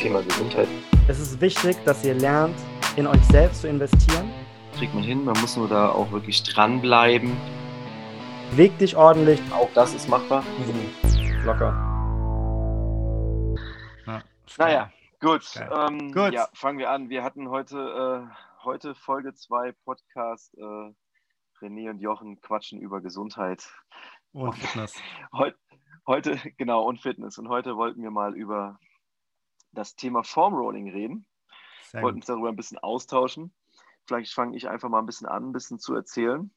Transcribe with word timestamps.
Thema 0.00 0.22
Gesundheit. 0.22 0.66
Es 1.08 1.20
ist 1.20 1.38
wichtig, 1.42 1.76
dass 1.84 2.02
ihr 2.06 2.14
lernt, 2.14 2.56
in 2.96 3.06
euch 3.06 3.22
selbst 3.24 3.60
zu 3.60 3.68
investieren. 3.68 4.30
Kriegt 4.78 4.94
man 4.94 5.02
hin, 5.02 5.26
man 5.26 5.38
muss 5.42 5.58
nur 5.58 5.68
da 5.68 5.90
auch 5.90 6.10
wirklich 6.10 6.42
dranbleiben. 6.42 7.36
Weg 8.52 8.78
dich 8.78 8.96
ordentlich. 8.96 9.40
Auch 9.52 9.68
das 9.74 9.92
ist 9.92 10.08
machbar. 10.08 10.42
Locker. 11.44 11.74
Ja, 14.06 14.22
naja, 14.56 14.92
gut. 15.20 15.44
Ähm, 15.70 16.12
gut. 16.12 16.32
Ja, 16.32 16.48
fangen 16.54 16.78
wir 16.78 16.88
an. 16.88 17.10
Wir 17.10 17.22
hatten 17.22 17.50
heute, 17.50 17.76
äh, 18.26 18.64
heute 18.64 18.94
Folge 18.94 19.34
2 19.34 19.72
Podcast. 19.84 20.56
Äh, 20.56 20.94
René 21.60 21.90
und 21.90 22.00
Jochen 22.00 22.40
quatschen 22.40 22.80
über 22.80 23.02
Gesundheit. 23.02 23.68
Und 24.32 24.56
Fitness. 24.56 24.94
Heute, 25.34 25.58
heute, 26.06 26.38
genau, 26.56 26.84
und 26.84 27.02
Fitness. 27.02 27.36
Und 27.36 27.50
heute 27.50 27.76
wollten 27.76 28.02
wir 28.02 28.10
mal 28.10 28.34
über 28.34 28.78
das 29.72 29.96
Thema 29.96 30.22
Formrolling 30.22 30.90
reden. 30.90 31.26
Wir 31.92 32.02
wollten 32.02 32.18
uns 32.18 32.26
darüber 32.26 32.48
ein 32.48 32.56
bisschen 32.56 32.78
austauschen. 32.78 33.52
Vielleicht 34.06 34.32
fange 34.32 34.56
ich 34.56 34.68
einfach 34.68 34.88
mal 34.88 35.00
ein 35.00 35.06
bisschen 35.06 35.26
an, 35.26 35.48
ein 35.48 35.52
bisschen 35.52 35.78
zu 35.78 35.94
erzählen. 35.94 36.50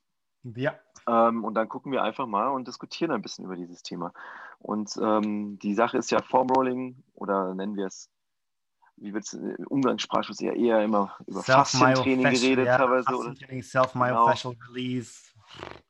Ja. 0.44 0.77
Ähm, 1.08 1.44
und 1.44 1.54
dann 1.55 1.70
gucken 1.70 1.91
wir 1.91 2.04
einfach 2.04 2.27
mal 2.27 2.49
und 2.49 2.68
diskutieren 2.68 3.12
ein 3.12 3.21
bisschen 3.21 3.45
über 3.45 3.55
dieses 3.55 3.81
Thema. 3.81 4.13
Und 4.59 4.98
ähm, 5.02 5.57
die 5.59 5.73
Sache 5.73 5.98
ist 5.98 6.12
ja 6.12 6.21
Formrolling 6.21 7.04
oder 7.13 7.54
nennen 7.54 7.76
wir 7.76 7.88
es, 7.88 8.09
wie 8.98 9.13
wird 9.13 9.26
es 9.26 9.34
im 9.34 9.55
Umgangssprachlich 9.68 10.41
eher, 10.41 10.55
eher 10.55 10.84
immer 10.84 11.18
über 11.27 11.43
Faszientraining 11.43 12.23
geredet 12.23 12.66
ja, 12.66 12.77
teilweise. 12.77 13.05
Faszientraining, 13.05 13.63
Self-Myofascial 13.63 14.54
genau. 14.54 14.71
Release. 14.71 15.34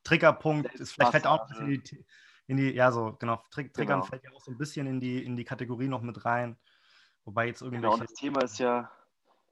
Triggerpunkt 0.03 0.73
ist 0.75 0.93
vielleicht 0.93 1.11
fällt 1.11 1.27
auch 1.27 1.41
ein 1.41 1.47
bisschen 1.47 1.71
in 1.71 1.83
die, 1.83 2.05
in 2.47 2.57
die, 2.57 2.71
ja 2.71 2.91
so, 2.91 3.15
genau, 3.19 3.41
Triggern 3.51 3.73
genau. 3.75 4.01
fällt 4.03 4.23
ja 4.23 4.31
auch 4.31 4.41
so 4.41 4.51
ein 4.51 4.57
bisschen 4.57 4.87
in 4.87 4.99
die, 4.99 5.23
in 5.23 5.35
die 5.35 5.45
Kategorie 5.45 5.87
noch 5.87 6.01
mit 6.01 6.25
rein. 6.25 6.57
Wobei 7.25 7.47
jetzt 7.47 7.61
irgendwie. 7.61 7.81
Genau, 7.81 7.93
und 7.93 8.03
das 8.03 8.13
Thema 8.13 8.43
ist 8.43 8.59
ja, 8.59 8.91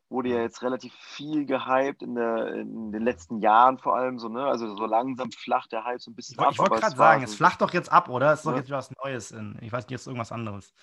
wurde 0.10 0.30
ja 0.30 0.42
jetzt 0.42 0.62
relativ 0.62 0.94
viel 0.94 1.46
gehypt 1.46 2.02
in, 2.02 2.16
der, 2.16 2.48
in 2.56 2.92
den 2.92 3.02
letzten 3.02 3.40
Jahren 3.40 3.78
vor 3.78 3.96
allem 3.96 4.20
so, 4.20 4.28
ne? 4.28 4.46
Also 4.46 4.76
so 4.76 4.86
langsam 4.86 5.32
flacht 5.32 5.72
der 5.72 5.86
Hype 5.86 6.02
so 6.02 6.12
ein 6.12 6.16
bisschen 6.16 6.36
ich, 6.36 6.46
ab. 6.46 6.52
Ich 6.52 6.60
wollte 6.60 6.80
gerade 6.80 6.96
sagen, 6.96 7.24
es 7.24 7.36
flacht 7.36 7.62
doch 7.62 7.74
jetzt 7.74 7.92
ab, 7.92 8.10
oder? 8.10 8.34
Es 8.34 8.40
ist 8.40 8.46
doch 8.46 8.56
jetzt 8.56 8.68
wieder 8.68 8.78
was 8.78 8.92
Neues 9.04 9.32
in. 9.32 9.58
Ich 9.62 9.72
weiß 9.72 9.86
nicht, 9.86 9.92
jetzt 9.92 10.08
irgendwas 10.08 10.32
anderes. 10.32 10.74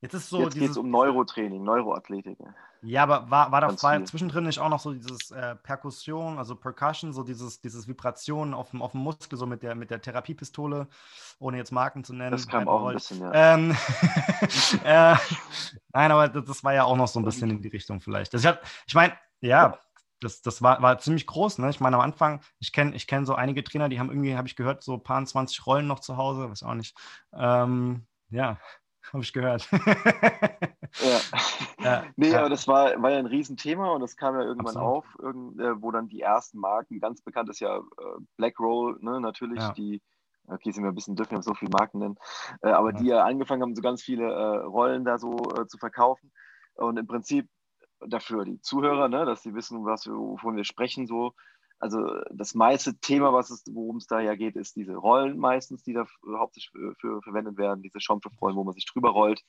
Jetzt 0.00 0.14
ist 0.14 0.28
so. 0.28 0.42
Jetzt 0.42 0.54
geht 0.54 0.70
es 0.70 0.76
um 0.76 0.90
Neurotraining, 0.90 1.62
Neuroathletik. 1.62 2.38
Ja, 2.82 3.02
aber 3.02 3.30
war, 3.30 3.50
war 3.50 3.60
da 3.62 3.82
war 3.82 4.04
zwischendrin 4.04 4.44
nicht 4.44 4.60
auch 4.60 4.68
noch 4.68 4.78
so 4.78 4.92
dieses 4.92 5.30
äh, 5.30 5.56
Perkussion, 5.56 6.38
also 6.38 6.54
Percussion, 6.54 7.12
so 7.12 7.24
dieses, 7.24 7.60
dieses 7.60 7.88
Vibrationen 7.88 8.54
auf 8.54 8.70
dem, 8.70 8.82
auf 8.82 8.92
dem 8.92 9.00
Muskel, 9.00 9.38
so 9.38 9.46
mit 9.46 9.62
der, 9.62 9.74
mit 9.74 9.90
der 9.90 10.00
Therapiepistole, 10.00 10.86
ohne 11.38 11.56
jetzt 11.56 11.72
Marken 11.72 12.04
zu 12.04 12.12
nennen. 12.14 12.32
Das 12.32 12.46
kam 12.46 12.68
auch 12.68 12.86
ein 12.86 12.94
bisschen, 12.94 13.20
ja. 13.20 13.54
Ähm, 13.54 13.70
äh, 14.84 15.16
nein, 15.92 16.12
aber 16.12 16.28
das, 16.28 16.44
das, 16.44 16.64
war 16.64 16.74
ja 16.74 16.84
auch 16.84 16.96
noch 16.96 17.08
so 17.08 17.18
ein 17.18 17.24
bisschen 17.24 17.50
in 17.50 17.62
die 17.62 17.68
Richtung 17.68 18.00
vielleicht. 18.00 18.34
Das, 18.34 18.44
ich 18.44 18.54
ich 18.86 18.94
meine, 18.94 19.14
ja, 19.40 19.78
das, 20.20 20.42
das 20.42 20.62
war, 20.62 20.80
war 20.82 20.98
ziemlich 20.98 21.26
groß. 21.26 21.58
Ne? 21.58 21.70
Ich 21.70 21.80
meine, 21.80 21.96
am 21.96 22.02
Anfang, 22.02 22.40
ich 22.58 22.72
kenne 22.72 22.94
ich 22.94 23.06
kenn 23.06 23.26
so 23.26 23.34
einige 23.34 23.64
Trainer, 23.64 23.88
die 23.88 23.98
haben 23.98 24.10
irgendwie, 24.10 24.36
habe 24.36 24.48
ich 24.48 24.56
gehört, 24.56 24.82
so 24.82 24.94
ein 24.94 25.02
paar 25.02 25.24
20 25.24 25.66
Rollen 25.66 25.86
noch 25.86 26.00
zu 26.00 26.16
Hause, 26.16 26.48
weiß 26.50 26.62
auch 26.62 26.74
nicht. 26.74 26.96
Ähm, 27.32 28.06
ja, 28.30 28.58
habe 29.12 29.22
ich 29.22 29.32
gehört. 29.32 29.68
ja. 29.70 31.20
ja. 31.82 32.04
Nee, 32.16 32.30
ja. 32.30 32.40
aber 32.40 32.50
das 32.50 32.66
war, 32.66 33.00
war 33.02 33.10
ja 33.10 33.18
ein 33.18 33.26
Riesenthema 33.26 33.90
und 33.90 34.00
das 34.00 34.16
kam 34.16 34.34
ja 34.34 34.42
irgendwann 34.42 34.76
Absolut. 34.76 34.88
auf, 34.88 35.04
irgend, 35.20 35.60
äh, 35.60 35.80
wo 35.82 35.90
dann 35.90 36.08
die 36.08 36.20
ersten 36.20 36.58
Marken, 36.58 37.00
ganz 37.00 37.22
bekannt 37.22 37.48
ist 37.48 37.60
ja 37.60 37.78
äh, 37.78 37.82
Black 38.36 38.58
Roll, 38.58 38.98
ne, 39.00 39.20
natürlich, 39.20 39.60
ja. 39.60 39.72
die, 39.72 40.02
okay, 40.48 40.70
sind 40.70 40.82
wir 40.82 40.90
ein 40.90 40.94
bisschen 40.94 41.16
dürfen, 41.16 41.36
wir 41.36 41.42
so 41.42 41.54
viele 41.54 41.70
Marken 41.70 41.98
nennen, 41.98 42.16
äh, 42.62 42.70
aber 42.70 42.92
die 42.92 43.06
ja 43.06 43.24
angefangen 43.24 43.62
haben, 43.62 43.74
so 43.74 43.82
ganz 43.82 44.02
viele 44.02 44.24
äh, 44.24 44.56
Rollen 44.64 45.04
da 45.04 45.18
so 45.18 45.36
äh, 45.56 45.66
zu 45.66 45.78
verkaufen. 45.78 46.32
Und 46.74 46.98
im 46.98 47.06
Prinzip 47.06 47.48
dafür 48.00 48.44
die 48.44 48.60
Zuhörer, 48.60 49.08
ne, 49.08 49.24
dass 49.24 49.42
sie 49.42 49.54
wissen, 49.54 49.84
was 49.84 50.06
wir, 50.06 50.14
wovon 50.14 50.56
wir 50.56 50.64
sprechen, 50.64 51.06
so 51.06 51.32
also 51.78 52.20
das 52.32 52.54
meiste 52.54 52.98
Thema, 52.98 53.32
worum 53.32 53.96
es 53.96 54.06
da 54.06 54.20
ja 54.20 54.34
geht, 54.34 54.56
ist 54.56 54.76
diese 54.76 54.94
Rollen 54.94 55.38
meistens, 55.38 55.82
die 55.82 55.92
da 55.92 56.06
hauptsächlich 56.36 56.70
für, 56.72 56.94
für 56.94 57.22
verwendet 57.22 57.58
werden, 57.58 57.82
diese 57.82 58.00
Schaumstoffrollen, 58.00 58.56
wo 58.56 58.64
man 58.64 58.74
sich 58.74 58.86
drüber 58.86 59.10
rollt, 59.10 59.42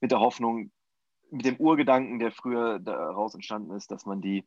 mit 0.00 0.10
der 0.10 0.20
Hoffnung, 0.20 0.72
mit 1.30 1.46
dem 1.46 1.56
Urgedanken, 1.56 2.18
der 2.18 2.32
früher 2.32 2.78
daraus 2.80 3.34
entstanden 3.34 3.72
ist, 3.72 3.90
dass 3.90 4.04
man 4.04 4.20
die 4.20 4.44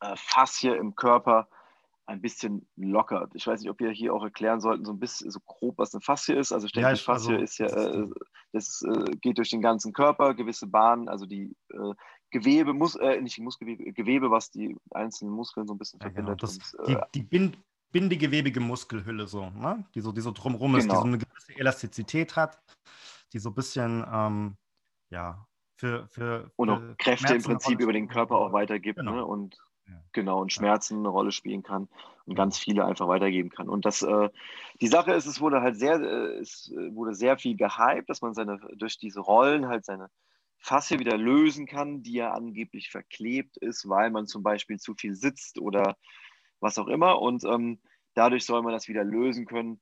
äh, 0.00 0.14
Faszie 0.16 0.74
im 0.74 0.94
Körper 0.94 1.48
ein 2.08 2.20
bisschen 2.22 2.66
lockert. 2.76 3.34
Ich 3.34 3.46
weiß 3.46 3.60
nicht, 3.60 3.70
ob 3.70 3.80
wir 3.80 3.90
hier 3.90 4.14
auch 4.14 4.24
erklären 4.24 4.60
sollten, 4.60 4.84
so 4.84 4.92
ein 4.92 4.98
bisschen 4.98 5.30
so 5.30 5.40
grob, 5.44 5.76
was 5.76 5.92
eine 5.94 6.00
Faszie 6.00 6.34
ist. 6.34 6.52
Also 6.52 6.66
ich 6.66 6.72
denke, 6.72 6.88
ja, 6.88 6.92
ich, 6.94 7.00
die 7.00 7.04
Faszie 7.04 7.32
also, 7.32 7.44
ist 7.44 7.58
ja, 7.58 7.66
äh, 7.66 8.08
das 8.52 8.82
äh, 8.82 9.10
geht 9.20 9.36
durch 9.36 9.50
den 9.50 9.60
ganzen 9.60 9.92
Körper, 9.92 10.34
gewisse 10.34 10.66
Bahnen, 10.66 11.08
also 11.08 11.26
die 11.26 11.54
äh, 11.70 11.94
Gewebe, 12.30 12.72
muss, 12.74 12.96
äh, 12.96 13.20
nicht 13.20 13.38
Muskelgewebe, 13.38 13.92
Gewebe, 13.92 14.30
was 14.30 14.50
die 14.50 14.76
einzelnen 14.90 15.32
Muskeln 15.32 15.66
so 15.66 15.74
ein 15.74 15.78
bisschen 15.78 16.00
ja, 16.00 16.06
verbindet. 16.06 16.40
Genau. 16.40 16.52
Das, 16.52 16.74
und, 16.74 16.88
äh, 16.88 17.00
die, 17.14 17.20
die 17.20 17.26
Bind, 17.26 17.58
bindegewebige 17.90 18.60
Muskelhülle 18.60 19.26
so, 19.26 19.50
ne? 19.50 19.84
die 19.94 20.00
so, 20.00 20.12
die 20.12 20.20
so 20.20 20.32
drumherum 20.32 20.72
genau. 20.72 20.78
ist, 20.78 20.90
die 20.90 20.96
so 20.96 21.02
eine 21.02 21.18
gewisse 21.18 21.58
Elastizität 21.58 22.36
hat, 22.36 22.60
die 23.32 23.38
so 23.38 23.50
ein 23.50 23.54
bisschen, 23.54 24.04
ähm, 24.12 24.56
ja, 25.10 25.46
für, 25.76 26.08
für, 26.08 26.50
und 26.56 26.70
auch 26.70 26.80
Kräfte 26.98 27.34
im 27.34 27.42
Prinzip 27.42 27.80
über 27.80 27.92
den 27.92 28.08
Körper 28.08 28.36
auch 28.36 28.52
weitergibt 28.52 28.98
genau. 28.98 29.14
ne? 29.14 29.24
und 29.24 29.56
ja. 29.86 29.94
genau 30.12 30.40
und 30.40 30.52
Schmerzen 30.52 30.98
eine 30.98 31.08
Rolle 31.08 31.30
spielen 31.30 31.62
kann 31.62 31.88
und 32.26 32.34
ganz 32.34 32.58
viele 32.58 32.84
einfach 32.84 33.08
weitergeben 33.08 33.48
kann. 33.48 33.68
Und 33.68 33.86
das, 33.86 34.02
äh, 34.02 34.28
die 34.80 34.88
Sache 34.88 35.12
ist, 35.12 35.26
es 35.26 35.40
wurde 35.40 35.62
halt 35.62 35.76
sehr, 35.76 36.00
äh, 36.00 36.38
es 36.40 36.72
wurde 36.90 37.14
sehr 37.14 37.38
viel 37.38 37.56
gehypt, 37.56 38.10
dass 38.10 38.22
man 38.22 38.34
seine 38.34 38.58
durch 38.76 38.98
diese 38.98 39.20
Rollen 39.20 39.68
halt 39.68 39.84
seine 39.84 40.10
Faszie 40.58 40.98
wieder 40.98 41.16
lösen 41.16 41.66
kann, 41.66 42.02
die 42.02 42.14
ja 42.14 42.32
angeblich 42.32 42.90
verklebt 42.90 43.56
ist, 43.58 43.88
weil 43.88 44.10
man 44.10 44.26
zum 44.26 44.42
Beispiel 44.42 44.78
zu 44.78 44.94
viel 44.94 45.14
sitzt 45.14 45.58
oder 45.58 45.96
was 46.60 46.78
auch 46.78 46.88
immer. 46.88 47.20
Und 47.20 47.44
ähm, 47.44 47.80
dadurch 48.14 48.44
soll 48.44 48.62
man 48.62 48.72
das 48.72 48.88
wieder 48.88 49.04
lösen 49.04 49.46
können, 49.46 49.80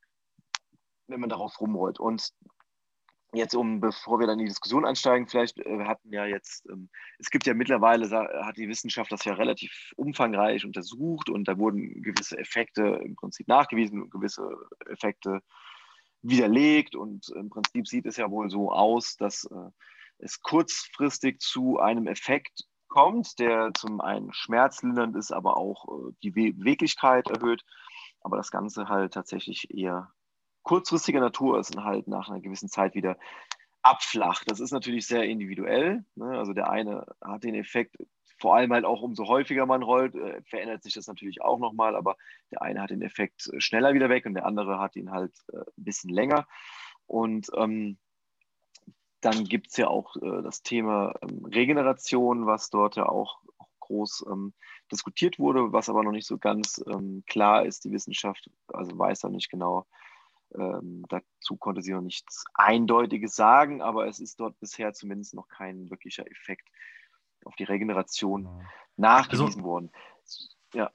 wenn 1.09 1.21
man 1.21 1.31
darauf 1.31 1.61
rumrollt. 1.61 1.99
Und 1.99 2.33
jetzt, 3.33 3.55
um, 3.55 3.81
bevor 3.81 4.19
wir 4.19 4.27
dann 4.27 4.39
in 4.39 4.47
die 4.47 4.51
Diskussion 4.51 4.85
einsteigen, 4.85 5.29
vielleicht 5.29 5.59
äh, 5.59 5.85
hatten 5.85 6.13
ja 6.13 6.27
jetzt, 6.27 6.67
ähm, 6.69 6.89
es 7.19 7.31
gibt 7.31 7.47
ja 7.47 7.55
mittlerweile, 7.55 8.09
hat 8.45 8.57
die 8.57 8.69
Wissenschaft 8.69 9.11
das 9.13 9.25
ja 9.25 9.35
relativ 9.35 9.93
umfangreich 9.97 10.65
untersucht 10.65 11.29
und 11.29 11.49
da 11.49 11.59
wurden 11.59 12.03
gewisse 12.03 12.39
Effekte 12.39 13.01
im 13.05 13.17
Prinzip 13.17 13.49
nachgewiesen 13.49 14.03
und 14.03 14.11
gewisse 14.11 14.49
Effekte 14.87 15.41
widerlegt. 16.23 16.97
Und 16.97 17.29
im 17.31 17.51
Prinzip 17.51 17.87
sieht 17.87 18.07
es 18.07 18.17
ja 18.17 18.31
wohl 18.31 18.51
so 18.51 18.71
aus, 18.73 19.17
dass 19.17 19.45
äh, 19.45 19.71
es 20.19 20.41
kurzfristig 20.43 21.41
zu 21.41 21.79
einem 21.79 22.07
Effekt 22.07 22.65
kommt, 22.89 23.39
der 23.39 23.73
zum 23.75 24.01
einen 24.01 24.33
schmerzlindernd 24.33 25.17
ist, 25.17 25.33
aber 25.33 25.57
auch 25.57 25.87
äh, 25.89 26.13
die 26.23 26.31
Beweglichkeit 26.31 27.29
erhöht, 27.29 27.63
aber 28.21 28.37
das 28.37 28.51
Ganze 28.51 28.89
halt 28.89 29.15
tatsächlich 29.15 29.71
eher 29.71 30.13
kurzfristiger 30.63 31.21
Natur 31.21 31.61
ist 31.61 31.77
und 31.77 31.85
halt 31.85 32.09
nach 32.09 32.29
einer 32.29 32.41
gewissen 32.41 32.69
Zeit 32.69 32.95
wieder 32.95 33.17
abflacht. 33.83 34.51
Das 34.51 34.61
ist 34.61 34.73
natürlich 34.73 35.07
sehr 35.07 35.25
individuell. 35.25 36.05
Ne? 36.17 36.37
Also 36.37 36.53
der 36.53 36.71
eine 36.71 37.07
hat 37.21 37.45
den 37.45 37.55
Effekt, 37.55 37.97
vor 38.39 38.57
allem 38.57 38.73
halt 38.73 38.85
auch 38.85 39.01
umso 39.01 39.29
häufiger 39.29 39.65
man 39.65 39.83
rollt, 39.83 40.15
äh, 40.17 40.43
verändert 40.43 40.83
sich 40.83 40.95
das 40.95 41.07
natürlich 41.07 41.41
auch 41.41 41.59
nochmal, 41.59 41.95
aber 41.95 42.17
der 42.51 42.63
eine 42.63 42.83
hat 42.83 42.91
den 42.91 43.03
Effekt 43.03 43.49
schneller 43.59 43.95
wieder 43.95 44.09
weg 44.09 44.27
und 44.27 44.35
der 44.35 44.45
andere 44.45 44.79
hat 44.81 44.97
ihn 44.97 45.13
halt 45.13 45.33
äh, 45.53 45.59
ein 45.59 45.85
bisschen 45.85 46.11
länger. 46.11 46.47
Und 47.07 47.49
ähm, 47.57 47.99
dann 49.21 49.45
gibt 49.45 49.69
es 49.69 49.77
ja 49.77 49.89
auch 49.89 50.17
äh, 50.17 50.43
das 50.43 50.63
Thema 50.63 51.15
ähm, 51.23 51.45
Regeneration, 51.45 52.47
was 52.47 52.71
dort 52.71 52.97
ja 52.97 53.09
auch 53.09 53.41
groß 53.81 54.27
ähm, 54.31 54.53
diskutiert 54.91 55.39
wurde, 55.39 55.73
was 55.73 55.89
aber 55.89 56.03
noch 56.03 56.13
nicht 56.13 56.27
so 56.27 56.39
ganz 56.39 56.83
ähm, 56.87 57.23
klar 57.27 57.65
ist. 57.65 57.85
Die 57.85 57.93
Wissenschaft 57.93 58.51
also 58.69 58.97
weiß 58.99 59.21
da 59.21 59.29
nicht 59.29 59.51
genau. 59.51 59.87
Ähm, 60.55 61.05
dazu 61.09 61.57
konnte 61.57 61.83
sie 61.83 61.93
noch 61.93 62.03
nichts 62.03 62.45
Eindeutiges 62.55 63.35
sagen, 63.35 63.83
aber 63.83 64.07
es 64.07 64.21
ist 64.21 64.39
dort 64.39 64.59
bisher 64.61 64.93
zumindest 64.93 65.35
noch 65.35 65.49
kein 65.49 65.91
wirklicher 65.91 66.29
Effekt 66.31 66.69
auf 67.45 67.57
die 67.57 67.65
Regeneration 67.65 68.45
genau. 68.45 68.63
nachgewiesen 68.97 69.47
also, 69.47 69.63
worden. 69.63 69.93
Ja. 70.73 70.91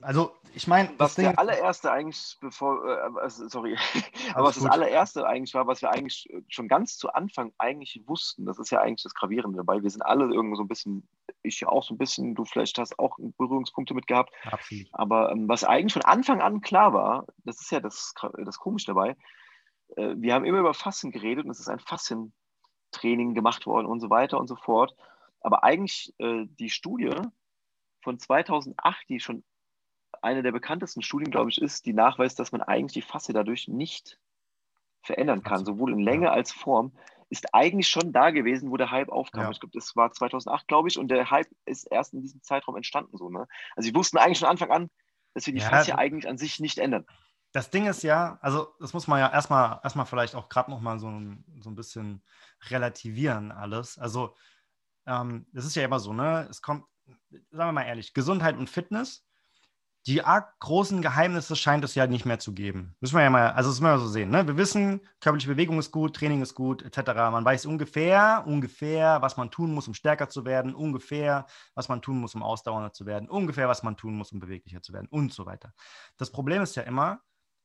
Also, 0.00 0.34
ich 0.52 0.66
meine, 0.66 0.90
was 0.98 1.14
der 1.14 1.38
allererste 1.38 1.92
eigentlich, 1.92 2.36
bevor, 2.40 2.84
äh, 3.22 3.28
sorry, 3.28 3.76
aber 4.34 4.48
was 4.48 4.56
das 4.56 4.66
allererste 4.66 5.26
eigentlich 5.26 5.54
war, 5.54 5.66
was 5.66 5.80
wir 5.80 5.90
eigentlich 5.90 6.28
schon 6.48 6.66
ganz 6.66 6.96
zu 6.96 7.12
Anfang 7.12 7.52
eigentlich 7.58 8.02
wussten, 8.06 8.46
das 8.46 8.58
ist 8.58 8.70
ja 8.70 8.80
eigentlich 8.80 9.04
das 9.04 9.14
Gravierende 9.14 9.58
dabei. 9.58 9.82
Wir 9.82 9.90
sind 9.90 10.02
alle 10.02 10.24
irgendwo 10.24 10.56
so 10.56 10.62
ein 10.62 10.68
bisschen, 10.68 11.08
ich 11.42 11.64
auch 11.66 11.84
so 11.84 11.94
ein 11.94 11.98
bisschen, 11.98 12.34
du 12.34 12.44
vielleicht 12.44 12.78
hast 12.78 12.98
auch 12.98 13.16
Berührungspunkte 13.38 13.94
mit 13.94 14.06
gehabt. 14.06 14.32
Absolut. 14.44 14.86
Aber 14.92 15.30
ähm, 15.30 15.48
was 15.48 15.62
eigentlich 15.62 15.92
von 15.92 16.02
Anfang 16.02 16.40
an 16.40 16.60
klar 16.60 16.92
war, 16.92 17.26
das 17.44 17.60
ist 17.60 17.70
ja 17.70 17.80
das, 17.80 18.12
das 18.44 18.58
Komische 18.58 18.86
dabei, 18.86 19.16
äh, 19.96 20.14
wir 20.16 20.34
haben 20.34 20.44
immer 20.44 20.58
über 20.58 20.74
Fassen 20.74 21.12
geredet 21.12 21.44
und 21.44 21.50
es 21.50 21.60
ist 21.60 21.68
ein 21.68 21.80
Fassentraining 21.80 23.34
gemacht 23.34 23.66
worden 23.66 23.86
und 23.86 24.00
so 24.00 24.10
weiter 24.10 24.38
und 24.40 24.48
so 24.48 24.56
fort. 24.56 24.96
Aber 25.40 25.62
eigentlich 25.62 26.12
äh, 26.18 26.46
die 26.46 26.70
Studie 26.70 27.14
von 28.02 28.18
2008, 28.18 29.08
die 29.08 29.20
schon 29.20 29.44
eine 30.26 30.42
der 30.42 30.52
bekanntesten 30.52 31.02
Studien, 31.02 31.30
glaube 31.30 31.50
ich, 31.50 31.62
ist, 31.62 31.86
die 31.86 31.92
nachweist, 31.92 32.38
dass 32.38 32.52
man 32.52 32.60
eigentlich 32.60 32.92
die 32.92 33.08
Faszie 33.08 33.32
dadurch 33.32 33.68
nicht 33.68 34.18
verändern 35.02 35.42
kann, 35.42 35.64
sowohl 35.64 35.92
in 35.92 36.00
Länge 36.00 36.32
als 36.32 36.52
Form, 36.52 36.92
ist 37.30 37.54
eigentlich 37.54 37.88
schon 37.88 38.12
da 38.12 38.30
gewesen, 38.30 38.70
wo 38.70 38.76
der 38.76 38.90
Hype 38.90 39.08
aufkam. 39.08 39.44
Ja. 39.44 39.50
Ich 39.50 39.60
glaube, 39.60 39.72
das 39.78 39.94
war 39.94 40.12
2008, 40.12 40.66
glaube 40.66 40.88
ich, 40.88 40.98
und 40.98 41.08
der 41.08 41.30
Hype 41.30 41.48
ist 41.64 41.84
erst 41.84 42.12
in 42.12 42.22
diesem 42.22 42.42
Zeitraum 42.42 42.76
entstanden. 42.76 43.16
So, 43.16 43.30
ne? 43.30 43.46
Also, 43.76 43.88
sie 43.88 43.94
wussten 43.94 44.18
eigentlich 44.18 44.40
von 44.40 44.48
Anfang 44.48 44.70
an, 44.70 44.90
dass 45.34 45.46
wir 45.46 45.54
die 45.54 45.60
ja, 45.60 45.68
Faszie 45.68 45.96
eigentlich 45.96 46.28
an 46.28 46.38
sich 46.38 46.60
nicht 46.60 46.78
ändern. 46.78 47.06
Das 47.52 47.70
Ding 47.70 47.86
ist 47.86 48.02
ja, 48.02 48.38
also 48.42 48.74
das 48.80 48.92
muss 48.92 49.06
man 49.06 49.20
ja 49.20 49.32
erstmal, 49.32 49.80
erstmal 49.82 50.06
vielleicht 50.06 50.34
auch 50.34 50.48
gerade 50.48 50.70
nochmal 50.70 50.98
so, 50.98 51.08
so 51.60 51.70
ein 51.70 51.76
bisschen 51.76 52.22
relativieren 52.68 53.52
alles. 53.52 53.96
Also, 53.98 54.34
ähm, 55.06 55.46
das 55.52 55.64
ist 55.64 55.76
ja 55.76 55.84
immer 55.84 56.00
so, 56.00 56.12
ne? 56.12 56.46
Es 56.50 56.62
kommt, 56.62 56.84
sagen 57.30 57.68
wir 57.68 57.72
mal 57.72 57.84
ehrlich, 57.84 58.12
Gesundheit 58.12 58.56
und 58.56 58.68
Fitness 58.68 59.25
die 60.06 60.22
arg 60.22 60.58
großen 60.60 61.02
Geheimnisse 61.02 61.56
scheint 61.56 61.84
es 61.84 61.96
ja 61.96 62.06
nicht 62.06 62.24
mehr 62.24 62.38
zu 62.38 62.54
geben. 62.54 62.94
Müssen 63.00 63.16
wir 63.16 63.24
ja 63.24 63.30
mal, 63.30 63.50
also 63.50 63.70
das 63.70 63.80
müssen 63.80 63.92
wir 63.92 63.98
so 63.98 64.06
sehen. 64.06 64.30
Ne? 64.30 64.46
Wir 64.46 64.56
wissen, 64.56 65.00
körperliche 65.20 65.48
Bewegung 65.48 65.80
ist 65.80 65.90
gut, 65.90 66.14
Training 66.14 66.42
ist 66.42 66.54
gut, 66.54 66.82
etc. 66.82 67.12
Man 67.14 67.44
weiß 67.44 67.66
ungefähr, 67.66 68.44
ungefähr, 68.46 69.20
was 69.20 69.36
man 69.36 69.50
tun 69.50 69.74
muss, 69.74 69.88
um 69.88 69.94
stärker 69.94 70.28
zu 70.28 70.44
werden, 70.44 70.76
ungefähr, 70.76 71.46
was 71.74 71.88
man 71.88 72.02
tun 72.02 72.20
muss, 72.20 72.36
um 72.36 72.44
ausdauernder 72.44 72.92
zu 72.92 73.04
werden, 73.04 73.28
ungefähr, 73.28 73.68
was 73.68 73.82
man 73.82 73.96
tun 73.96 74.14
muss, 74.14 74.30
um 74.30 74.38
beweglicher 74.38 74.80
zu 74.80 74.92
werden 74.92 75.08
und 75.10 75.32
so 75.32 75.44
weiter. 75.44 75.72
Das 76.18 76.30
Problem 76.30 76.62
ist 76.62 76.76
ja 76.76 76.84
immer, 76.84 77.20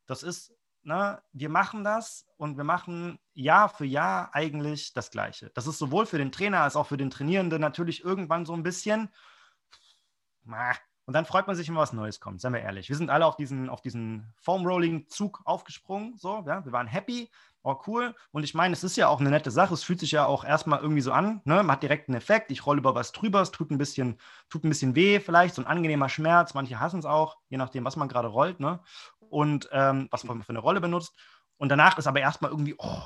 das 0.08 0.24
ist, 0.24 0.52
ne, 0.82 1.22
wir 1.34 1.50
machen 1.50 1.84
das 1.84 2.26
und 2.38 2.58
wir 2.58 2.64
machen 2.64 3.20
Jahr 3.34 3.70
für 3.70 3.86
Jahr 3.86 4.34
eigentlich 4.34 4.94
das 4.94 5.12
Gleiche. 5.12 5.52
Das 5.54 5.68
ist 5.68 5.78
sowohl 5.78 6.08
für 6.08 6.18
den 6.18 6.32
Trainer 6.32 6.62
als 6.62 6.76
auch 6.76 6.88
für 6.88 6.98
den 6.98 7.12
Trainierenden 7.12 7.62
natürlich 7.62 8.04
irgendwann 8.04 8.48
so 8.48 8.54
ein 8.54 8.64
bisschen, 8.64 9.10
und 11.12 11.16
dann 11.16 11.26
freut 11.26 11.46
man 11.46 11.58
sich, 11.58 11.68
wenn 11.68 11.76
was 11.76 11.92
Neues 11.92 12.22
kommt, 12.22 12.40
seien 12.40 12.54
wir 12.54 12.62
ehrlich. 12.62 12.88
Wir 12.88 12.96
sind 12.96 13.10
alle 13.10 13.26
auf 13.26 13.36
diesen, 13.36 13.68
auf 13.68 13.82
diesen 13.82 14.32
Foam-Rolling-Zug 14.38 15.42
aufgesprungen. 15.44 16.18
So, 16.18 16.42
ja, 16.48 16.64
wir 16.64 16.72
waren 16.72 16.88
happy, 16.88 17.30
oh 17.64 17.76
cool. 17.86 18.16
Und 18.32 18.46
ich 18.46 18.54
meine, 18.54 18.72
es 18.72 18.86
ist 18.86 18.96
ja 18.96 19.10
auch 19.10 19.20
eine 19.20 19.30
nette 19.30 19.52
Sache. 19.52 19.74
Es 19.74 19.84
fühlt 19.84 20.00
sich 20.00 20.12
ja 20.12 20.26
auch 20.26 20.46
erstmal 20.46 20.80
irgendwie 20.80 21.02
so 21.02 21.12
an. 21.12 21.42
Ne? 21.44 21.56
Man 21.56 21.72
hat 21.72 21.84
direkt 21.84 22.08
einen 22.08 22.16
Effekt. 22.16 22.50
Ich 22.50 22.66
rolle 22.66 22.80
über 22.80 22.96
was 22.96 23.12
drüber. 23.12 23.42
Es 23.42 23.52
tut 23.52 23.72
ein 23.72 23.78
bisschen, 23.78 24.22
tut 24.50 24.64
ein 24.64 24.70
bisschen 24.70 24.96
weh, 24.96 25.20
vielleicht 25.20 25.56
so 25.56 25.62
ein 25.62 25.68
angenehmer 25.68 26.08
Schmerz. 26.08 26.54
Manche 26.54 26.80
hassen 26.80 27.00
es 27.00 27.06
auch, 27.06 27.36
je 27.50 27.58
nachdem, 27.58 27.84
was 27.84 27.98
man 27.98 28.08
gerade 28.08 28.30
rollt. 28.30 28.62
Ne? 28.62 28.80
Und 29.20 29.68
ähm, 29.74 30.08
was 30.12 30.24
man 30.24 30.44
für 30.44 30.52
eine 30.52 30.60
Rolle 30.60 30.80
benutzt. 30.80 31.14
Und 31.58 31.68
danach 31.68 31.98
ist 31.98 32.08
aber 32.08 32.22
erstmal 32.22 32.52
irgendwie, 32.52 32.76
oh, 32.78 33.02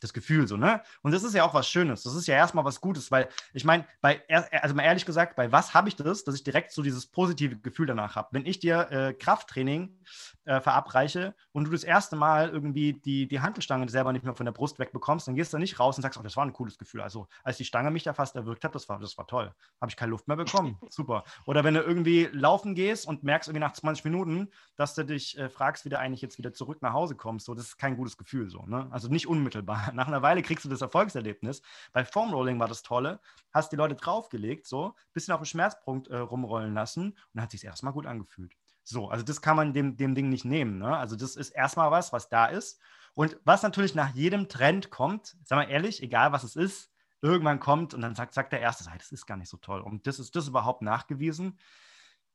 das 0.00 0.12
Gefühl 0.12 0.46
so, 0.46 0.56
ne? 0.56 0.82
Und 1.02 1.12
das 1.12 1.22
ist 1.22 1.34
ja 1.34 1.44
auch 1.44 1.54
was 1.54 1.68
Schönes. 1.68 2.02
Das 2.02 2.14
ist 2.14 2.26
ja 2.26 2.34
erstmal 2.34 2.64
was 2.64 2.80
Gutes, 2.80 3.10
weil 3.10 3.28
ich 3.52 3.64
meine, 3.64 3.86
bei, 4.00 4.22
also 4.28 4.74
mal 4.74 4.82
ehrlich 4.82 5.06
gesagt, 5.06 5.36
bei 5.36 5.52
was 5.52 5.74
habe 5.74 5.88
ich 5.88 5.96
das, 5.96 6.24
dass 6.24 6.34
ich 6.34 6.44
direkt 6.44 6.72
so 6.72 6.82
dieses 6.82 7.06
positive 7.06 7.58
Gefühl 7.58 7.86
danach 7.86 8.16
habe? 8.16 8.28
Wenn 8.32 8.46
ich 8.46 8.58
dir 8.58 8.90
äh, 8.90 9.14
Krafttraining 9.14 9.96
äh, 10.44 10.60
verabreiche 10.60 11.34
und 11.52 11.64
du 11.64 11.70
das 11.70 11.84
erste 11.84 12.16
Mal 12.16 12.48
irgendwie 12.48 12.94
die, 12.94 13.28
die 13.28 13.40
Handelstange 13.40 13.88
selber 13.88 14.12
nicht 14.12 14.24
mehr 14.24 14.34
von 14.34 14.46
der 14.46 14.52
Brust 14.52 14.78
wegbekommst, 14.78 15.28
dann 15.28 15.34
gehst 15.34 15.52
du 15.52 15.58
nicht 15.58 15.78
raus 15.78 15.96
und 15.96 16.02
sagst, 16.02 16.18
oh, 16.18 16.22
das 16.22 16.36
war 16.36 16.44
ein 16.44 16.52
cooles 16.52 16.78
Gefühl. 16.78 17.00
Also, 17.00 17.28
als 17.42 17.58
die 17.58 17.64
Stange 17.64 17.90
mich 17.90 18.02
da 18.02 18.14
fast 18.14 18.36
erwürgt 18.36 18.64
hat, 18.64 18.74
das 18.74 18.88
war, 18.88 18.98
das 18.98 19.18
war 19.18 19.26
toll. 19.26 19.52
Habe 19.80 19.90
ich 19.90 19.96
keine 19.96 20.10
Luft 20.10 20.28
mehr 20.28 20.36
bekommen. 20.36 20.78
Super. 20.88 21.24
Oder 21.44 21.64
wenn 21.64 21.74
du 21.74 21.80
irgendwie 21.80 22.28
laufen 22.32 22.74
gehst 22.74 23.06
und 23.06 23.22
merkst 23.22 23.48
irgendwie 23.48 23.60
nach 23.60 23.72
20 23.72 24.04
Minuten, 24.04 24.48
dass 24.76 24.94
du 24.94 25.04
dich 25.04 25.38
äh, 25.38 25.48
fragst, 25.48 25.84
wie 25.84 25.90
du 25.90 25.98
eigentlich 25.98 26.22
jetzt 26.22 26.38
wieder 26.38 26.52
zurück 26.52 26.82
nach 26.82 26.92
Hause 26.92 27.14
kommst, 27.14 27.46
so, 27.46 27.54
das 27.54 27.66
ist 27.66 27.78
kein 27.78 27.96
gutes 27.96 28.16
Gefühl, 28.16 28.48
so, 28.48 28.64
ne? 28.66 28.88
Also 28.90 29.08
nicht 29.08 29.26
unmittelbar. 29.26 29.87
Nach 29.92 30.06
einer 30.06 30.22
Weile 30.22 30.42
kriegst 30.42 30.64
du 30.64 30.68
das 30.68 30.80
Erfolgserlebnis. 30.80 31.62
Bei 31.92 32.04
Foam 32.04 32.32
Rolling 32.32 32.58
war 32.58 32.68
das 32.68 32.82
Tolle, 32.82 33.20
hast 33.52 33.72
die 33.72 33.76
Leute 33.76 33.94
draufgelegt, 33.94 34.66
so, 34.66 34.94
bisschen 35.12 35.34
auf 35.34 35.40
den 35.40 35.46
Schmerzpunkt 35.46 36.08
äh, 36.08 36.16
rumrollen 36.16 36.74
lassen 36.74 37.16
und 37.34 37.42
hat 37.42 37.50
sich 37.50 37.64
erstmal 37.64 37.92
gut 37.92 38.06
angefühlt. 38.06 38.54
So, 38.84 39.10
also 39.10 39.22
das 39.24 39.42
kann 39.42 39.56
man 39.56 39.74
dem, 39.74 39.96
dem 39.96 40.14
Ding 40.14 40.30
nicht 40.30 40.46
nehmen. 40.46 40.78
Ne? 40.78 40.96
Also 40.96 41.14
das 41.14 41.36
ist 41.36 41.50
erstmal 41.50 41.90
was, 41.90 42.12
was 42.12 42.28
da 42.28 42.46
ist. 42.46 42.80
Und 43.14 43.36
was 43.44 43.62
natürlich 43.62 43.94
nach 43.94 44.14
jedem 44.14 44.48
Trend 44.48 44.90
kommt, 44.90 45.36
sagen 45.44 45.62
wir 45.62 45.68
ehrlich, 45.68 46.02
egal 46.02 46.32
was 46.32 46.44
es 46.44 46.56
ist, 46.56 46.90
irgendwann 47.20 47.60
kommt 47.60 47.92
und 47.92 48.00
dann 48.00 48.14
sagt, 48.14 48.32
sagt 48.32 48.52
der 48.52 48.60
Erste, 48.60 48.84
das 48.96 49.12
ist 49.12 49.26
gar 49.26 49.36
nicht 49.36 49.50
so 49.50 49.56
toll. 49.56 49.80
Und 49.80 50.06
das 50.06 50.18
ist 50.18 50.36
das 50.36 50.48
überhaupt 50.48 50.82
nachgewiesen. 50.82 51.58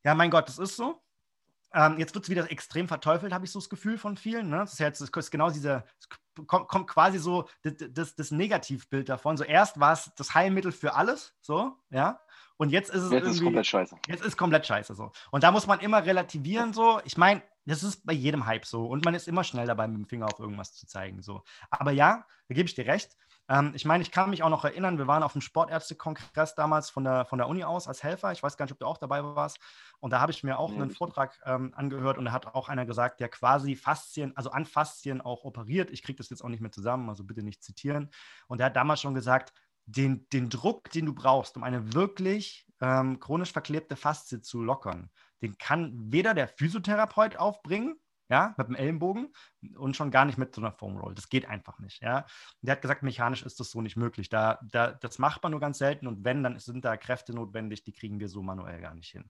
Ja, 0.03 0.13
mein 0.13 0.29
Gott, 0.29 0.47
das 0.49 0.59
ist 0.59 0.75
so. 0.75 1.01
Ähm, 1.73 1.97
jetzt 1.97 2.13
wird 2.13 2.25
es 2.25 2.29
wieder 2.29 2.51
extrem 2.51 2.87
verteufelt, 2.87 3.33
habe 3.33 3.45
ich 3.45 3.51
so 3.51 3.59
das 3.59 3.69
Gefühl 3.69 3.97
von 3.97 4.15
vielen. 4.15 4.49
Ne? 4.49 4.57
Das 4.57 4.73
ist 4.73 4.79
jetzt 4.79 5.01
das 5.01 5.09
ist 5.09 5.31
genau 5.31 5.49
dieser, 5.49 5.85
kommt, 6.47 6.67
kommt, 6.67 6.87
quasi 6.87 7.17
so 7.17 7.47
das, 7.63 7.73
das, 7.89 8.15
das, 8.15 8.31
Negativbild 8.31 9.09
davon. 9.09 9.37
So 9.37 9.43
erst 9.43 9.79
war 9.79 9.93
es 9.93 10.11
das 10.15 10.33
Heilmittel 10.35 10.71
für 10.71 10.93
alles, 10.93 11.33
so, 11.41 11.75
ja. 11.89 12.19
Und 12.57 12.69
jetzt 12.69 12.91
ist 12.91 13.01
es 13.03 13.11
jetzt 13.11 13.27
ist 13.27 13.43
komplett 13.43 13.65
scheiße. 13.65 13.95
Jetzt 14.07 14.23
ist 14.23 14.37
komplett 14.37 14.65
scheiße 14.65 14.93
so. 14.93 15.11
Und 15.31 15.43
da 15.43 15.51
muss 15.51 15.65
man 15.65 15.79
immer 15.79 16.05
relativieren 16.05 16.71
so. 16.73 17.01
Ich 17.03 17.17
meine, 17.17 17.41
das 17.65 17.83
ist 17.83 18.05
bei 18.05 18.13
jedem 18.13 18.45
Hype 18.45 18.65
so 18.65 18.85
und 18.85 19.03
man 19.05 19.15
ist 19.15 19.27
immer 19.27 19.43
schnell 19.43 19.65
dabei, 19.65 19.87
mit 19.87 19.97
dem 19.97 20.07
Finger 20.07 20.27
auf 20.27 20.39
irgendwas 20.39 20.73
zu 20.73 20.85
zeigen 20.85 21.21
so. 21.21 21.43
Aber 21.71 21.91
ja, 21.91 22.25
da 22.47 22.55
gebe 22.55 22.67
ich 22.67 22.75
dir 22.75 22.85
recht. 22.85 23.17
Ähm, 23.49 23.71
ich 23.75 23.85
meine, 23.85 24.01
ich 24.01 24.11
kann 24.11 24.29
mich 24.29 24.43
auch 24.43 24.49
noch 24.49 24.63
erinnern, 24.63 24.97
wir 24.97 25.07
waren 25.07 25.23
auf 25.23 25.33
dem 25.33 25.41
Sportärztekongress 25.41 26.55
damals 26.55 26.89
von 26.89 27.03
der, 27.03 27.25
von 27.25 27.37
der 27.37 27.47
Uni 27.47 27.63
aus 27.63 27.87
als 27.87 28.03
Helfer. 28.03 28.31
Ich 28.31 28.41
weiß 28.41 28.57
gar 28.57 28.65
nicht, 28.65 28.71
ob 28.71 28.79
du 28.79 28.85
auch 28.85 28.97
dabei 28.97 29.23
warst. 29.23 29.59
Und 29.99 30.11
da 30.11 30.19
habe 30.19 30.31
ich 30.31 30.43
mir 30.43 30.57
auch 30.57 30.71
nee, 30.71 30.81
einen 30.81 30.91
Vortrag 30.91 31.39
ähm, 31.45 31.73
angehört 31.75 32.17
und 32.17 32.25
da 32.25 32.31
hat 32.31 32.47
auch 32.47 32.69
einer 32.69 32.85
gesagt, 32.85 33.19
der 33.19 33.29
quasi 33.29 33.75
Faszien, 33.75 34.35
also 34.35 34.51
an 34.51 34.65
Faszien 34.65 35.21
auch 35.21 35.43
operiert. 35.43 35.91
Ich 35.91 36.03
kriege 36.03 36.17
das 36.17 36.29
jetzt 36.29 36.43
auch 36.43 36.49
nicht 36.49 36.61
mehr 36.61 36.71
zusammen, 36.71 37.09
also 37.09 37.23
bitte 37.23 37.43
nicht 37.43 37.63
zitieren. 37.63 38.09
Und 38.47 38.59
der 38.59 38.67
hat 38.67 38.75
damals 38.75 39.01
schon 39.01 39.13
gesagt, 39.13 39.53
den, 39.85 40.27
den 40.31 40.49
Druck, 40.49 40.89
den 40.91 41.05
du 41.05 41.13
brauchst, 41.13 41.57
um 41.57 41.63
eine 41.63 41.93
wirklich 41.93 42.65
ähm, 42.79 43.19
chronisch 43.19 43.51
verklebte 43.51 43.95
Faszie 43.95 44.41
zu 44.41 44.61
lockern, 44.61 45.09
den 45.41 45.57
kann 45.57 45.93
weder 46.11 46.33
der 46.33 46.47
Physiotherapeut 46.47 47.35
aufbringen, 47.35 47.97
ja, 48.29 48.53
mit 48.57 48.67
dem 48.67 48.75
Ellenbogen 48.75 49.33
und 49.75 49.95
schon 49.95 50.11
gar 50.11 50.25
nicht 50.25 50.37
mit 50.37 50.55
so 50.55 50.61
einer 50.61 50.71
Foam 50.71 50.97
Roll. 50.97 51.13
Das 51.13 51.29
geht 51.29 51.47
einfach 51.47 51.79
nicht, 51.79 52.01
ja. 52.01 52.19
Und 52.19 52.27
der 52.61 52.73
hat 52.73 52.81
gesagt, 52.81 53.03
mechanisch 53.03 53.43
ist 53.43 53.59
das 53.59 53.69
so 53.69 53.81
nicht 53.81 53.97
möglich. 53.97 54.29
Da, 54.29 54.59
da, 54.63 54.91
das 54.91 55.19
macht 55.19 55.43
man 55.43 55.51
nur 55.51 55.61
ganz 55.61 55.77
selten 55.77 56.07
und 56.07 56.23
wenn, 56.23 56.43
dann 56.43 56.59
sind 56.59 56.85
da 56.85 56.97
Kräfte 56.97 57.33
notwendig, 57.33 57.83
die 57.83 57.93
kriegen 57.93 58.19
wir 58.19 58.29
so 58.29 58.41
manuell 58.41 58.81
gar 58.81 58.95
nicht 58.95 59.09
hin. 59.09 59.29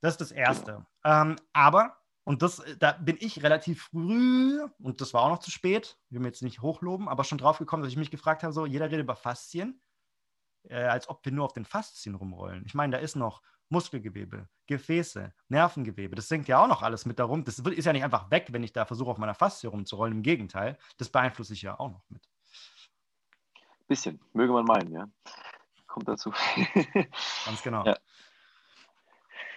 Das 0.00 0.14
ist 0.14 0.20
das 0.20 0.32
Erste. 0.32 0.84
Ähm, 1.04 1.36
aber, 1.52 1.96
und 2.24 2.42
das, 2.42 2.62
da 2.78 2.92
bin 2.92 3.16
ich 3.20 3.42
relativ 3.42 3.84
früh, 3.84 4.60
und 4.78 5.00
das 5.00 5.14
war 5.14 5.22
auch 5.22 5.30
noch 5.30 5.38
zu 5.38 5.50
spät, 5.50 5.98
will 6.10 6.20
mir 6.20 6.28
jetzt 6.28 6.42
nicht 6.42 6.60
hochloben, 6.60 7.08
aber 7.08 7.24
schon 7.24 7.38
drauf 7.38 7.58
gekommen, 7.58 7.82
dass 7.82 7.92
ich 7.92 7.98
mich 7.98 8.10
gefragt 8.10 8.42
habe, 8.42 8.52
so, 8.52 8.66
jeder 8.66 8.86
redet 8.86 9.04
über 9.04 9.16
Faszien, 9.16 9.80
äh, 10.64 10.84
als 10.84 11.08
ob 11.08 11.24
wir 11.24 11.32
nur 11.32 11.44
auf 11.44 11.52
den 11.52 11.64
Faszien 11.64 12.14
rumrollen. 12.14 12.64
Ich 12.66 12.74
meine, 12.74 12.92
da 12.92 12.98
ist 12.98 13.16
noch 13.16 13.42
Muskelgewebe, 13.72 14.48
Gefäße, 14.66 15.32
Nervengewebe. 15.48 16.14
Das 16.14 16.28
sinkt 16.28 16.46
ja 16.46 16.62
auch 16.62 16.68
noch 16.68 16.82
alles 16.82 17.06
mit 17.06 17.18
darum. 17.18 17.42
Das 17.42 17.58
ist 17.58 17.84
ja 17.84 17.92
nicht 17.92 18.04
einfach 18.04 18.30
weg, 18.30 18.48
wenn 18.50 18.62
ich 18.62 18.74
da 18.74 18.84
versuche, 18.84 19.10
auf 19.10 19.18
meiner 19.18 19.34
Faszie 19.34 19.68
rumzurollen. 19.68 20.18
Im 20.18 20.22
Gegenteil, 20.22 20.78
das 20.98 21.08
beeinflusse 21.08 21.54
ich 21.54 21.62
ja 21.62 21.80
auch 21.80 21.90
noch 21.90 22.04
mit. 22.10 22.22
Bisschen, 23.88 24.20
möge 24.34 24.52
man 24.52 24.66
meinen, 24.66 24.92
ja. 24.92 25.08
Kommt 25.86 26.06
dazu. 26.06 26.32
Ganz 27.46 27.62
genau. 27.62 27.84
Ja. 27.84 27.96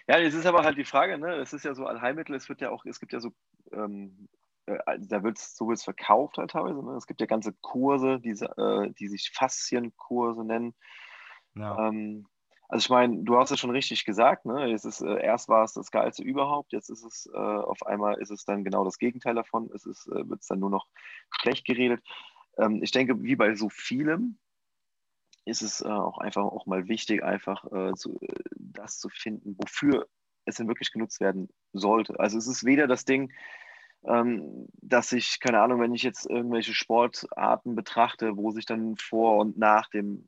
Ja, 0.08 0.20
es 0.20 0.34
ist 0.34 0.46
aber 0.46 0.64
halt 0.64 0.78
die 0.78 0.86
Frage, 0.86 1.18
ne? 1.18 1.36
Es 1.36 1.52
ist 1.52 1.66
ja 1.66 1.74
so 1.74 1.86
Allheilmittel, 1.86 2.36
es 2.36 2.48
wird 2.48 2.62
ja 2.62 2.70
auch, 2.70 2.86
es 2.86 3.00
gibt 3.00 3.12
ja 3.12 3.20
so, 3.20 3.34
ähm, 3.72 4.30
äh, 4.66 4.78
da 5.00 5.24
wird 5.24 5.40
es 5.40 5.58
so 5.58 5.68
wird's 5.68 5.84
verkauft 5.84 6.38
halt 6.38 6.52
teilweise. 6.52 6.86
Ne? 6.86 6.96
Es 6.96 7.08
gibt 7.08 7.20
ja 7.20 7.28
ganze 7.28 7.54
Kurse, 7.54 8.20
diese, 8.20 8.46
äh, 8.58 8.92
die 8.94 9.08
sich 9.08 9.32
Faszienkurse 9.34 10.46
nennen. 10.46 10.76
Ja. 11.56 11.88
Ähm, 11.88 12.28
also 12.68 12.84
ich 12.84 12.90
meine, 12.90 13.24
du 13.24 13.38
hast 13.38 13.52
es 13.52 13.60
schon 13.60 13.70
richtig 13.70 14.06
gesagt, 14.06 14.46
ne? 14.46 14.72
Es 14.72 14.86
ist, 14.86 15.02
äh, 15.02 15.22
erst 15.24 15.50
war 15.50 15.64
es 15.64 15.74
das 15.74 15.92
Geilste 15.92 16.24
überhaupt, 16.24 16.74
jetzt 16.74 16.90
ist 16.90 17.04
es 17.04 17.30
äh, 17.34 17.38
auf 17.38 17.86
einmal 17.86 18.20
ist 18.20 18.32
es 18.32 18.46
dann 18.46 18.64
genau 18.64 18.84
das 18.84 18.98
Gegenteil 18.98 19.36
davon, 19.36 19.70
es 19.74 19.86
äh, 19.86 20.28
wird 20.28 20.42
es 20.42 20.48
dann 20.48 20.60
nur 20.60 20.70
noch 20.70 20.88
schlecht 21.30 21.66
geredet. 21.66 22.04
Ähm, 22.58 22.82
ich 22.82 22.92
denke, 22.92 23.22
wie 23.24 23.36
bei 23.36 23.56
so 23.56 23.70
vielem, 23.70 24.38
ist 25.46 25.62
es 25.62 25.82
äh, 25.82 25.88
auch 25.88 26.18
einfach 26.18 26.44
auch 26.44 26.66
mal 26.66 26.88
wichtig, 26.88 27.24
einfach 27.24 27.66
äh, 27.72 27.94
zu, 27.94 28.20
äh, 28.22 28.34
das 28.56 28.98
zu 29.00 29.10
finden, 29.10 29.56
wofür 29.58 30.08
es 30.46 30.56
denn 30.56 30.68
wirklich 30.68 30.92
genutzt 30.92 31.20
werden 31.20 31.50
sollte. 31.74 32.20
Also 32.20 32.38
es 32.38 32.48
ist 32.48 32.66
weder 32.66 32.88
das 32.88 33.06
Ding, 33.06 33.32
ähm, 34.06 34.68
dass 34.82 35.12
ich, 35.12 35.40
keine 35.40 35.62
Ahnung, 35.62 35.80
wenn 35.80 35.94
ich 35.94 36.04
jetzt 36.04 36.30
irgendwelche 36.30 36.74
Sportarten 36.74 37.76
betrachte, 37.76 38.38
wo 38.38 38.52
sich 38.52 38.66
dann 38.66 38.98
vor 38.98 39.38
und 39.38 39.58
nach 39.58 39.90
dem 39.90 40.26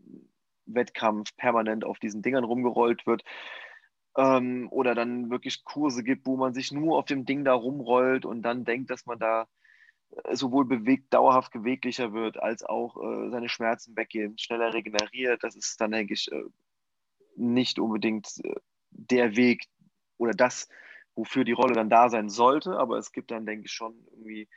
Wettkampf 0.67 1.35
permanent 1.37 1.85
auf 1.85 1.99
diesen 1.99 2.21
Dingern 2.21 2.43
rumgerollt 2.43 3.07
wird, 3.07 3.23
ähm, 4.17 4.67
oder 4.71 4.95
dann 4.95 5.29
wirklich 5.29 5.63
Kurse 5.63 6.03
gibt, 6.03 6.25
wo 6.25 6.37
man 6.37 6.53
sich 6.53 6.71
nur 6.71 6.97
auf 6.97 7.05
dem 7.05 7.25
Ding 7.25 7.45
da 7.45 7.53
rumrollt 7.53 8.25
und 8.25 8.41
dann 8.41 8.65
denkt, 8.65 8.89
dass 8.89 9.05
man 9.05 9.19
da 9.19 9.47
sowohl 10.31 10.65
bewegt, 10.65 11.13
dauerhaft 11.13 11.51
beweglicher 11.51 12.13
wird, 12.13 12.41
als 12.41 12.63
auch 12.63 12.97
äh, 12.97 13.29
seine 13.29 13.49
Schmerzen 13.49 13.95
weggehen, 13.95 14.37
schneller 14.37 14.73
regeneriert. 14.73 15.43
Das 15.43 15.55
ist 15.55 15.79
dann, 15.79 15.91
denke 15.91 16.13
ich, 16.13 16.31
äh, 16.31 16.43
nicht 17.35 17.79
unbedingt 17.79 18.27
äh, 18.43 18.55
der 18.89 19.35
Weg 19.35 19.65
oder 20.17 20.31
das, 20.31 20.67
wofür 21.15 21.43
die 21.43 21.51
Rolle 21.51 21.73
dann 21.73 21.89
da 21.89 22.09
sein 22.09 22.29
sollte, 22.29 22.77
aber 22.77 22.97
es 22.97 23.11
gibt 23.11 23.31
dann, 23.31 23.45
denke 23.45 23.65
ich, 23.65 23.71
schon 23.71 23.95
irgendwie 24.11 24.47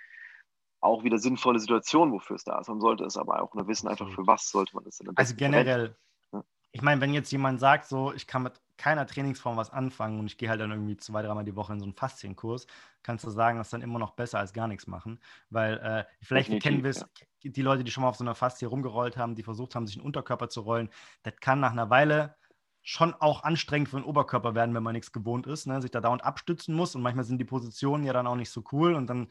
auch 0.81 1.05
wieder 1.05 1.19
sinnvolle 1.19 1.61
Situationen, 1.61 2.13
wofür 2.15 2.37
es 2.37 2.45
da 2.45 2.59
ist. 2.59 2.69
Man 2.69 2.81
sollte 2.81 3.05
es 3.05 3.17
aber 3.17 3.43
auch 3.43 3.55
nur 3.55 3.69
wissen, 3.69 3.89
einfach 3.89 4.09
für 4.11 4.27
was 4.27 4.51
sollte 4.51 4.75
man 4.75 4.85
es 4.87 4.99
denn 4.99 5.11
Also 5.15 5.35
generell, 5.37 5.97
ja? 6.33 6.45
ich 6.73 6.83
meine, 6.83 7.01
wenn 7.01 7.13
jetzt 7.13 7.31
jemand 7.33 7.61
sagt, 7.61 7.87
so, 7.87 8.13
ich 8.13 8.27
kann 8.27 8.43
mit 8.43 8.61
keiner 8.77 9.07
Trainingsform 9.07 9.59
was 9.59 9.71
anfangen 9.71 10.19
und 10.19 10.27
ich 10.27 10.39
gehe 10.39 10.49
halt 10.49 10.61
dann 10.61 10.71
irgendwie 10.71 10.97
zwei, 10.97 11.21
dreimal 11.21 11.45
die 11.45 11.55
Woche 11.55 11.75
in 11.75 11.81
so 11.81 11.85
einen 11.85 11.95
Faszienkurs, 11.95 12.67
kannst 13.03 13.25
du 13.25 13.31
sagen, 13.31 13.59
das 13.59 13.67
ist 13.67 13.73
dann 13.75 13.83
immer 13.83 13.99
noch 13.99 14.13
besser 14.13 14.39
als 14.39 14.55
gar 14.55 14.69
nichts 14.69 14.87
machen. 14.87 15.21
Weil 15.51 15.79
äh, 15.79 16.05
vielleicht 16.23 16.49
Definitiv, 16.49 16.63
kennen 16.63 16.83
wir 16.85 16.91
es, 16.91 17.01
ja. 17.01 17.51
die 17.51 17.63
Leute, 17.63 17.85
die 17.85 17.91
schon 17.91 18.03
mal 18.03 18.09
auf 18.09 18.17
so 18.17 18.25
einer 18.25 18.35
Faszie 18.35 18.67
rumgerollt 18.67 19.19
haben, 19.19 19.35
die 19.35 19.43
versucht 19.43 19.75
haben, 19.75 19.87
sich 19.87 19.97
einen 19.97 20.07
Unterkörper 20.07 20.49
zu 20.49 20.63
rollen, 20.63 20.89
das 21.23 21.35
kann 21.41 21.61
nach 21.61 21.73
einer 21.73 21.91
Weile 21.91 22.37
schon 22.83 23.15
auch 23.15 23.43
anstrengend 23.45 23.89
für 23.89 23.97
den 23.97 24.05
Oberkörper 24.05 24.55
werden, 24.55 24.75
wenn 24.75 24.83
man 24.83 24.95
nichts 24.95 25.13
gewohnt 25.13 25.47
ist, 25.47 25.67
ne? 25.67 25.83
sich 25.83 25.91
da 25.91 26.01
dauernd 26.01 26.25
abstützen 26.25 26.75
muss 26.75 26.95
und 26.95 27.03
manchmal 27.03 27.25
sind 27.25 27.39
die 27.39 27.45
Positionen 27.45 28.05
ja 28.05 28.13
dann 28.13 28.27
auch 28.27 28.37
nicht 28.37 28.51
so 28.51 28.65
cool 28.73 28.95
und 28.95 29.07
dann 29.07 29.29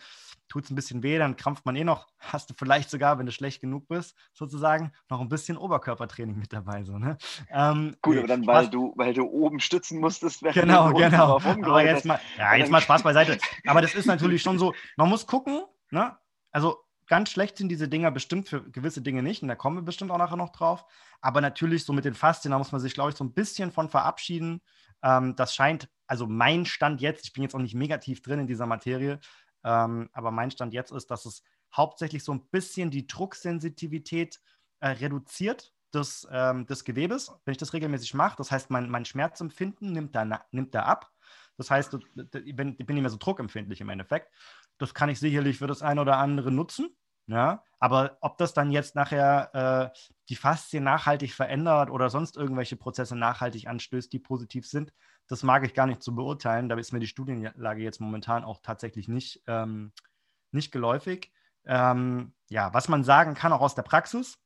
tut 0.48 0.66
es 0.66 0.72
ein 0.72 0.76
bisschen 0.76 1.04
weh, 1.04 1.18
dann 1.18 1.36
krampft 1.36 1.66
man 1.66 1.76
eh 1.76 1.84
noch, 1.84 2.08
hast 2.20 2.50
du 2.50 2.54
vielleicht 2.58 2.90
sogar, 2.90 3.18
wenn 3.18 3.26
du 3.26 3.32
schlecht 3.32 3.62
genug 3.62 3.88
bist, 3.88 4.16
sozusagen, 4.34 4.92
noch 5.10 5.20
ein 5.20 5.30
bisschen 5.30 5.58
Oberkörpertraining 5.58 6.38
mit 6.38 6.54
dabei. 6.54 6.84
So, 6.84 6.98
ne? 6.98 7.18
ähm, 7.50 7.96
Gut, 8.02 8.18
aber 8.18 8.28
dann, 8.28 8.46
weil 8.46 8.70
du, 8.70 8.94
weil 8.96 9.14
du 9.14 9.26
oben 9.26 9.60
stützen 9.60 10.00
musstest, 10.00 10.44
genau, 10.54 10.94
genau. 10.94 11.38
Aber 11.38 11.84
jetzt 11.84 12.06
mal, 12.06 12.20
ja, 12.38 12.56
jetzt 12.56 12.72
mal 12.72 12.82
Spaß 12.90 13.04
beiseite. 13.04 13.38
Aber 13.66 13.82
das 13.82 13.96
ist 13.96 14.06
natürlich 14.06 14.42
schon 14.42 14.60
so, 14.60 14.74
man 14.96 15.10
muss 15.10 15.26
gucken, 15.26 15.64
ne? 15.92 16.18
also 16.52 16.78
ganz 17.10 17.32
schlecht 17.32 17.58
sind 17.58 17.70
diese 17.70 17.90
Dinger 17.90 18.12
bestimmt 18.12 18.48
für 18.48 18.64
gewisse 18.72 19.02
Dinge 19.02 19.22
nicht. 19.22 19.42
Und 19.42 19.50
da 19.50 19.56
kommen 19.56 19.78
wir 19.78 19.82
bestimmt 19.82 20.12
auch 20.12 20.18
nachher 20.18 20.38
noch 20.38 20.52
drauf. 20.52 20.86
Aber 21.20 21.42
natürlich 21.42 21.84
so 21.84 21.92
mit 21.92 22.06
den 22.06 22.14
Faszien, 22.14 22.52
da 22.52 22.58
muss 22.58 22.72
man 22.72 22.80
sich, 22.80 22.94
glaube 22.94 23.10
ich, 23.10 23.18
so 23.18 23.24
ein 23.26 23.34
bisschen 23.34 23.72
von 23.72 23.90
verabschieden. 23.90 24.62
Ähm, 25.04 25.36
das 25.36 25.54
scheint, 25.54 25.90
also 26.08 26.28
mein 26.28 26.66
Stand 26.66 27.02
jetzt, 27.02 27.26
ich 27.26 27.34
bin 27.34 27.44
jetzt 27.44 27.56
auch 27.56 27.60
nicht 27.60 27.76
negativ 27.76 28.22
drin 28.22 28.40
in 28.40 28.48
dieser 28.48 28.66
Materie, 28.66 29.20
ähm, 29.64 30.10
aber 30.14 30.32
mein 30.32 30.52
Stand 30.52 30.74
jetzt 30.74 30.92
ist, 30.92 31.12
dass 31.12 31.26
es 31.26 31.44
hauptsächlich 31.76 32.24
so 32.24 32.34
ein 32.34 32.48
bisschen 32.50 32.92
die 32.92 33.08
Drucksensitivität 33.08 34.40
äh, 34.80 34.90
reduziert 34.90 35.74
des, 35.94 36.28
ähm, 36.32 36.66
des 36.68 36.84
Gewebes, 36.84 37.32
wenn 37.46 37.52
ich 37.52 37.58
das 37.58 37.74
regelmäßig 37.74 38.14
mache. 38.14 38.38
Das 38.38 38.52
heißt, 38.52 38.70
mein, 38.70 38.90
mein 38.90 39.06
Schmerzempfinden 39.06 39.92
nimmt 39.92 40.16
da, 40.16 40.46
nimmt 40.52 40.76
da 40.76 40.84
ab. 40.84 41.12
Das 41.58 41.70
heißt, 41.70 41.98
ich 42.46 42.56
bin, 42.56 42.76
ich 42.78 42.86
bin 42.86 42.94
nicht 42.94 43.02
mehr 43.02 43.10
so 43.10 43.18
druckempfindlich 43.18 43.82
im 43.82 43.90
Endeffekt. 43.90 44.32
Das 44.78 44.94
kann 44.94 45.10
ich 45.10 45.20
sicherlich 45.20 45.58
für 45.58 45.68
das 45.68 45.82
eine 45.82 46.02
oder 46.02 46.18
andere 46.18 46.52
nutzen. 46.52 46.96
Ja, 47.30 47.64
aber 47.78 48.18
ob 48.22 48.40
das 48.40 48.56
dann 48.56 48.72
jetzt 48.72 48.96
nachher 48.96 49.94
äh, 49.94 50.00
die 50.30 50.36
Faszien 50.36 50.84
nachhaltig 50.84 51.32
verändert 51.32 51.92
oder 51.92 52.10
sonst 52.10 52.36
irgendwelche 52.36 52.76
Prozesse 52.76 53.16
nachhaltig 53.16 53.68
anstößt, 53.68 54.12
die 54.12 54.18
positiv 54.18 54.68
sind, 54.68 54.92
das 55.28 55.44
mag 55.44 55.64
ich 55.64 55.76
gar 55.76 55.86
nicht 55.86 56.02
zu 56.02 56.16
beurteilen. 56.16 56.70
Da 56.70 56.76
ist 56.76 56.92
mir 56.92 57.00
die 57.00 57.06
Studienlage 57.08 57.84
jetzt 57.84 58.02
momentan 58.02 58.44
auch 58.44 58.62
tatsächlich 58.64 59.08
nicht, 59.08 59.44
ähm, 59.46 59.92
nicht 60.52 60.72
geläufig. 60.72 61.32
Ähm, 61.66 62.34
ja, 62.50 62.74
was 62.74 62.88
man 62.88 63.04
sagen 63.04 63.36
kann, 63.36 63.54
auch 63.54 63.62
aus 63.62 63.76
der 63.76 63.84
Praxis, 63.84 64.40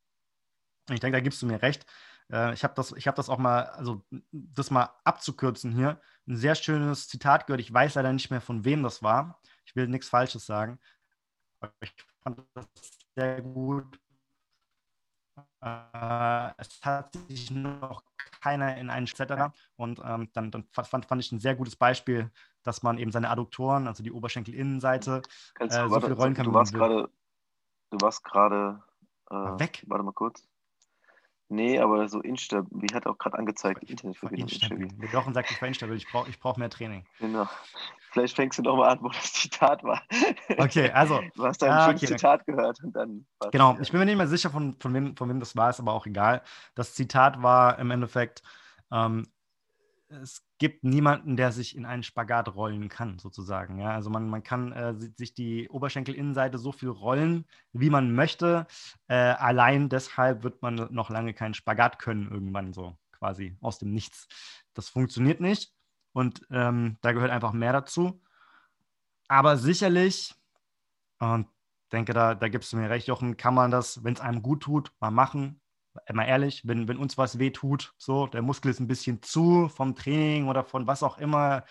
ich 0.90 1.00
denke, 1.00 1.16
da 1.18 1.22
gibst 1.22 1.42
du 1.42 1.46
mir 1.46 1.62
recht. 1.62 1.86
Äh, 2.30 2.54
ich 2.54 2.66
habe 2.66 2.74
das, 2.76 2.92
hab 2.92 3.16
das 3.16 3.30
auch 3.30 3.38
mal, 3.38 3.64
also 3.64 4.04
das 4.32 4.72
mal 4.72 4.90
abzukürzen 5.06 5.72
hier, 5.72 6.02
ein 6.28 6.36
sehr 6.36 6.56
schönes 6.56 7.08
Zitat 7.08 7.48
gehört. 7.48 7.62
Ich 7.62 7.74
weiß 7.74 7.96
leider 7.96 8.12
nicht 8.12 8.30
mehr, 8.30 8.42
von 8.42 8.66
wem 8.66 8.84
das 8.84 9.02
war. 9.02 9.40
Ich 9.64 9.74
will 9.78 9.88
nichts 9.88 10.10
Falsches 10.10 10.46
sagen. 10.46 10.82
Aber 11.62 11.72
ich 11.80 11.96
fand 12.24 12.42
das 12.54 12.68
sehr 13.16 13.42
gut. 13.42 14.00
Äh, 15.62 16.52
es 16.58 16.80
hat 16.84 17.14
sich 17.28 17.52
noch 17.52 18.04
keiner 18.42 18.78
in 18.78 18.90
einen 18.90 19.08
Zetterer 19.08 19.54
und 19.78 20.02
ähm, 20.04 20.30
dann, 20.34 20.52
dann 20.52 20.68
fand, 20.72 21.06
fand 21.06 21.22
ich 21.24 21.32
ein 21.32 21.40
sehr 21.40 21.56
gutes 21.56 21.76
Beispiel, 21.76 22.32
dass 22.64 22.84
man 22.84 22.98
eben 22.98 23.12
seine 23.12 23.30
Adduktoren, 23.30 23.88
also 23.88 24.04
die 24.04 24.12
Oberschenkelinnenseite, 24.12 25.22
äh, 25.60 25.70
so 25.70 25.92
warte, 25.92 26.08
viel 26.08 26.16
rollen 26.16 26.34
kann. 26.34 26.46
Du 26.46 26.54
warst 26.54 26.74
gerade, 26.74 27.10
du 27.92 27.98
warst 28.02 28.24
gerade 28.24 28.84
äh, 29.30 29.36
weg. 29.36 29.84
Warte 29.88 30.04
mal 30.04 30.14
kurz. 30.14 30.48
Nee, 31.54 31.78
aber 31.78 32.10
so 32.10 32.20
instabil, 32.20 32.68
wie 32.82 32.96
hat 32.96 33.06
auch 33.06 33.20
gerade 33.20 33.38
angezeigt, 33.38 33.84
Internetverbindung. 33.84 34.50
Instabil. 34.50 34.88
Der 34.88 35.10
Jochen 35.10 35.36
sagt, 35.36 35.52
ich 35.52 35.62
war 35.62 35.68
instabil, 35.68 35.96
ich 35.96 36.08
brauche 36.10 36.28
ich 36.28 36.40
brauch 36.40 36.58
mehr 36.58 36.72
Training. 36.72 37.06
Genau. 37.20 37.48
Vielleicht 38.10 38.36
fängst 38.36 38.58
du 38.58 38.64
doch 38.64 38.76
mal 38.76 38.90
an, 38.90 39.00
wo 39.02 39.10
das 39.10 39.34
Zitat 39.34 39.84
war. 39.84 40.02
Okay, 40.58 40.90
also. 40.90 41.22
Du 41.36 41.46
hast 41.46 41.64
ein 41.64 41.70
ah, 41.70 41.90
okay, 41.90 42.08
Zitat 42.08 42.46
gehört 42.48 42.84
und 42.84 42.96
dann. 42.96 43.28
Genau, 43.52 43.78
ich 43.80 43.92
bin 43.92 44.00
mir 44.00 44.06
nicht 44.06 44.18
mehr 44.18 44.28
sicher, 44.28 44.50
von, 44.50 44.76
von, 44.80 44.94
wem, 44.96 45.16
von 45.16 45.30
wem 45.30 45.40
das 45.40 45.56
war, 45.56 45.70
ist 45.70 45.80
aber 45.80 45.94
auch 45.94 46.08
egal. 46.08 46.42
Das 46.74 46.96
Zitat 46.96 47.44
war 47.44 47.78
im 47.78 47.92
Endeffekt, 47.92 48.42
ähm, 48.92 49.28
es 50.10 50.44
gibt 50.64 50.86
niemanden, 50.86 51.36
der 51.36 51.52
sich 51.52 51.76
in 51.76 51.86
einen 51.86 52.04
Spagat 52.04 52.56
rollen 52.56 52.88
kann, 52.88 53.20
sozusagen. 53.20 53.80
Ja? 53.80 53.92
Also 53.92 54.10
man, 54.10 54.30
man 54.30 54.44
kann 54.44 54.72
äh, 54.72 54.96
sich 55.18 55.34
die 55.34 55.68
Oberschenkelinnenseite 55.68 56.58
so 56.58 56.72
viel 56.72 56.88
rollen, 56.88 57.44
wie 57.74 57.90
man 57.90 58.16
möchte. 58.16 58.66
Äh, 59.10 59.16
allein 59.16 59.90
deshalb 59.90 60.42
wird 60.44 60.62
man 60.62 60.88
noch 60.92 61.10
lange 61.10 61.34
keinen 61.34 61.54
Spagat 61.54 62.00
können, 62.00 62.32
irgendwann 62.32 62.72
so 62.72 62.96
quasi 63.12 63.58
aus 63.60 63.78
dem 63.78 63.92
Nichts. 63.92 64.30
Das 64.74 64.88
funktioniert 64.88 65.42
nicht 65.42 65.74
und 66.14 66.48
ähm, 66.50 66.96
da 67.02 67.12
gehört 67.12 67.32
einfach 67.32 67.52
mehr 67.52 67.74
dazu. 67.74 68.22
Aber 69.28 69.58
sicherlich, 69.58 70.34
und 71.20 71.50
denke, 71.92 72.14
da, 72.14 72.36
da 72.36 72.48
gibst 72.48 72.72
du 72.72 72.78
mir 72.78 72.90
recht, 72.90 73.08
Jochen, 73.08 73.36
kann 73.36 73.54
man 73.54 73.70
das, 73.70 74.02
wenn 74.06 74.14
es 74.14 74.22
einem 74.22 74.42
gut 74.42 74.64
tut, 74.64 74.94
mal 75.02 75.12
machen 75.12 75.60
mal 76.12 76.26
ehrlich, 76.26 76.68
wenn, 76.68 76.88
wenn 76.88 76.98
uns 76.98 77.18
was 77.18 77.40
wehtut, 77.40 77.94
so, 77.98 78.28
der 78.28 78.42
Muskel 78.42 78.72
ist 78.72 78.80
ein 78.80 78.88
bisschen 78.88 79.22
zu 79.22 79.70
vom 79.70 79.96
Training 79.96 80.48
oder 80.48 80.64
von 80.64 80.88
was 80.88 81.04
auch 81.04 81.18
immer, 81.18 81.64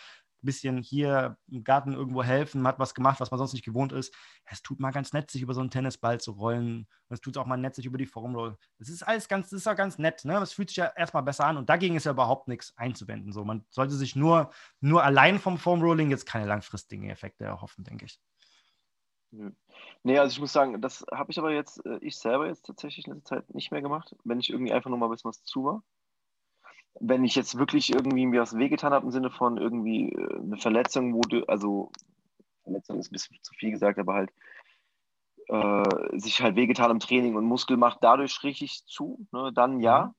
ein 0.43 0.47
bisschen 0.47 0.83
hier 0.83 1.37
im 1.49 1.65
Garten 1.65 1.93
irgendwo 1.93 2.23
helfen, 2.23 2.67
hat 2.67 2.79
was 2.79 2.95
gemacht, 2.95 3.21
was 3.21 3.31
man 3.31 3.39
sonst 3.39 3.53
nicht 3.53 3.65
gewohnt 3.65 3.93
ist. 3.93 4.15
Es 4.45 4.63
tut 4.63 4.81
mal 4.81 4.91
ganz 4.91 5.13
nett, 5.13 5.31
sich 5.31 5.43
über 5.43 5.55
so 5.55 5.61
einen 5.61 5.71
Tennisball 5.71 6.21
zu 6.21 6.33
rollen. 6.33 6.89
Es 7.09 7.21
tut 7.21 7.39
auch 7.39 7.47
mal 7.47 7.57
nett, 7.57 7.75
sich 7.75 7.87
über 7.87 7.99
die 7.99 8.07
Formel. 8.07 8.57
Das 8.79 8.89
ist 8.89 9.03
alles 9.03 9.29
ganz, 9.29 9.51
das 9.51 9.61
ist 9.61 9.67
auch 9.69 9.77
ganz 9.77 9.99
nett. 9.99 10.25
Ne? 10.25 10.35
Das 10.35 10.53
fühlt 10.53 10.69
sich 10.69 10.77
ja 10.77 10.93
erstmal 10.97 11.23
besser 11.23 11.47
an 11.47 11.57
und 11.57 11.69
dagegen 11.69 11.97
ist 11.97 12.05
ja 12.05 12.13
überhaupt 12.13 12.49
nichts 12.49 12.77
einzuwenden. 12.77 13.33
So, 13.33 13.45
man 13.45 13.65
sollte 13.71 13.95
sich 13.95 14.17
nur, 14.17 14.51
nur 14.81 15.05
allein 15.05 15.39
vom 15.39 15.59
Foam 15.59 15.83
jetzt 16.11 16.27
keine 16.27 16.47
langfristigen 16.47 17.09
Effekte 17.11 17.45
erhoffen, 17.45 17.85
denke 17.85 18.07
ich. 18.07 18.21
Nee, 20.03 20.19
also 20.19 20.33
ich 20.33 20.41
muss 20.41 20.53
sagen, 20.53 20.81
das 20.81 21.05
habe 21.11 21.31
ich 21.31 21.39
aber 21.39 21.53
jetzt, 21.53 21.85
äh, 21.87 21.99
ich 22.03 22.17
selber 22.17 22.47
jetzt 22.47 22.67
tatsächlich 22.67 23.07
in 23.07 23.15
letzter 23.15 23.37
Zeit 23.37 23.55
nicht 23.55 23.71
mehr 23.71 23.81
gemacht, 23.81 24.15
wenn 24.25 24.41
ich 24.41 24.51
irgendwie 24.51 24.73
einfach 24.73 24.91
nur 24.91 24.99
mal 24.99 25.07
ein 25.07 25.13
bisschen 25.13 25.31
was 25.31 25.43
zu 25.45 25.65
war. 25.65 25.83
Wenn 27.01 27.25
ich 27.25 27.35
jetzt 27.35 27.59
wirklich 27.59 27.91
irgendwie 27.91 28.27
mir 28.27 28.43
was 28.43 28.57
wehgetan 28.57 28.93
habe 28.93 29.07
im 29.07 29.13
Sinne 29.13 29.31
von 29.31 29.57
irgendwie 29.57 30.11
äh, 30.13 30.39
eine 30.39 30.59
Verletzung, 30.59 31.15
wo 31.15 31.23
du, 31.23 31.45
also 31.47 31.91
Verletzung 32.63 32.99
ist 32.99 33.11
ein 33.11 33.13
bisschen 33.13 33.39
zu 33.43 33.55
viel 33.55 33.71
gesagt, 33.71 33.99
aber 33.99 34.15
halt 34.15 34.31
äh, 35.49 36.19
sich 36.19 36.43
halt 36.43 36.57
wehgetan 36.57 36.91
im 36.91 37.01
Training 37.01 37.35
und 37.35 37.47
Muskel 37.47 37.77
macht 37.77 37.99
dadurch 38.03 38.43
richtig 38.43 38.85
zu, 38.87 39.27
ne, 39.33 39.51
dann 39.55 39.81
ja, 39.81 40.07
mhm. 40.07 40.15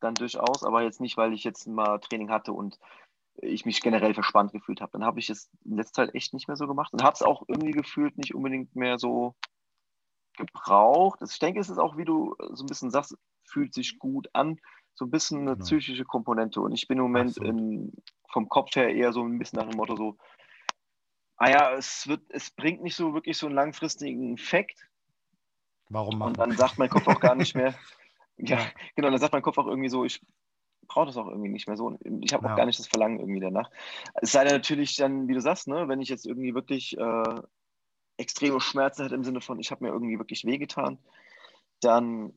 dann 0.00 0.14
durchaus, 0.14 0.64
aber 0.64 0.82
jetzt 0.82 1.00
nicht, 1.00 1.16
weil 1.16 1.32
ich 1.32 1.44
jetzt 1.44 1.66
mal 1.66 1.98
Training 1.98 2.30
hatte 2.30 2.52
und 2.52 2.78
ich 3.42 3.64
mich 3.64 3.80
generell 3.80 4.14
verspannt 4.14 4.52
gefühlt 4.52 4.80
habe. 4.80 4.92
Dann 4.92 5.04
habe 5.04 5.20
ich 5.20 5.30
es 5.30 5.50
in 5.64 5.76
letzter 5.76 6.06
Zeit 6.06 6.14
echt 6.14 6.34
nicht 6.34 6.48
mehr 6.48 6.56
so 6.56 6.66
gemacht 6.66 6.92
und 6.92 7.02
habe 7.02 7.14
es 7.14 7.22
auch 7.22 7.44
irgendwie 7.48 7.72
gefühlt 7.72 8.18
nicht 8.18 8.34
unbedingt 8.34 8.74
mehr 8.74 8.98
so 8.98 9.34
gebraucht. 10.36 11.20
Ich 11.22 11.38
denke, 11.38 11.60
es 11.60 11.68
ist 11.68 11.78
auch, 11.78 11.96
wie 11.96 12.04
du 12.04 12.34
so 12.52 12.64
ein 12.64 12.68
bisschen 12.68 12.90
sagst, 12.90 13.16
fühlt 13.44 13.74
sich 13.74 13.98
gut 13.98 14.28
an, 14.32 14.58
so 14.94 15.04
ein 15.04 15.10
bisschen 15.10 15.40
eine 15.40 15.52
genau. 15.52 15.64
psychische 15.64 16.04
Komponente. 16.04 16.60
Und 16.60 16.72
ich 16.72 16.88
bin 16.88 16.98
im 16.98 17.04
Moment 17.04 17.36
in, 17.38 17.92
vom 18.30 18.48
Kopf 18.48 18.74
her 18.76 18.94
eher 18.94 19.12
so 19.12 19.22
ein 19.22 19.38
bisschen 19.38 19.58
nach 19.58 19.68
dem 19.68 19.76
Motto 19.76 19.96
so, 19.96 20.16
ah 21.36 21.50
ja, 21.50 21.72
es, 21.72 22.08
wird, 22.08 22.22
es 22.30 22.50
bringt 22.50 22.82
nicht 22.82 22.96
so 22.96 23.14
wirklich 23.14 23.38
so 23.38 23.46
einen 23.46 23.54
langfristigen 23.54 24.34
Effekt. 24.34 24.88
Warum 25.88 26.18
machen? 26.18 26.30
Und 26.30 26.38
dann 26.38 26.52
sagt 26.52 26.78
mein 26.78 26.90
Kopf 26.90 27.06
auch 27.06 27.20
gar 27.20 27.34
nicht 27.34 27.54
mehr, 27.54 27.74
ja, 28.36 28.58
genau, 28.94 29.10
dann 29.10 29.20
sagt 29.20 29.32
mein 29.32 29.42
Kopf 29.42 29.58
auch 29.58 29.66
irgendwie 29.66 29.88
so, 29.88 30.04
ich 30.04 30.20
brauche 30.86 31.06
das 31.06 31.16
auch 31.16 31.28
irgendwie 31.28 31.50
nicht 31.50 31.66
mehr 31.66 31.76
so. 31.76 31.98
Ich 32.20 32.32
habe 32.32 32.50
auch 32.50 32.56
gar 32.56 32.66
nicht 32.66 32.78
das 32.78 32.86
Verlangen 32.86 33.20
irgendwie 33.20 33.40
danach. 33.40 33.70
Es 34.14 34.32
sei 34.32 34.44
denn 34.44 34.54
natürlich 34.54 34.96
dann, 34.96 35.28
wie 35.28 35.34
du 35.34 35.40
sagst, 35.40 35.68
ne, 35.68 35.88
wenn 35.88 36.00
ich 36.00 36.08
jetzt 36.08 36.26
irgendwie 36.26 36.54
wirklich 36.54 36.96
äh, 36.96 37.40
extreme 38.16 38.60
Schmerzen 38.60 39.02
hätte 39.02 39.14
im 39.14 39.24
Sinne 39.24 39.40
von, 39.40 39.60
ich 39.60 39.70
habe 39.70 39.84
mir 39.84 39.90
irgendwie 39.90 40.18
wirklich 40.18 40.44
wehgetan, 40.44 40.98
dann 41.80 42.32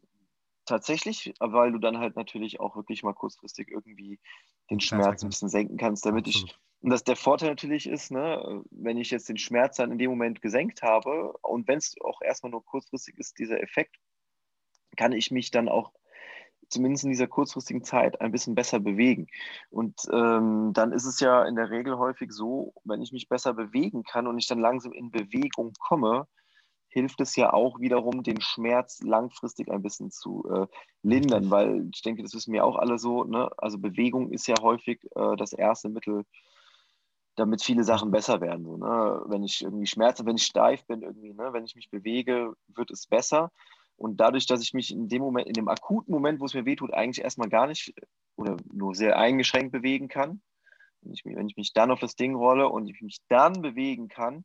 tatsächlich, 0.66 1.34
weil 1.40 1.72
du 1.72 1.80
dann 1.80 1.98
halt 1.98 2.16
natürlich 2.16 2.60
auch 2.60 2.76
wirklich 2.76 3.04
mal 3.04 3.14
kurzfristig 3.14 3.70
irgendwie 3.70 4.20
den 4.70 4.80
Schmerz 4.80 5.24
ein 5.24 5.30
bisschen 5.30 5.50
senken 5.50 5.78
kannst, 5.78 6.06
damit 6.06 6.28
Absolut. 6.28 6.52
ich, 6.52 6.58
und 6.82 6.90
das 6.92 7.04
der 7.04 7.16
Vorteil 7.16 7.50
natürlich 7.50 7.88
ist, 7.88 8.12
ne, 8.12 8.64
wenn 8.72 8.98
ich 8.98 9.12
jetzt 9.12 9.30
den 9.30 9.38
Schmerz 9.38 9.78
dann 9.78 9.92
in 9.92 9.98
dem 9.98 10.12
Moment 10.12 10.42
gesenkt 10.42 10.82
habe 10.82 11.34
und 11.42 11.68
wenn 11.68 11.78
es 11.78 11.96
auch 12.04 12.22
erstmal 12.22 12.52
nur 12.52 12.64
kurzfristig 12.64 13.18
ist, 13.18 13.38
dieser 13.40 13.62
Effekt, 13.62 13.98
kann 14.98 15.12
ich 15.12 15.32
mich 15.32 15.52
dann 15.52 15.70
auch 15.70 15.94
zumindest 16.72 17.04
in 17.04 17.12
dieser 17.12 17.28
kurzfristigen 17.28 17.84
Zeit 17.84 18.20
ein 18.22 18.32
bisschen 18.32 18.56
besser 18.56 18.80
bewegen. 18.80 19.28
Und 19.70 20.02
ähm, 20.12 20.72
dann 20.74 20.92
ist 20.92 21.06
es 21.06 21.20
ja 21.20 21.44
in 21.44 21.56
der 21.56 21.70
Regel 21.70 21.98
häufig 21.98 22.32
so, 22.32 22.74
wenn 22.84 23.02
ich 23.02 23.12
mich 23.12 23.30
besser 23.30 23.54
bewegen 23.54 24.04
kann 24.04 24.28
und 24.28 24.38
ich 24.38 24.48
dann 24.48 24.60
langsam 24.60 24.94
in 24.94 25.12
Bewegung 25.12 25.74
komme, 25.80 26.28
hilft 26.92 27.22
es 27.22 27.36
ja 27.36 27.54
auch 27.54 27.80
wiederum, 27.80 28.22
den 28.22 28.42
Schmerz 28.42 29.02
langfristig 29.02 29.72
ein 29.72 29.82
bisschen 29.82 30.12
zu 30.12 30.44
äh, 30.52 30.68
lindern, 31.04 31.50
weil 31.50 31.90
ich 31.94 32.02
denke, 32.02 32.22
das 32.22 32.34
wissen 32.34 32.54
wir 32.54 32.66
auch 32.66 32.76
alle 32.76 33.00
so, 33.00 33.24
ne? 33.24 33.50
also 33.58 33.78
Bewegung 33.78 34.32
ist 34.32 34.48
ja 34.48 34.56
häufig 34.62 35.02
äh, 35.16 35.36
das 35.38 35.54
erste 35.54 35.88
Mittel, 35.88 36.26
damit 37.36 37.64
viele 37.64 37.86
Sachen 37.86 38.12
besser 38.12 38.42
werden. 38.42 38.66
So, 38.66 38.76
ne? 38.76 39.24
Wenn 39.28 39.44
ich 39.44 39.62
irgendwie 39.62 39.86
Schmerzen, 39.86 40.26
wenn 40.26 40.36
ich 40.36 40.44
steif 40.44 40.86
bin, 40.86 41.02
irgendwie, 41.02 41.34
ne? 41.34 41.54
wenn 41.54 41.64
ich 41.64 41.76
mich 41.76 41.90
bewege, 41.90 42.54
wird 42.68 42.92
es 42.92 43.08
besser. 43.08 43.52
Und 44.02 44.18
dadurch, 44.18 44.48
dass 44.48 44.64
ich 44.64 44.74
mich 44.74 44.92
in 44.92 45.10
dem 45.10 45.22
Moment, 45.22 45.48
in 45.48 45.54
dem 45.54 45.68
akuten 45.68 46.12
Moment, 46.12 46.40
wo 46.40 46.46
es 46.46 46.56
mir 46.56 46.66
wehtut, 46.66 46.92
eigentlich 46.92 47.24
erstmal 47.24 47.50
gar 47.50 47.68
nicht 47.68 47.94
oder 48.36 48.58
nur 48.74 48.96
sehr 48.96 49.20
eingeschränkt 49.20 49.72
bewegen 49.72 50.08
kann. 50.08 50.42
Wenn 51.02 51.14
ich, 51.14 51.24
wenn 51.24 51.48
ich 51.48 51.56
mich 51.56 51.72
dann 51.74 51.92
auf 51.92 52.00
das 52.00 52.16
Ding 52.16 52.34
rolle 52.34 52.68
und 52.68 52.88
ich 52.88 53.00
mich 53.02 53.20
dann 53.28 53.62
bewegen 53.62 54.08
kann, 54.08 54.44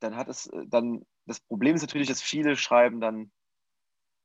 dann 0.00 0.16
hat 0.16 0.28
es, 0.28 0.46
äh, 0.46 0.64
dann, 0.68 1.04
das 1.26 1.40
Problem 1.40 1.76
ist 1.76 1.82
natürlich, 1.82 2.08
dass 2.08 2.22
viele 2.22 2.56
schreiben 2.56 2.98
dann 2.98 3.30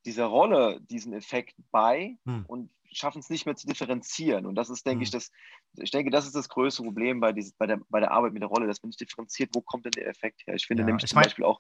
dieser 0.05 0.27
Rolle 0.27 0.79
diesen 0.79 1.11
Effekt 1.11 1.55
bei 1.69 2.17
hm. 2.25 2.45
und 2.47 2.71
schaffen 2.89 3.19
es 3.19 3.29
nicht 3.29 3.45
mehr 3.45 3.57
zu 3.57 3.67
differenzieren. 3.67 4.45
Und 4.45 4.55
das 4.55 4.69
ist, 4.69 4.85
denke 4.85 5.00
hm. 5.00 5.03
ich, 5.03 5.11
das, 5.11 5.31
ich 5.73 5.91
denke, 5.91 6.09
das 6.09 6.25
ist 6.25 6.35
das 6.35 6.47
größte 6.47 6.83
Problem 6.83 7.19
bei, 7.19 7.33
dieses, 7.33 7.51
bei, 7.51 7.67
der, 7.67 7.81
bei 7.89 8.00
der 8.00 8.11
Arbeit 8.11 8.31
mit 8.31 8.41
der 8.41 8.50
Rolle, 8.50 8.67
dass 8.67 8.81
man 8.81 8.89
nicht 8.89 9.01
differenziert, 9.01 9.50
wo 9.53 9.59
kommt 9.59 9.83
denn 9.83 9.91
der 9.91 10.07
Effekt 10.07 10.47
her. 10.47 10.55
Ich 10.55 10.67
finde 10.67 10.83
ja, 10.83 10.88
nämlich 10.88 11.03
ich 11.03 11.09
zum 11.09 11.17
mein... 11.17 11.25
Beispiel 11.25 11.43
auch, 11.43 11.59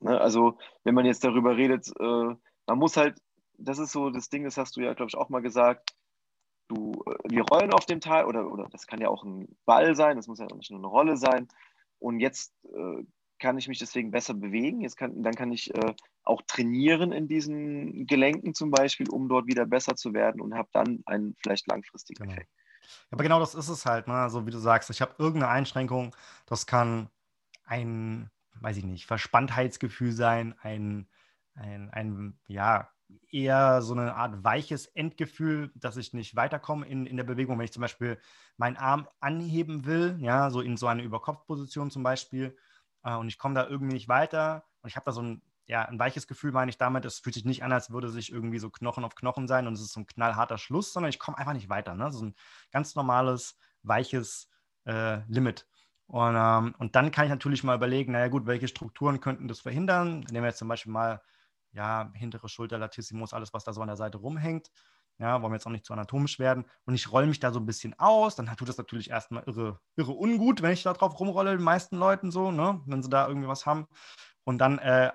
ne, 0.00 0.20
also 0.20 0.58
wenn 0.84 0.94
man 0.94 1.06
jetzt 1.06 1.24
darüber 1.24 1.56
redet, 1.56 1.88
äh, 1.98 2.34
man 2.66 2.78
muss 2.78 2.96
halt, 2.96 3.18
das 3.58 3.78
ist 3.78 3.92
so 3.92 4.10
das 4.10 4.28
Ding, 4.28 4.44
das 4.44 4.56
hast 4.56 4.76
du 4.76 4.80
ja, 4.80 4.94
glaube 4.94 5.08
ich, 5.08 5.16
auch 5.16 5.28
mal 5.28 5.42
gesagt, 5.42 5.94
du, 6.68 6.92
äh, 7.06 7.30
wir 7.30 7.44
rollen 7.44 7.72
auf 7.72 7.86
dem 7.86 8.00
Teil, 8.00 8.24
oder, 8.26 8.50
oder 8.50 8.68
das 8.70 8.86
kann 8.86 9.00
ja 9.00 9.08
auch 9.08 9.24
ein 9.24 9.56
Ball 9.64 9.94
sein, 9.94 10.16
das 10.16 10.26
muss 10.26 10.38
ja 10.38 10.46
nicht 10.54 10.70
nur 10.70 10.80
eine 10.80 10.88
Rolle 10.88 11.16
sein. 11.16 11.48
Und 11.98 12.20
jetzt 12.20 12.52
äh, 12.64 13.04
kann 13.38 13.58
ich 13.58 13.68
mich 13.68 13.78
deswegen 13.78 14.10
besser 14.10 14.34
bewegen. 14.34 14.80
Jetzt 14.80 14.96
kann, 14.96 15.22
dann 15.22 15.34
kann 15.34 15.52
ich 15.52 15.74
äh, 15.74 15.94
auch 16.22 16.42
trainieren 16.46 17.12
in 17.12 17.28
diesen 17.28 18.06
Gelenken 18.06 18.54
zum 18.54 18.70
Beispiel, 18.70 19.08
um 19.10 19.28
dort 19.28 19.46
wieder 19.46 19.66
besser 19.66 19.96
zu 19.96 20.14
werden 20.14 20.40
und 20.40 20.54
habe 20.54 20.68
dann 20.72 21.02
einen 21.06 21.36
vielleicht 21.42 21.66
langfristigen 21.68 22.22
genau. 22.22 22.32
Effekt. 22.34 22.50
Aber 23.10 23.22
genau 23.22 23.40
das 23.40 23.54
ist 23.54 23.68
es 23.68 23.84
halt, 23.84 24.06
ne? 24.06 24.14
Also 24.14 24.46
wie 24.46 24.50
du 24.50 24.58
sagst, 24.58 24.90
ich 24.90 25.00
habe 25.00 25.14
irgendeine 25.18 25.50
Einschränkung, 25.50 26.14
das 26.46 26.66
kann 26.66 27.08
ein, 27.64 28.30
weiß 28.60 28.76
ich 28.76 28.84
nicht, 28.84 29.06
Verspanntheitsgefühl 29.06 30.12
sein, 30.12 30.54
ein, 30.62 31.08
ein, 31.54 31.90
ein 31.90 32.38
ja, 32.46 32.90
eher 33.30 33.82
so 33.82 33.94
eine 33.94 34.14
Art 34.14 34.42
weiches 34.42 34.86
Endgefühl, 34.86 35.70
dass 35.74 35.96
ich 35.96 36.12
nicht 36.12 36.34
weiterkomme 36.36 36.86
in, 36.86 37.06
in 37.06 37.16
der 37.16 37.24
Bewegung. 37.24 37.58
Wenn 37.58 37.64
ich 37.64 37.72
zum 37.72 37.82
Beispiel 37.82 38.18
meinen 38.56 38.76
Arm 38.76 39.08
anheben 39.20 39.84
will, 39.86 40.16
ja, 40.20 40.50
so 40.50 40.60
in 40.60 40.76
so 40.76 40.86
eine 40.86 41.02
Überkopfposition 41.02 41.90
zum 41.90 42.02
Beispiel, 42.02 42.56
äh, 43.04 43.14
und 43.14 43.28
ich 43.28 43.38
komme 43.38 43.54
da 43.54 43.66
irgendwie 43.66 43.94
nicht 43.94 44.08
weiter 44.08 44.64
und 44.82 44.88
ich 44.88 44.96
habe 44.96 45.04
da 45.06 45.12
so 45.12 45.22
ein, 45.22 45.42
ja, 45.66 45.84
ein 45.84 45.98
weiches 45.98 46.26
Gefühl, 46.26 46.52
meine 46.52 46.70
ich 46.70 46.78
damit, 46.78 47.04
es 47.04 47.18
fühlt 47.18 47.34
sich 47.34 47.44
nicht 47.44 47.64
an, 47.64 47.72
als 47.72 47.90
würde 47.90 48.08
sich 48.08 48.30
irgendwie 48.30 48.58
so 48.58 48.70
Knochen 48.70 49.04
auf 49.04 49.14
Knochen 49.14 49.48
sein 49.48 49.66
und 49.66 49.74
es 49.74 49.80
ist 49.80 49.92
so 49.92 50.00
ein 50.00 50.06
knallharter 50.06 50.58
Schluss, 50.58 50.92
sondern 50.92 51.10
ich 51.10 51.18
komme 51.18 51.38
einfach 51.38 51.54
nicht 51.54 51.68
weiter. 51.68 51.94
Ne? 51.94 52.10
So 52.12 52.26
ein 52.26 52.34
ganz 52.70 52.94
normales, 52.94 53.58
weiches 53.82 54.48
äh, 54.84 55.20
Limit. 55.28 55.66
Und, 56.06 56.36
ähm, 56.36 56.74
und 56.78 56.94
dann 56.94 57.10
kann 57.10 57.24
ich 57.24 57.30
natürlich 57.30 57.64
mal 57.64 57.74
überlegen, 57.76 58.12
naja 58.12 58.28
gut, 58.28 58.46
welche 58.46 58.68
Strukturen 58.68 59.20
könnten 59.20 59.48
das 59.48 59.60
verhindern? 59.60 60.20
Nehmen 60.30 60.44
wir 60.44 60.48
jetzt 60.48 60.58
zum 60.58 60.68
Beispiel 60.68 60.92
mal 60.92 61.20
ja, 61.72 62.10
hintere 62.14 62.48
Schulter, 62.48 62.78
Latissimus, 62.78 63.34
alles, 63.34 63.52
was 63.52 63.64
da 63.64 63.72
so 63.72 63.80
an 63.82 63.88
der 63.88 63.96
Seite 63.96 64.18
rumhängt. 64.18 64.70
Ja, 65.18 65.40
wollen 65.40 65.52
wir 65.52 65.56
jetzt 65.56 65.66
auch 65.66 65.70
nicht 65.70 65.86
zu 65.86 65.94
anatomisch 65.94 66.38
werden. 66.38 66.66
Und 66.84 66.94
ich 66.94 67.10
rolle 67.10 67.26
mich 67.26 67.40
da 67.40 67.50
so 67.50 67.58
ein 67.58 67.66
bisschen 67.66 67.98
aus. 67.98 68.36
Dann 68.36 68.54
tut 68.56 68.68
das 68.68 68.76
natürlich 68.76 69.10
erstmal 69.10 69.44
irre, 69.46 69.80
irre 69.96 70.12
ungut, 70.12 70.62
wenn 70.62 70.72
ich 70.72 70.82
da 70.82 70.92
drauf 70.92 71.18
rumrolle, 71.18 71.56
den 71.56 71.64
meisten 71.64 71.96
Leuten 71.96 72.30
so, 72.30 72.50
ne? 72.50 72.82
wenn 72.86 73.02
sie 73.02 73.08
da 73.08 73.26
irgendwie 73.26 73.48
was 73.48 73.64
haben. 73.64 73.86
Und 74.44 74.58
dann 74.58 74.78
äh, 74.78 75.10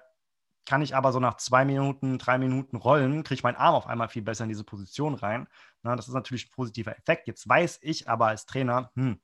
kann 0.66 0.82
ich 0.82 0.96
aber 0.96 1.12
so 1.12 1.20
nach 1.20 1.38
zwei 1.38 1.66
Minuten, 1.66 2.18
drei 2.18 2.38
Minuten 2.38 2.78
rollen, 2.78 3.24
kriege 3.24 3.36
ich 3.36 3.44
meinen 3.44 3.58
Arm 3.58 3.76
auf 3.76 3.88
einmal 3.88 4.10
viel 4.10 4.22
besser 4.24 4.44
in 4.44 4.50
diese 4.50 4.64
Position 4.64 5.16
rein. 5.16 5.48
Na, 5.84 5.96
das 5.96 6.08
ist 6.08 6.14
natürlich 6.14 6.48
ein 6.48 6.56
positiver 6.56 6.98
Effekt. 6.98 7.28
Jetzt 7.28 7.48
weiß 7.48 7.80
ich 7.82 8.10
aber 8.10 8.28
als 8.28 8.46
Trainer, 8.46 8.92
hm, 8.96 9.20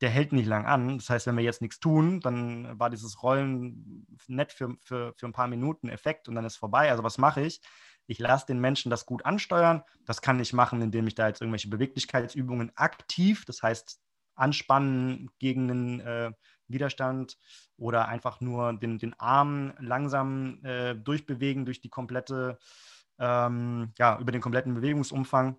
der 0.00 0.10
hält 0.10 0.32
nicht 0.32 0.46
lang 0.46 0.66
an. 0.66 0.98
Das 0.98 1.10
heißt, 1.10 1.26
wenn 1.26 1.36
wir 1.36 1.44
jetzt 1.44 1.60
nichts 1.60 1.78
tun, 1.78 2.20
dann 2.20 2.78
war 2.78 2.90
dieses 2.90 3.22
Rollen 3.22 4.06
nett 4.26 4.52
für, 4.52 4.76
für, 4.82 5.12
für 5.16 5.26
ein 5.26 5.32
paar 5.32 5.48
Minuten 5.48 5.88
Effekt 5.88 6.28
und 6.28 6.34
dann 6.34 6.44
ist 6.44 6.56
vorbei. 6.56 6.90
Also 6.90 7.02
was 7.02 7.18
mache 7.18 7.42
ich? 7.42 7.60
Ich 8.06 8.18
lasse 8.18 8.46
den 8.46 8.60
Menschen 8.60 8.90
das 8.90 9.06
gut 9.06 9.24
ansteuern. 9.24 9.82
Das 10.06 10.22
kann 10.22 10.40
ich 10.40 10.52
machen, 10.52 10.82
indem 10.82 11.06
ich 11.06 11.14
da 11.14 11.28
jetzt 11.28 11.40
irgendwelche 11.40 11.68
Beweglichkeitsübungen 11.68 12.72
aktiv, 12.76 13.44
das 13.44 13.62
heißt 13.62 14.00
anspannen 14.34 15.30
gegen 15.38 15.70
einen 15.70 16.00
äh, 16.00 16.32
Widerstand 16.66 17.36
oder 17.76 18.08
einfach 18.08 18.40
nur 18.40 18.72
den, 18.72 18.98
den 18.98 19.18
Arm 19.18 19.74
langsam 19.78 20.64
äh, 20.64 20.94
durchbewegen 20.94 21.66
durch 21.66 21.80
die 21.80 21.90
komplette, 21.90 22.58
ähm, 23.18 23.92
ja, 23.98 24.18
über 24.18 24.32
den 24.32 24.40
kompletten 24.40 24.74
Bewegungsumfang. 24.74 25.56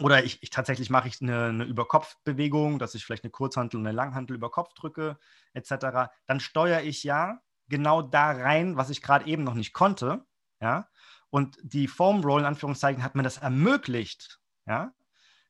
Oder 0.00 0.24
ich, 0.24 0.42
ich 0.42 0.50
tatsächlich 0.50 0.90
mache 0.90 1.08
ich 1.08 1.20
eine, 1.20 1.46
eine 1.46 1.64
Überkopfbewegung, 1.64 2.78
dass 2.78 2.94
ich 2.94 3.04
vielleicht 3.04 3.24
eine 3.24 3.30
Kurzhantel 3.30 3.80
und 3.80 3.86
eine 3.86 3.96
Langhantel 3.96 4.36
über 4.36 4.50
Kopf 4.50 4.74
drücke, 4.74 5.18
etc. 5.54 6.10
Dann 6.26 6.40
steuere 6.40 6.82
ich 6.82 7.02
ja 7.04 7.40
genau 7.68 8.02
da 8.02 8.30
rein, 8.30 8.76
was 8.76 8.90
ich 8.90 9.02
gerade 9.02 9.26
eben 9.26 9.44
noch 9.44 9.54
nicht 9.54 9.72
konnte. 9.72 10.24
Ja, 10.60 10.88
und 11.30 11.56
die 11.62 11.88
Foam 11.88 12.22
Roll, 12.22 12.40
in 12.40 12.46
Anführungszeichen, 12.46 13.02
hat 13.02 13.14
mir 13.14 13.22
das 13.22 13.38
ermöglicht, 13.38 14.40
ja, 14.66 14.92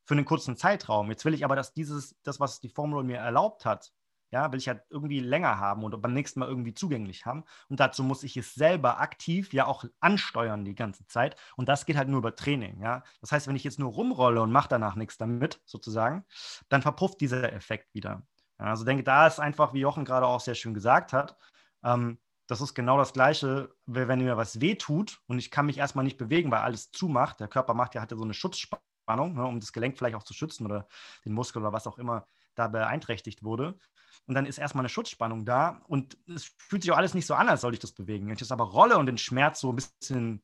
für 0.05 0.15
einen 0.15 0.25
kurzen 0.25 0.57
Zeitraum. 0.57 1.11
Jetzt 1.11 1.25
will 1.25 1.35
ich 1.35 1.45
aber, 1.45 1.57
dass 1.57 1.73
dieses, 1.73 2.17
das, 2.23 2.41
was 2.41 2.61
die 2.61 2.69
Foam 2.69 2.93
Roll 2.93 3.05
mir 3.05 3.19
erlaubt 3.19 3.65
hat, 3.65 3.93
ja, 4.31 4.53
will 4.53 4.59
ich 4.59 4.69
halt 4.69 4.83
irgendwie 4.91 5.21
länger 5.21 5.59
haben 5.59 5.85
oder 5.85 5.99
beim 5.99 6.13
nächsten 6.13 6.41
Mal 6.41 6.49
irgendwie 6.49 6.75
zugänglich 6.75 7.27
haben. 7.27 7.45
Und 7.69 7.81
dazu 7.81 8.03
muss 8.05 8.23
ich 8.23 8.37
es 8.37 8.55
selber 8.55 9.01
aktiv 9.01 9.53
ja 9.53 9.67
auch 9.67 9.85
ansteuern 10.01 10.65
die 10.65 10.75
ganze 10.75 11.07
Zeit. 11.07 11.37
Und 11.57 11.69
das 11.69 11.87
geht 11.87 11.97
halt 11.97 12.09
nur 12.09 12.19
über 12.19 12.35
Training, 12.35 12.81
ja. 12.83 13.03
Das 13.21 13.33
heißt, 13.33 13.49
wenn 13.49 13.57
ich 13.57 13.65
jetzt 13.65 13.79
nur 13.79 13.93
rumrolle 13.93 14.43
und 14.43 14.53
mache 14.53 14.69
danach 14.69 14.97
nichts 14.97 15.17
damit, 15.19 15.61
sozusagen, 15.65 16.25
dann 16.69 16.83
verpufft 16.83 17.21
dieser 17.21 17.53
Effekt 17.53 17.95
wieder. 17.95 18.23
Ja, 18.59 18.67
also 18.67 18.85
denke, 18.85 19.05
da 19.05 19.27
ist 19.27 19.41
einfach, 19.41 19.73
wie 19.73 19.81
Jochen 19.81 20.05
gerade 20.05 20.27
auch 20.27 20.41
sehr 20.41 20.55
schön 20.55 20.75
gesagt 20.75 21.13
hat, 21.13 21.37
ähm, 21.85 22.19
das 22.49 22.61
ist 22.63 22.75
genau 22.75 22.97
das 22.97 23.13
Gleiche, 23.13 23.75
wenn 23.87 24.21
mir 24.21 24.37
was 24.39 24.61
wehtut 24.61 25.21
und 25.27 25.39
ich 25.39 25.51
kann 25.51 25.67
mich 25.67 25.79
erstmal 25.79 26.05
nicht 26.05 26.17
bewegen, 26.17 26.51
weil 26.51 26.61
alles 26.61 26.91
zumacht. 26.91 27.41
Der 27.41 27.49
Körper 27.49 27.75
macht 27.75 27.95
ja, 27.95 28.01
hat 28.01 28.11
ja 28.11 28.17
so 28.17 28.25
eine 28.25 28.33
Schutzspannung, 28.35 29.35
ne, 29.35 29.45
um 29.45 29.61
das 29.61 29.73
Gelenk 29.73 29.99
vielleicht 29.99 30.17
auch 30.17 30.23
zu 30.23 30.33
schützen 30.33 30.65
oder 30.65 30.89
den 31.27 31.35
Muskel 31.35 31.61
oder 31.61 31.75
was 31.75 31.87
auch 31.87 31.99
immer 31.99 32.25
da 32.55 32.67
beeinträchtigt 32.69 33.45
wurde. 33.45 33.79
Und 34.27 34.35
dann 34.35 34.47
ist 34.47 34.59
erstmal 34.59 34.83
eine 34.83 34.89
Schutzspannung 34.89 35.45
da 35.45 35.83
und 35.89 36.19
es 36.27 36.53
fühlt 36.59 36.83
sich 36.83 36.93
auch 36.93 36.97
alles 36.97 37.15
nicht 37.15 37.27
so 37.27 37.35
an, 37.35 37.49
als 37.49 37.63
soll 37.63 37.73
ich 37.73 37.81
das 37.81 37.93
bewegen. 37.93 38.27
Wenn 38.27 38.35
ich 38.35 38.41
das 38.41 38.53
aber 38.53 38.65
rolle 38.65 38.99
und 38.99 39.07
den 39.07 39.19
Schmerz 39.19 39.61
so 39.61 39.73
ein 39.73 39.77
bisschen, 39.77 40.43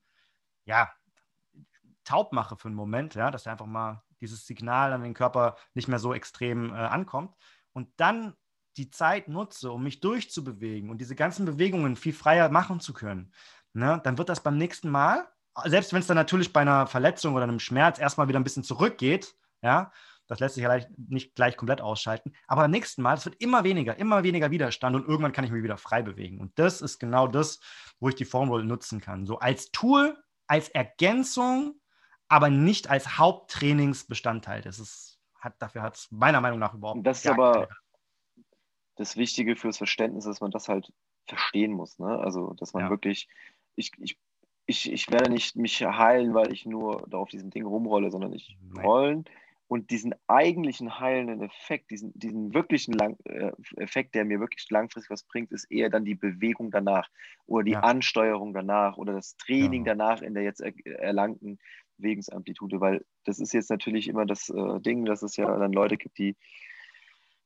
ja, 0.64 0.90
taub 2.04 2.32
mache 2.32 2.56
für 2.56 2.68
einen 2.68 2.76
Moment, 2.76 3.14
ja, 3.14 3.30
dass 3.30 3.46
einfach 3.46 3.66
mal 3.66 4.02
dieses 4.20 4.46
Signal 4.46 4.92
an 4.92 5.02
den 5.02 5.14
Körper 5.14 5.56
nicht 5.74 5.88
mehr 5.88 5.98
so 5.98 6.14
extrem 6.14 6.70
äh, 6.70 6.76
ankommt 6.76 7.34
und 7.72 7.88
dann 7.96 8.34
die 8.76 8.90
Zeit 8.90 9.28
nutze, 9.28 9.70
um 9.70 9.82
mich 9.82 10.00
durchzubewegen 10.00 10.90
und 10.90 10.98
diese 10.98 11.14
ganzen 11.14 11.46
Bewegungen 11.46 11.96
viel 11.96 12.12
freier 12.12 12.48
machen 12.48 12.80
zu 12.80 12.92
können, 12.92 13.32
ne, 13.72 14.00
dann 14.04 14.18
wird 14.18 14.28
das 14.28 14.42
beim 14.42 14.58
nächsten 14.58 14.90
Mal, 14.90 15.28
selbst 15.64 15.92
wenn 15.92 16.00
es 16.00 16.06
dann 16.06 16.16
natürlich 16.16 16.52
bei 16.52 16.60
einer 16.60 16.86
Verletzung 16.86 17.34
oder 17.34 17.44
einem 17.44 17.60
Schmerz 17.60 17.98
erstmal 17.98 18.28
wieder 18.28 18.40
ein 18.40 18.44
bisschen 18.44 18.64
zurückgeht, 18.64 19.36
ja, 19.62 19.92
das 20.26 20.40
lässt 20.40 20.54
sich 20.54 20.64
ja 20.64 20.78
nicht 20.96 21.34
gleich 21.34 21.56
komplett 21.56 21.80
ausschalten. 21.80 22.32
Aber 22.46 22.62
beim 22.62 22.70
nächsten 22.70 23.02
Mal, 23.02 23.14
es 23.14 23.24
wird 23.24 23.40
immer 23.40 23.64
weniger, 23.64 23.96
immer 23.98 24.22
weniger 24.22 24.50
Widerstand 24.50 24.96
und 24.96 25.06
irgendwann 25.06 25.32
kann 25.32 25.44
ich 25.44 25.50
mich 25.50 25.62
wieder 25.62 25.76
frei 25.76 26.02
bewegen. 26.02 26.40
Und 26.40 26.58
das 26.58 26.80
ist 26.80 26.98
genau 26.98 27.26
das, 27.26 27.60
wo 28.00 28.08
ich 28.08 28.14
die 28.14 28.24
Formroll 28.24 28.64
nutzen 28.64 29.00
kann. 29.00 29.26
So 29.26 29.38
als 29.38 29.70
Tool, 29.70 30.16
als 30.46 30.68
Ergänzung, 30.70 31.80
aber 32.28 32.48
nicht 32.48 32.88
als 32.88 33.18
Haupttrainingsbestandteil. 33.18 34.62
Das 34.62 34.78
ist, 34.78 35.20
hat, 35.38 35.54
dafür 35.58 35.82
hat 35.82 35.96
es 35.96 36.10
meiner 36.10 36.40
Meinung 36.40 36.58
nach 36.58 36.74
überhaupt 36.74 37.06
Das 37.06 37.18
ist 37.18 37.30
aber, 37.30 37.68
das 38.96 39.16
Wichtige 39.16 39.56
fürs 39.56 39.76
Verständnis, 39.76 40.24
dass 40.24 40.40
man 40.40 40.50
das 40.50 40.68
halt 40.68 40.92
verstehen 41.26 41.72
muss. 41.72 41.98
Ne? 41.98 42.18
Also, 42.18 42.54
dass 42.54 42.72
man 42.72 42.84
ja. 42.84 42.90
wirklich, 42.90 43.28
ich, 43.76 43.90
ich, 43.98 44.18
ich, 44.66 44.90
ich 44.90 45.10
werde 45.10 45.30
nicht 45.30 45.56
mich 45.56 45.82
heilen, 45.82 46.32
weil 46.32 46.52
ich 46.52 46.64
nur 46.64 47.04
da 47.08 47.18
auf 47.18 47.28
diesem 47.28 47.50
Ding 47.50 47.66
rumrolle, 47.66 48.10
sondern 48.10 48.32
ich 48.32 48.56
rollen 48.82 49.24
und 49.66 49.90
diesen 49.90 50.14
eigentlichen 50.26 51.00
heilenden 51.00 51.42
Effekt, 51.42 51.90
diesen, 51.90 52.12
diesen 52.18 52.52
wirklichen 52.54 52.92
Lang 52.92 53.16
äh, 53.24 53.52
Effekt, 53.76 54.14
der 54.14 54.24
mir 54.24 54.40
wirklich 54.40 54.68
langfristig 54.70 55.10
was 55.10 55.24
bringt, 55.24 55.52
ist 55.52 55.64
eher 55.70 55.90
dann 55.90 56.04
die 56.04 56.14
Bewegung 56.14 56.70
danach 56.70 57.08
oder 57.46 57.64
die 57.64 57.72
ja. 57.72 57.80
Ansteuerung 57.80 58.52
danach 58.52 58.98
oder 58.98 59.14
das 59.14 59.36
Training 59.36 59.86
ja. 59.86 59.94
danach 59.94 60.22
in 60.22 60.34
der 60.34 60.42
jetzt 60.42 60.60
er 60.60 60.74
erlangten 61.00 61.58
Bewegungsamplitude, 61.96 62.80
weil 62.80 63.04
das 63.24 63.38
ist 63.38 63.52
jetzt 63.52 63.70
natürlich 63.70 64.08
immer 64.08 64.26
das 64.26 64.48
äh, 64.50 64.80
Ding, 64.80 65.04
dass 65.04 65.22
es 65.22 65.36
ja 65.36 65.46
dann 65.58 65.72
Leute 65.72 65.96
gibt, 65.96 66.18
die 66.18 66.36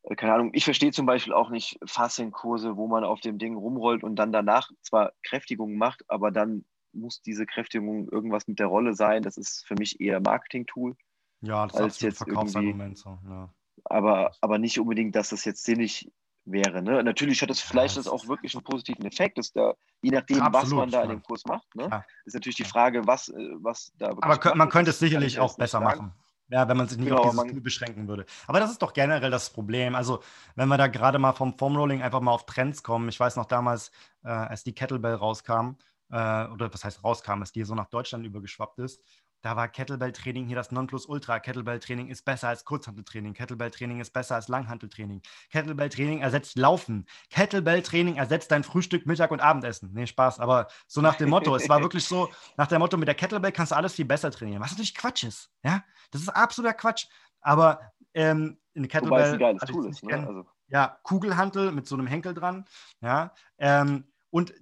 äh, 0.05 0.17
keine 0.17 0.35
Ahnung, 0.35 0.51
ich 0.55 0.65
verstehe 0.65 0.91
zum 0.91 1.07
Beispiel 1.07 1.33
auch 1.33 1.51
nicht 1.51 1.79
Fassing-Kurse, 1.85 2.77
wo 2.77 2.89
man 2.89 3.05
auf 3.05 3.21
dem 3.21 3.39
Ding 3.39 3.57
rumrollt 3.57 4.03
und 4.03 4.17
dann 4.17 4.33
danach 4.33 4.71
zwar 4.83 5.13
Kräftigungen 5.23 5.77
macht, 5.77 6.03
aber 6.09 6.31
dann 6.31 6.65
muss 6.93 7.23
diese 7.23 7.47
Kräftigung 7.47 8.09
irgendwas 8.09 8.49
mit 8.49 8.59
der 8.59 8.67
Rolle 8.67 8.95
sein. 8.95 9.23
Das 9.23 9.37
ist 9.37 9.65
für 9.67 9.75
mich 9.75 10.01
eher 10.01 10.21
Marketing-Tool. 10.21 10.97
Ja, 11.41 11.67
das 11.67 11.77
als 11.77 11.97
ist 11.97 12.03
jetzt 12.03 12.19
Verkaufsargument 12.19 12.99
so. 12.99 13.19
Ja. 13.29 13.49
Aber, 13.85 14.33
aber 14.41 14.59
nicht 14.59 14.79
unbedingt, 14.79 15.15
dass 15.15 15.31
das 15.31 15.45
jetzt 15.45 15.65
sinnig 15.65 16.11
wäre. 16.45 16.83
Ne? 16.83 17.03
Natürlich 17.03 17.43
hat 17.43 17.51
das 17.51 17.61
vielleicht 17.61 17.97
ja, 17.97 18.03
das 18.03 18.09
auch 18.09 18.27
wirklich 18.27 18.55
einen 18.55 18.65
positiven 18.65 19.05
Effekt, 19.05 19.39
dass 19.39 19.53
da, 19.53 19.75
je 20.03 20.11
nachdem, 20.11 20.41
Absolut, 20.43 20.63
was 20.63 20.71
man 20.71 20.91
da 20.91 20.99
ja. 20.99 21.05
in 21.05 21.11
dem 21.11 21.23
Kurs 21.23 21.45
macht, 21.47 21.75
ne? 21.75 22.05
ist 22.25 22.35
natürlich 22.35 22.57
die 22.57 22.65
Frage, 22.65 23.07
was, 23.07 23.29
äh, 23.29 23.35
was 23.61 23.93
da 23.99 24.09
Aber 24.09 24.55
man 24.55 24.69
könnte 24.69 24.91
es 24.91 24.99
sicherlich 24.99 25.39
auch 25.39 25.57
besser 25.57 25.81
machen. 25.81 26.13
Ja, 26.51 26.67
wenn 26.67 26.79
man 26.79 26.89
sich 26.89 26.97
nicht 26.97 27.09
genau, 27.09 27.21
auf 27.21 27.33
dieses 27.33 27.53
Tool 27.53 27.61
beschränken 27.61 28.09
würde. 28.09 28.25
Aber 28.47 28.59
das 28.59 28.71
ist 28.71 28.81
doch 28.81 28.95
generell 28.95 29.31
das 29.31 29.51
Problem. 29.51 29.95
Also, 29.95 30.23
wenn 30.55 30.69
wir 30.69 30.79
da 30.79 30.87
gerade 30.87 31.19
mal 31.19 31.35
vom 31.35 31.59
Foamrolling 31.59 32.01
einfach 32.01 32.23
mal 32.23 32.33
auf 32.33 32.47
Trends 32.47 32.83
kommen. 32.83 33.11
Ich 33.11 33.21
weiß 33.21 33.37
noch 33.37 33.45
damals, 33.45 33.91
äh, 34.25 34.29
als 34.29 34.65
die 34.65 34.75
Kettlebell 34.75 35.15
rauskam, 35.15 35.77
äh, 36.11 36.47
oder 36.47 36.73
was 36.73 36.85
heißt 36.85 37.05
rauskam, 37.05 37.41
als 37.41 37.53
die 37.53 37.65
so 37.65 37.75
nach 37.75 37.91
Deutschland 37.91 38.25
übergeschwappt 38.25 38.79
ist. 38.79 39.03
Da 39.43 39.57
war 39.57 39.69
Kettlebell-Training 39.69 40.47
hier 40.47 40.57
das 40.57 40.73
Nonplusultra. 40.73 41.39
Kettlebell-Training 41.39 42.09
ist 42.09 42.25
besser 42.25 42.49
als 42.49 42.65
Kurzhanteltraining. 42.65 43.35
Kettlebell-Training 43.35 44.01
ist 44.01 44.13
besser 44.13 44.35
als 44.35 44.49
Langhanteltraining. 44.49 45.23
Kettlebell-Training 45.51 46.21
ersetzt 46.21 46.59
Laufen. 46.59 47.07
Kettlebell-Training 47.31 48.17
ersetzt 48.17 48.51
dein 48.51 48.65
Frühstück, 48.65 49.07
Mittag 49.07 49.31
und 49.31 49.41
Abendessen. 49.41 49.91
Nee, 49.93 50.07
Spaß, 50.07 50.41
aber 50.41 50.69
so 50.87 51.01
nach 51.01 51.15
dem 51.15 51.31
Motto. 51.31 51.55
es 51.55 51.69
war 51.69 51.81
wirklich 51.81 52.05
so, 52.05 52.29
nach 52.57 52.67
dem 52.67 52.81
Motto, 52.81 52.97
mit 52.97 53.09
der 53.09 53.15
Kettlebell 53.15 53.53
kannst 53.53 53.73
du 53.73 53.77
alles 53.77 53.95
viel 53.95 54.05
besser 54.05 54.31
trainieren. 54.31 54.61
Was 54.61 54.71
natürlich 54.71 54.95
Quatsch 54.95 55.25
ist. 55.25 55.51
Ja, 55.63 55.85
das 56.11 56.23
ist 56.23 56.29
absoluter 56.31 56.75
Quatsch. 56.75 57.07
Aber 57.41 57.81
ähm, 58.15 58.59
eine 58.75 58.89
Kettlebell. 58.89 59.19
Wobei 59.19 59.27
es 59.29 59.33
ein 59.35 59.39
geiles 59.39 59.63
Tool 59.63 59.87
ist, 59.89 60.03
ne? 60.03 60.27
Also. 60.27 60.47
Ja, 60.69 60.99
Kugelhantel 61.03 61.73
mit 61.73 61.87
so 61.87 61.95
einem 61.95 62.07
Henkel 62.07 62.35
dran. 62.35 62.65
Ja, 63.01 63.33
ähm, 63.59 64.05
und 64.31 64.53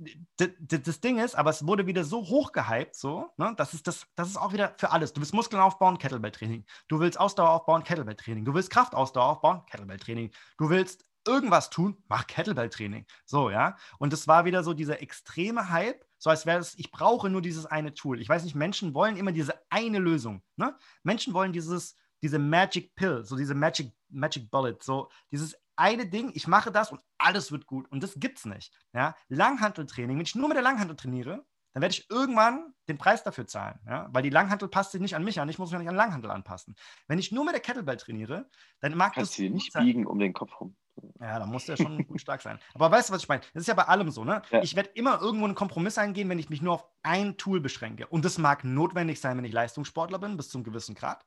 das 0.69 1.01
Ding 1.01 1.19
ist, 1.19 1.35
aber 1.35 1.51
es 1.51 1.67
wurde 1.67 1.87
wieder 1.87 2.05
so 2.05 2.19
hochgehypt, 2.21 2.95
so, 2.95 3.33
ne, 3.37 3.53
das, 3.57 3.75
ist 3.75 3.87
das, 3.87 4.07
das 4.15 4.29
ist 4.29 4.37
auch 4.37 4.53
wieder 4.53 4.75
für 4.79 4.93
alles. 4.93 5.13
Du 5.13 5.21
willst 5.21 5.35
Muskeln 5.35 5.61
aufbauen, 5.61 5.99
Kettlebell-Training. 5.99 6.65
Du 6.89 7.01
willst 7.01 7.19
Ausdauer 7.19 7.51
aufbauen, 7.51 7.83
Kettlebell-Training. 7.83 8.45
Du 8.45 8.55
willst 8.55 8.71
Kraftausdauer 8.71 9.27
aufbauen, 9.27 9.63
Kettlebell-Training. 9.67 10.31
Du 10.59 10.71
willst 10.71 11.05
irgendwas 11.27 11.71
tun, 11.71 11.97
mach 12.09 12.27
Kettlebell-Training. 12.29 13.07
So, 13.25 13.51
ja. 13.51 13.77
Und 13.99 14.13
es 14.13 14.29
war 14.29 14.45
wieder 14.45 14.63
so 14.63 14.73
dieser 14.73 15.03
extreme 15.03 15.69
Hype, 15.71 16.05
so 16.19 16.31
als 16.31 16.47
wäre 16.47 16.61
es, 16.61 16.79
ich 16.79 16.91
brauche 16.93 17.29
nur 17.29 17.43
dieses 17.43 17.67
eine 17.67 17.93
Tool. 17.93 18.21
Ich 18.21 18.29
weiß 18.29 18.45
nicht, 18.45 18.55
Menschen 18.55 18.95
wollen 18.95 19.17
immer 19.17 19.33
diese 19.33 19.55
eine 19.71 19.99
Lösung. 19.99 20.43
Ne? 20.57 20.77
Menschen 21.03 21.35
wollen 21.35 21.53
dieses, 21.53 21.97
diese 22.23 22.39
Magic 22.39 22.95
Pill, 22.95 23.25
so 23.25 23.37
diese 23.37 23.55
Magic, 23.55 23.93
Magic 24.09 24.51
Bullet, 24.51 24.79
so 24.81 25.11
dieses 25.31 25.57
eine 25.77 26.07
Ding, 26.07 26.31
ich 26.35 26.47
mache 26.47 26.73
das 26.73 26.91
und 26.93 27.01
alles 27.19 27.53
wird 27.53 27.67
gut. 27.67 27.91
Und 27.91 28.03
das 28.03 28.15
gibt 28.17 28.39
es 28.39 28.45
nicht. 28.45 28.73
Ja? 28.93 29.15
Langhanteltraining, 29.29 30.17
wenn 30.17 30.25
ich 30.25 30.35
nur 30.35 30.49
mit 30.49 30.57
der 30.57 30.63
Langhantel 30.63 30.97
trainiere, 30.97 31.45
dann 31.73 31.83
werde 31.83 31.95
ich 31.95 32.11
irgendwann 32.11 32.73
den 32.89 32.97
Preis 32.97 33.23
dafür 33.23 33.47
zahlen. 33.47 33.79
Ja? 33.87 34.09
Weil 34.11 34.23
die 34.23 34.31
Langhantel 34.31 34.69
passt 34.69 34.93
sich 34.93 35.01
nicht 35.01 35.15
an 35.15 35.25
mich 35.25 35.41
an, 35.41 35.49
ich 35.49 35.59
muss 35.59 35.71
mich 35.71 35.79
nicht 35.79 35.89
an 35.89 35.97
Langhantel 35.97 36.31
anpassen. 36.31 36.75
Wenn 37.07 37.19
ich 37.19 37.33
nur 37.33 37.45
mit 37.45 37.55
der 37.55 37.61
Kettlebell 37.61 37.99
trainiere, 37.99 38.49
dann 38.81 38.97
mag 38.97 39.15
Kannst 39.15 39.33
das. 39.33 39.37
Kannst 39.37 39.51
du 39.51 39.55
nicht 39.55 39.73
biegen 39.75 40.07
um 40.07 40.19
den 40.19 40.33
Kopf 40.33 40.59
rum. 40.61 40.77
Ja, 41.21 41.39
da 41.39 41.47
muss 41.47 41.67
der 41.67 41.77
schon 41.77 41.99
gut 42.07 42.21
stark 42.21 42.41
sein. 42.41 42.59
Aber 42.75 42.91
weißt 42.91 43.11
du, 43.11 43.13
was 43.13 43.23
ich 43.23 43.29
meine? 43.29 43.43
Das 43.53 43.63
ist 43.63 43.67
ja 43.67 43.75
bei 43.75 43.85
allem 43.85 44.11
so, 44.11 44.25
ne? 44.25 44.43
Ja. 44.51 44.63
Ich 44.63 44.77
werde 44.77 44.91
immer 44.95 45.21
irgendwo 45.21 45.45
einen 45.45 45.55
Kompromiss 45.55 45.99
eingehen, 45.99 46.29
wenn 46.29 46.39
ich 46.39 46.49
mich 46.49 46.63
nur 46.63 46.75
auf 46.75 46.87
ein 47.03 47.37
Tool 47.37 47.61
beschränke. 47.61 48.07
Und 48.07 48.25
das 48.25 48.39
mag 48.39 48.65
notwendig 48.65 49.21
sein, 49.21 49.37
wenn 49.37 49.45
ich 49.45 49.53
Leistungssportler 49.53 50.19
bin, 50.19 50.37
bis 50.37 50.49
zum 50.49 50.65
gewissen 50.65 50.95
Grad. 50.95 51.25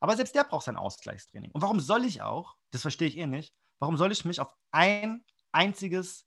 Aber 0.00 0.14
selbst 0.16 0.34
der 0.34 0.44
braucht 0.44 0.66
sein 0.66 0.76
Ausgleichstraining. 0.76 1.50
Und 1.52 1.62
warum 1.62 1.80
soll 1.80 2.04
ich 2.04 2.20
auch, 2.20 2.56
das 2.70 2.82
verstehe 2.82 3.08
ich 3.08 3.16
eh 3.16 3.26
nicht, 3.26 3.54
Warum 3.78 3.96
soll 3.96 4.12
ich 4.12 4.24
mich 4.24 4.40
auf 4.40 4.54
ein 4.70 5.24
einziges 5.52 6.26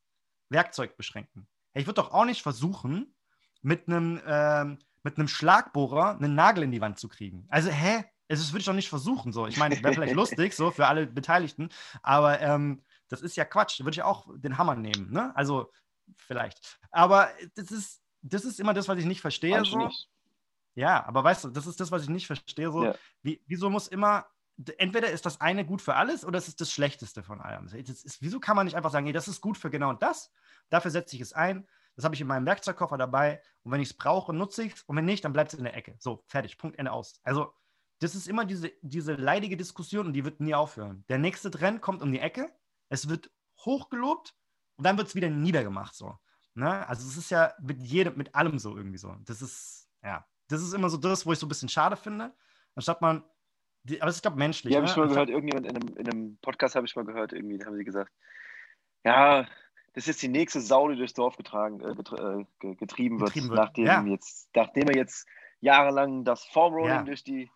Werkzeug 0.50 0.98
beschränken? 0.98 1.48
Ich 1.74 1.86
würde 1.86 2.02
doch 2.02 2.12
auch 2.12 2.26
nicht 2.26 2.42
versuchen, 2.42 3.16
mit 3.62 3.88
einem, 3.88 4.22
ähm, 4.26 4.80
mit 5.04 5.18
einem 5.18 5.28
Schlagbohrer 5.28 6.18
einen 6.18 6.36
Nagel 6.36 6.64
in 6.64 6.72
die 6.72 6.82
Wand 6.82 7.00
zu 7.00 7.08
kriegen. 7.08 7.46
Also, 7.50 7.70
hä? 7.70 8.06
Das 8.28 8.52
würde 8.52 8.60
ich 8.60 8.66
doch 8.66 8.74
nicht 8.74 8.90
versuchen. 8.90 9.34
So. 9.34 9.48
Ich 9.48 9.58
meine, 9.58 9.82
wäre 9.82 9.94
vielleicht 9.94 10.14
lustig, 10.16 10.54
so 10.54 10.70
für 10.72 10.88
alle 10.88 11.08
Beteiligten, 11.08 11.70
aber 12.04 12.40
ähm, 12.42 12.84
das 13.08 13.22
ist 13.22 13.36
ja 13.36 13.44
Quatsch. 13.46 13.80
Da 13.80 13.86
würde 13.86 13.96
ich 13.96 14.04
auch 14.04 14.28
den 14.36 14.58
Hammer 14.58 14.76
nehmen. 14.76 15.12
Ne? 15.12 15.36
Also, 15.36 15.72
vielleicht. 16.18 16.80
Aber 16.92 17.30
das 17.56 17.72
ist, 17.72 18.02
das 18.22 18.46
ist 18.46 18.60
immer 18.60 18.74
das, 18.74 18.88
was 18.88 19.00
ich 19.00 19.06
nicht 19.06 19.22
verstehe. 19.22 19.64
So. 19.66 19.78
Nicht. 19.78 20.10
Ja, 20.76 21.06
aber 21.08 21.24
weißt 21.24 21.46
du, 21.46 21.50
das 21.50 21.66
ist 21.66 21.80
das, 21.80 21.92
was 21.92 22.04
ich 22.04 22.10
nicht 22.10 22.28
verstehe. 22.28 22.72
So. 22.72 22.86
Ja. 22.86 22.96
Wie, 23.24 23.42
wieso 23.48 23.70
muss 23.70 23.88
immer 23.88 24.28
entweder 24.78 25.10
ist 25.10 25.26
das 25.26 25.40
eine 25.42 25.66
gut 25.66 25.82
für 25.82 25.96
alles 25.96 26.26
oder 26.26 26.38
es 26.38 26.48
ist 26.48 26.60
das 26.62 26.72
Schlechteste 26.72 27.24
von 27.24 27.42
allem. 27.42 27.68
Ist, 27.68 28.22
wieso 28.22 28.40
kann 28.40 28.56
man 28.56 28.66
nicht 28.66 28.76
einfach 28.76 28.92
sagen, 28.92 29.06
hey, 29.06 29.14
das 29.14 29.28
ist 29.28 29.42
gut 29.42 29.58
für 29.58 29.70
genau 29.70 29.94
das, 29.94 30.32
dafür 30.70 30.92
setze 30.92 31.16
ich 31.16 31.22
es 31.22 31.34
ein, 31.34 31.68
das 31.96 32.06
habe 32.06 32.16
ich 32.16 32.22
in 32.22 32.28
meinem 32.28 32.46
Werkzeugkoffer 32.46 32.98
dabei 32.98 33.42
und 33.64 33.72
wenn 33.72 33.82
ich 33.82 33.90
es 33.90 33.98
brauche, 33.98 34.34
nutze 34.34 34.64
ich 34.64 34.76
es 34.76 34.84
und 34.84 34.96
wenn 34.96 35.06
nicht, 35.06 35.24
dann 35.24 35.34
bleibt 35.34 35.54
es 35.54 35.60
in 35.60 35.64
der 35.64 35.76
Ecke. 35.76 35.96
So, 36.00 36.24
fertig, 36.28 36.58
Punkt, 36.58 36.78
Ende 36.78 36.92
aus. 36.92 37.20
Also, 37.24 37.54
das 38.00 38.16
ist 38.16 38.28
immer 38.28 38.46
diese, 38.46 38.72
diese 38.82 39.14
leidige 39.16 39.58
Diskussion 39.58 40.08
und 40.08 40.14
die 40.14 40.24
wird 40.24 40.40
nie 40.40 40.56
aufhören. 40.56 41.04
Der 41.10 41.18
nächste 41.18 41.52
Trend 41.52 41.82
kommt 41.82 42.02
um 42.02 42.12
die 42.12 42.20
Ecke, 42.20 42.54
es 42.88 43.10
wird 43.10 43.30
hochgelobt 43.66 44.34
und 44.78 44.86
dann 44.86 44.98
wird 44.98 45.10
es 45.10 45.16
wieder 45.16 45.30
niedergemacht. 45.30 45.94
So. 45.94 46.18
Ne? 46.54 46.88
Also, 46.88 47.08
es 47.08 47.18
ist 47.18 47.32
ja 47.32 47.54
mit 47.62 47.82
jedem, 47.82 48.18
mit 48.18 48.36
allem 48.36 48.60
so 48.60 48.78
irgendwie 48.78 48.98
so. 48.98 49.16
Das 49.26 49.42
ist, 49.42 49.90
ja, 50.02 50.26
das 50.48 50.62
ist 50.62 50.74
immer 50.74 50.90
so 50.90 50.98
das, 50.98 51.26
wo 51.26 51.34
ich 51.34 51.40
so 51.40 51.46
ein 51.46 51.50
bisschen 51.50 51.70
schade 51.70 51.98
finde. 51.98 52.34
Anstatt 52.76 53.02
man 53.02 53.24
die, 53.84 54.02
aber 54.02 54.10
es 54.10 54.18
ist, 54.18 54.22
glaube 54.22 54.38
menschlich. 54.38 54.74
Ja, 54.74 54.78
habe 54.80 54.86
ne? 54.86 54.92
ich 54.92 54.98
mal 54.98 55.08
gehört, 55.08 55.30
irgendjemand 55.30 55.68
in 55.68 55.76
einem, 55.76 55.98
in 55.98 56.10
einem 56.10 56.38
Podcast 56.42 56.76
habe 56.76 56.86
ich 56.86 56.96
mal 56.96 57.06
gehört, 57.06 57.34
irgendwie, 57.34 57.58
da 57.58 57.66
haben 57.66 57.78
sie 57.78 57.84
gesagt, 57.84 58.12
ja, 59.04 59.48
das 59.94 60.08
ist 60.08 60.22
die 60.22 60.28
nächste 60.28 60.62
Sau, 60.62 60.90
die 60.90 60.98
durchs 60.98 61.14
Dorf 61.14 61.36
getragen, 61.38 61.82
äh, 61.82 61.92
äh 61.92 62.76
getrieben, 62.76 63.20
wird, 63.20 63.34
getrieben 63.34 63.50
wird, 63.50 63.60
nachdem, 63.60 63.86
ja. 63.86 64.04
jetzt, 64.04 64.50
nachdem 64.56 64.88
er 64.90 64.96
jetzt 64.96 65.28
jahrelang 65.62 66.24
das 66.24 66.44
Formrolling 66.46 66.90
ja. 66.90 67.04
durch, 67.04 67.24
die, 67.24 67.50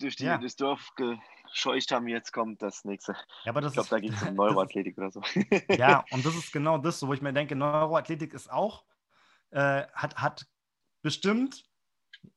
durch, 0.00 0.16
die, 0.16 0.24
ja. 0.24 0.38
durchs 0.38 0.56
Dorf 0.56 0.92
gescheucht 0.94 1.92
haben, 1.92 2.08
jetzt 2.08 2.32
kommt 2.32 2.62
das 2.62 2.84
nächste. 2.84 3.12
Ja, 3.44 3.52
aber 3.52 3.60
das 3.60 3.72
ich 3.72 3.74
glaube, 3.74 3.88
da 3.90 3.98
geht 4.00 4.12
es 4.12 4.22
um 4.22 4.34
Neuroathletik 4.34 4.96
oder 4.98 5.10
so. 5.10 5.22
Ja, 5.70 6.04
und 6.10 6.24
das 6.24 6.34
ist 6.34 6.52
genau 6.52 6.78
das, 6.78 7.06
wo 7.06 7.12
ich 7.12 7.22
mir 7.22 7.32
denke, 7.32 7.54
Neuroathletik 7.54 8.34
ist 8.34 8.50
auch, 8.50 8.84
äh, 9.50 9.84
hat, 9.92 10.16
hat 10.16 10.46
bestimmt 11.02 11.64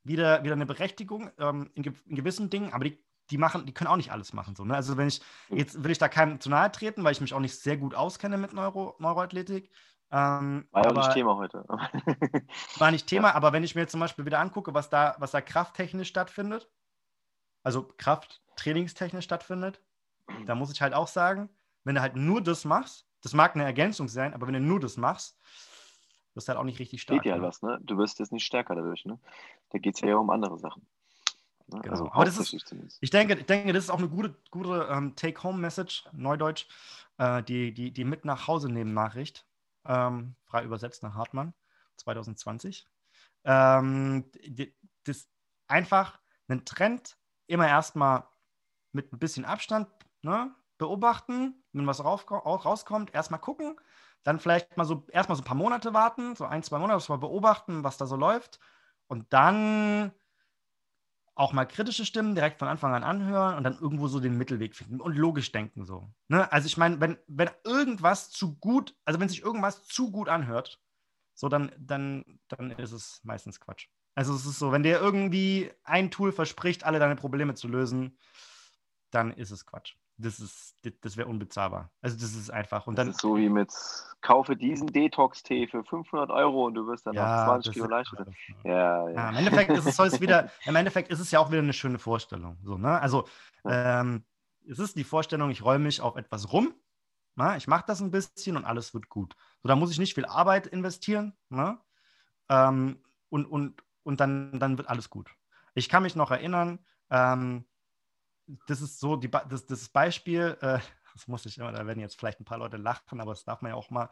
wieder, 0.03 0.43
wieder 0.43 0.53
eine 0.53 0.65
Berechtigung 0.65 1.31
ähm, 1.39 1.71
in, 1.73 1.83
in, 2.05 2.15
gewissen 2.15 2.49
Dingen, 2.49 2.73
aber 2.73 2.83
die 2.83 3.03
die 3.29 3.37
machen, 3.37 3.65
die 3.65 3.73
können 3.73 3.89
auch 3.89 3.97
nicht 3.97 4.11
alles 4.11 4.33
machen. 4.33 4.55
So, 4.55 4.65
ne? 4.65 4.75
Also 4.75 4.97
wenn 4.97 5.07
ich, 5.07 5.21
jetzt 5.49 5.83
will 5.83 5.91
ich 5.91 5.97
da 5.97 6.07
keinem 6.07 6.39
zu 6.39 6.49
nahe 6.49 6.71
treten, 6.71 7.03
weil 7.03 7.11
ich 7.11 7.21
mich 7.21 7.33
auch 7.33 7.39
nicht 7.39 7.55
sehr 7.55 7.77
gut 7.77 7.95
auskenne 7.95 8.37
mit 8.37 8.53
Neuro, 8.53 8.95
Neuroathletik. 8.99 9.69
Ähm, 10.11 10.67
war 10.71 10.85
ja 10.85 10.91
nicht 10.91 11.13
Thema 11.13 11.35
heute. 11.37 11.63
war 12.77 12.91
nicht 12.91 13.05
Thema, 13.05 13.29
ja. 13.29 13.35
aber 13.35 13.53
wenn 13.53 13.63
ich 13.63 13.75
mir 13.75 13.81
jetzt 13.81 13.91
zum 13.91 13.99
Beispiel 13.99 14.25
wieder 14.25 14.39
angucke, 14.39 14.73
was 14.73 14.89
da, 14.89 15.15
was 15.19 15.31
da 15.31 15.41
krafttechnisch 15.41 16.07
stattfindet, 16.07 16.69
also 17.61 17.87
Krafttrainingstechnisch 17.97 19.25
stattfindet, 19.25 19.81
da 20.45 20.55
muss 20.55 20.71
ich 20.71 20.81
halt 20.81 20.93
auch 20.93 21.07
sagen, 21.07 21.49
wenn 21.83 21.95
du 21.95 22.01
halt 22.01 22.15
nur 22.15 22.41
das 22.41 22.65
machst, 22.65 23.07
das 23.21 23.33
mag 23.33 23.55
eine 23.55 23.65
Ergänzung 23.65 24.07
sein, 24.07 24.33
aber 24.33 24.47
wenn 24.47 24.53
du 24.53 24.61
nur 24.61 24.79
das 24.79 24.97
machst, 24.97 25.37
wirst 26.33 26.47
du 26.47 26.49
halt 26.49 26.59
auch 26.59 26.63
nicht 26.63 26.79
richtig 26.79 27.01
stark. 27.01 27.21
Geht 27.21 27.27
ja 27.27 27.33
halt 27.33 27.43
was, 27.43 27.61
ne? 27.61 27.77
Du 27.81 27.97
wirst 27.97 28.19
jetzt 28.19 28.31
nicht 28.31 28.45
stärker 28.45 28.75
dadurch, 28.75 29.05
ne? 29.05 29.19
Da 29.69 29.77
geht 29.77 29.95
es 29.95 30.01
ja 30.01 30.15
um 30.15 30.29
andere 30.29 30.57
Sachen. 30.57 30.87
Ne? 31.73 31.81
Genau. 31.81 31.91
Also 31.91 32.11
Aber 32.11 32.25
das 32.25 32.37
ist, 32.37 32.53
ich 33.01 33.09
denke, 33.09 33.35
ich 33.35 33.45
denke, 33.45 33.73
das 33.73 33.85
ist 33.85 33.89
auch 33.89 33.99
eine 33.99 34.09
gute, 34.09 34.35
gute 34.51 34.87
ähm, 34.91 35.15
Take-Home-Message, 35.15 36.09
Neudeutsch, 36.11 36.67
äh, 37.17 37.43
die, 37.43 37.73
die, 37.73 37.91
die 37.91 38.03
mit 38.03 38.25
nach 38.25 38.47
Hause 38.47 38.69
nehmen 38.69 38.93
Nachricht, 38.93 39.45
ähm, 39.85 40.35
frei 40.45 40.63
übersetzt 40.63 41.03
nach 41.03 41.15
Hartmann 41.15 41.53
2020. 41.97 42.87
Ähm, 43.45 44.31
die, 44.45 44.75
das 45.05 45.27
einfach 45.67 46.19
einen 46.47 46.65
Trend 46.65 47.17
immer 47.47 47.67
erstmal 47.67 48.27
mit 48.91 49.13
ein 49.13 49.19
bisschen 49.19 49.45
Abstand 49.45 49.87
ne, 50.21 50.53
beobachten, 50.77 51.63
wenn 51.73 51.87
was 51.87 52.03
rauskommt, 52.03 53.13
erstmal 53.13 53.39
gucken, 53.39 53.79
dann 54.23 54.39
vielleicht 54.39 54.75
mal 54.77 54.85
so 54.85 55.05
erstmal 55.11 55.35
so 55.35 55.43
ein 55.43 55.45
paar 55.45 55.55
Monate 55.55 55.93
warten, 55.93 56.35
so 56.35 56.45
ein, 56.45 56.63
zwei 56.63 56.79
Monate 56.79 57.09
mal 57.09 57.17
beobachten, 57.17 57.83
was 57.83 57.97
da 57.97 58.05
so 58.05 58.15
läuft 58.15 58.59
und 59.07 59.31
dann 59.31 60.11
auch 61.39 61.53
mal 61.53 61.65
kritische 61.65 62.05
Stimmen 62.05 62.35
direkt 62.35 62.59
von 62.59 62.67
Anfang 62.67 62.93
an 62.93 63.03
anhören 63.03 63.55
und 63.55 63.63
dann 63.63 63.79
irgendwo 63.79 64.09
so 64.09 64.19
den 64.19 64.37
Mittelweg 64.37 64.75
finden 64.75 64.99
und 64.99 65.15
logisch 65.15 65.53
denken 65.53 65.85
so. 65.85 66.11
Ne? 66.27 66.51
Also 66.51 66.65
ich 66.65 66.75
meine, 66.75 66.99
wenn, 66.99 67.17
wenn 67.27 67.49
irgendwas 67.63 68.29
zu 68.29 68.57
gut, 68.57 68.93
also 69.05 69.21
wenn 69.21 69.29
sich 69.29 69.41
irgendwas 69.41 69.85
zu 69.85 70.11
gut 70.11 70.27
anhört, 70.27 70.81
so 71.33 71.47
dann, 71.47 71.71
dann, 71.79 72.25
dann 72.49 72.71
ist 72.71 72.91
es 72.91 73.21
meistens 73.23 73.61
Quatsch. 73.61 73.87
Also 74.15 74.35
es 74.35 74.45
ist 74.45 74.59
so, 74.59 74.73
wenn 74.73 74.83
dir 74.83 74.99
irgendwie 74.99 75.71
ein 75.85 76.11
Tool 76.11 76.33
verspricht, 76.33 76.83
alle 76.83 76.99
deine 76.99 77.15
Probleme 77.15 77.55
zu 77.55 77.69
lösen, 77.69 78.17
dann 79.09 79.31
ist 79.31 79.51
es 79.51 79.65
Quatsch 79.65 79.95
das 80.19 80.39
ist, 80.39 80.75
das 81.01 81.17
wäre 81.17 81.27
unbezahlbar. 81.27 81.91
Also 82.01 82.17
das 82.17 82.35
ist 82.35 82.49
einfach. 82.49 82.87
Und 82.87 82.97
dann, 82.97 83.07
das 83.07 83.15
ist 83.15 83.21
so 83.21 83.37
wie 83.37 83.49
mit, 83.49 83.71
kaufe 84.21 84.55
diesen 84.55 84.87
Detox-Tee 84.87 85.67
für 85.67 85.83
500 85.83 86.29
Euro 86.29 86.65
und 86.65 86.73
du 86.73 86.85
wirst 86.87 87.07
dann 87.07 87.13
ja, 87.13 87.45
20 87.45 87.73
Kilo 87.73 87.87
leichter. 87.87 88.25
Ja, 88.63 89.09
ja. 89.09 89.09
ja, 89.09 89.29
Im 89.29 89.35
Endeffekt 89.37 89.71
ist 89.71 89.99
es 89.99 90.21
wieder, 90.21 90.51
im 90.65 90.75
Endeffekt 90.75 91.09
ist 91.09 91.19
es 91.19 91.31
ja 91.31 91.39
auch 91.39 91.49
wieder 91.49 91.61
eine 91.61 91.73
schöne 91.73 91.99
Vorstellung. 91.99 92.57
So, 92.63 92.77
ne? 92.77 92.99
Also 92.99 93.27
ähm, 93.65 94.25
es 94.67 94.79
ist 94.79 94.97
die 94.97 95.03
Vorstellung, 95.03 95.49
ich 95.51 95.63
räume 95.63 95.85
mich 95.85 96.01
auf 96.01 96.15
etwas 96.17 96.51
rum, 96.51 96.73
na? 97.35 97.51
Ne? 97.51 97.57
ich 97.57 97.67
mache 97.67 97.85
das 97.87 98.01
ein 98.01 98.11
bisschen 98.11 98.57
und 98.57 98.65
alles 98.65 98.93
wird 98.93 99.07
gut. 99.07 99.35
So, 99.63 99.69
da 99.69 99.75
muss 99.75 99.91
ich 99.91 99.99
nicht 99.99 100.15
viel 100.15 100.25
Arbeit 100.25 100.67
investieren 100.67 101.33
ne? 101.49 101.79
ähm, 102.49 103.01
und, 103.29 103.45
und, 103.45 103.81
und 104.03 104.19
dann, 104.19 104.59
dann 104.59 104.77
wird 104.77 104.89
alles 104.89 105.09
gut. 105.09 105.31
Ich 105.75 105.87
kann 105.87 106.03
mich 106.03 106.15
noch 106.15 106.31
erinnern, 106.31 106.79
ähm, 107.09 107.65
das 108.67 108.81
ist 108.81 108.99
so 108.99 109.15
die, 109.15 109.29
das, 109.29 109.65
das 109.65 109.89
Beispiel, 109.89 110.57
äh, 110.61 110.79
das 111.13 111.27
muss 111.27 111.45
ich 111.45 111.57
immer, 111.57 111.71
da 111.71 111.85
werden 111.85 111.99
jetzt 111.99 112.17
vielleicht 112.17 112.39
ein 112.39 112.45
paar 112.45 112.57
Leute 112.57 112.77
lachen, 112.77 113.19
aber 113.21 113.31
das 113.31 113.43
darf 113.43 113.61
man 113.61 113.71
ja 113.71 113.75
auch 113.75 113.89
mal. 113.89 114.09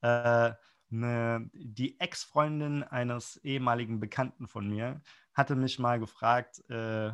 Äh, 0.00 0.54
eine, 0.88 1.50
die 1.52 1.98
Ex-Freundin 1.98 2.84
eines 2.84 3.38
ehemaligen 3.38 3.98
Bekannten 3.98 4.46
von 4.46 4.68
mir 4.68 5.00
hatte 5.34 5.56
mich 5.56 5.80
mal 5.80 5.98
gefragt, 5.98 6.62
äh, 6.70 7.10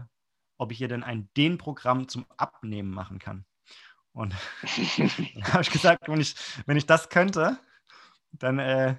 ob 0.58 0.72
ich 0.72 0.80
ihr 0.80 0.88
denn 0.88 1.02
ein 1.02 1.30
Dehnprogramm 1.36 2.06
zum 2.06 2.26
Abnehmen 2.36 2.90
machen 2.90 3.18
kann. 3.18 3.46
Und 4.12 4.34
dann 4.62 5.52
habe 5.52 5.62
ich 5.62 5.70
gesagt, 5.70 6.06
wenn 6.08 6.20
ich, 6.20 6.36
wenn 6.66 6.76
ich 6.76 6.86
das 6.86 7.08
könnte, 7.08 7.58
dann 8.32 8.58
äh, 8.58 8.96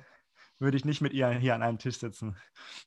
würde 0.64 0.78
ich 0.78 0.86
nicht 0.86 1.02
mit 1.02 1.14
ihr 1.14 1.30
hier 1.30 1.54
an 1.54 1.62
einem 1.62 1.78
Tisch 1.78 2.00
sitzen. 2.00 2.36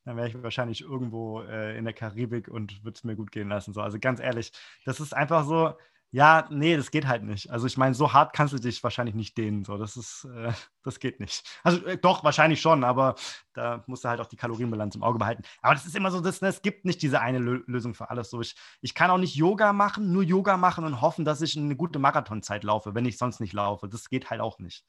Dann 0.05 0.17
wäre 0.17 0.29
ich 0.29 0.43
wahrscheinlich 0.43 0.81
irgendwo 0.81 1.43
äh, 1.43 1.77
in 1.79 1.85
der 1.85 1.95
Karibik 1.95 2.49
und 2.49 2.85
würde 2.85 2.97
es 2.97 3.05
mir 3.05 3.15
gut 3.15 3.31
gehen 3.31 3.49
lassen. 3.49 3.73
So. 3.73 3.81
Also 3.81 3.99
ganz 4.01 4.19
ehrlich, 4.19 4.51
das 4.85 4.99
ist 4.99 5.15
einfach 5.15 5.45
so, 5.45 5.75
ja, 6.12 6.47
nee, 6.51 6.77
das 6.77 6.91
geht 6.91 7.07
halt 7.07 7.25
nicht. 7.25 7.51
Also 7.51 7.67
ich 7.67 7.77
meine, 7.77 7.95
so 7.95 8.12
hart 8.12 8.33
kannst 8.33 8.55
du 8.55 8.59
dich 8.59 8.83
wahrscheinlich 8.83 9.15
nicht 9.15 9.37
dehnen. 9.37 9.65
So, 9.65 9.77
das 9.77 9.97
ist, 9.97 10.27
äh, 10.35 10.53
das 10.83 10.99
geht 10.99 11.21
nicht. 11.21 11.47
Also 11.62 11.85
äh, 11.85 11.99
doch, 11.99 12.25
wahrscheinlich 12.25 12.61
schon, 12.61 12.85
aber 12.85 13.17
da 13.55 13.85
musst 13.87 14.05
du 14.05 14.09
halt 14.09 14.21
auch 14.21 14.27
die 14.27 14.37
Kalorienbilanz 14.37 14.95
im 14.95 15.03
Auge 15.03 15.19
behalten. 15.19 15.43
Aber 15.62 15.75
das 15.75 15.85
ist 15.85 15.97
immer 15.97 16.11
so, 16.11 16.21
das, 16.21 16.41
ne, 16.41 16.49
es 16.49 16.62
gibt 16.62 16.85
nicht 16.85 17.03
diese 17.03 17.21
eine 17.21 17.39
Lö 17.39 17.62
Lösung 17.67 17.95
für 17.95 18.09
alles. 18.11 18.31
So, 18.31 18.41
ich, 18.41 18.55
ich 18.81 18.95
kann 18.95 19.11
auch 19.11 19.19
nicht 19.19 19.35
Yoga 19.35 19.73
machen, 19.73 20.12
nur 20.12 20.23
Yoga 20.23 20.57
machen 20.57 20.85
und 20.85 21.01
hoffen, 21.01 21.25
dass 21.25 21.43
ich 21.43 21.57
eine 21.57 21.77
gute 21.77 21.99
Marathonzeit 21.99 22.65
laufe, 22.65 22.95
wenn 22.95 23.05
ich 23.05 23.19
sonst 23.19 23.41
nicht 23.41 23.53
laufe. 23.53 23.89
Das 23.89 24.09
geht 24.09 24.31
halt 24.31 24.41
auch 24.41 24.59
nicht. 24.59 24.85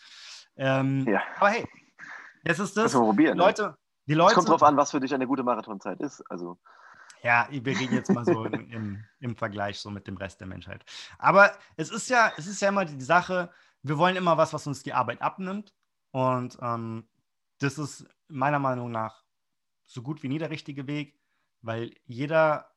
Ähm, 0.55 1.05
ja. 1.07 1.21
Aber 1.39 1.49
hey, 1.49 1.65
jetzt 2.47 2.59
ist 2.59 2.77
das. 2.77 2.93
Probieren, 2.93 3.37
ne? 3.37 3.43
Leute, 3.43 3.77
die 4.07 4.13
Leute. 4.13 4.31
Es 4.31 4.35
kommt 4.35 4.49
drauf 4.49 4.63
an, 4.63 4.77
was 4.77 4.91
für 4.91 4.99
dich 4.99 5.13
eine 5.13 5.27
gute 5.27 5.43
Marathonzeit 5.43 5.99
ist. 5.99 6.21
Also. 6.29 6.57
Ja, 7.23 7.47
wir 7.49 7.79
reden 7.79 7.95
jetzt 7.95 8.11
mal 8.11 8.25
so 8.25 8.45
im, 8.45 8.71
im, 8.71 9.03
im, 9.19 9.35
Vergleich 9.35 9.79
so 9.79 9.89
mit 9.89 10.07
dem 10.07 10.17
Rest 10.17 10.39
der 10.39 10.47
Menschheit. 10.47 10.85
Aber 11.17 11.51
es 11.75 11.89
ist 11.89 12.09
ja, 12.09 12.31
es 12.37 12.47
ist 12.47 12.61
ja 12.61 12.69
immer 12.69 12.85
die 12.85 13.01
Sache, 13.01 13.51
wir 13.81 13.97
wollen 13.97 14.15
immer 14.15 14.37
was, 14.37 14.53
was 14.53 14.67
uns 14.67 14.83
die 14.83 14.93
Arbeit 14.93 15.21
abnimmt. 15.21 15.73
Und 16.11 16.57
ähm, 16.61 17.07
das 17.59 17.77
ist 17.77 18.05
meiner 18.27 18.59
Meinung 18.59 18.91
nach 18.91 19.23
so 19.85 20.01
gut 20.01 20.21
wie 20.21 20.29
nie 20.29 20.37
der 20.37 20.51
richtige 20.51 20.87
Weg, 20.87 21.19
weil 21.61 21.93
jeder, 22.05 22.71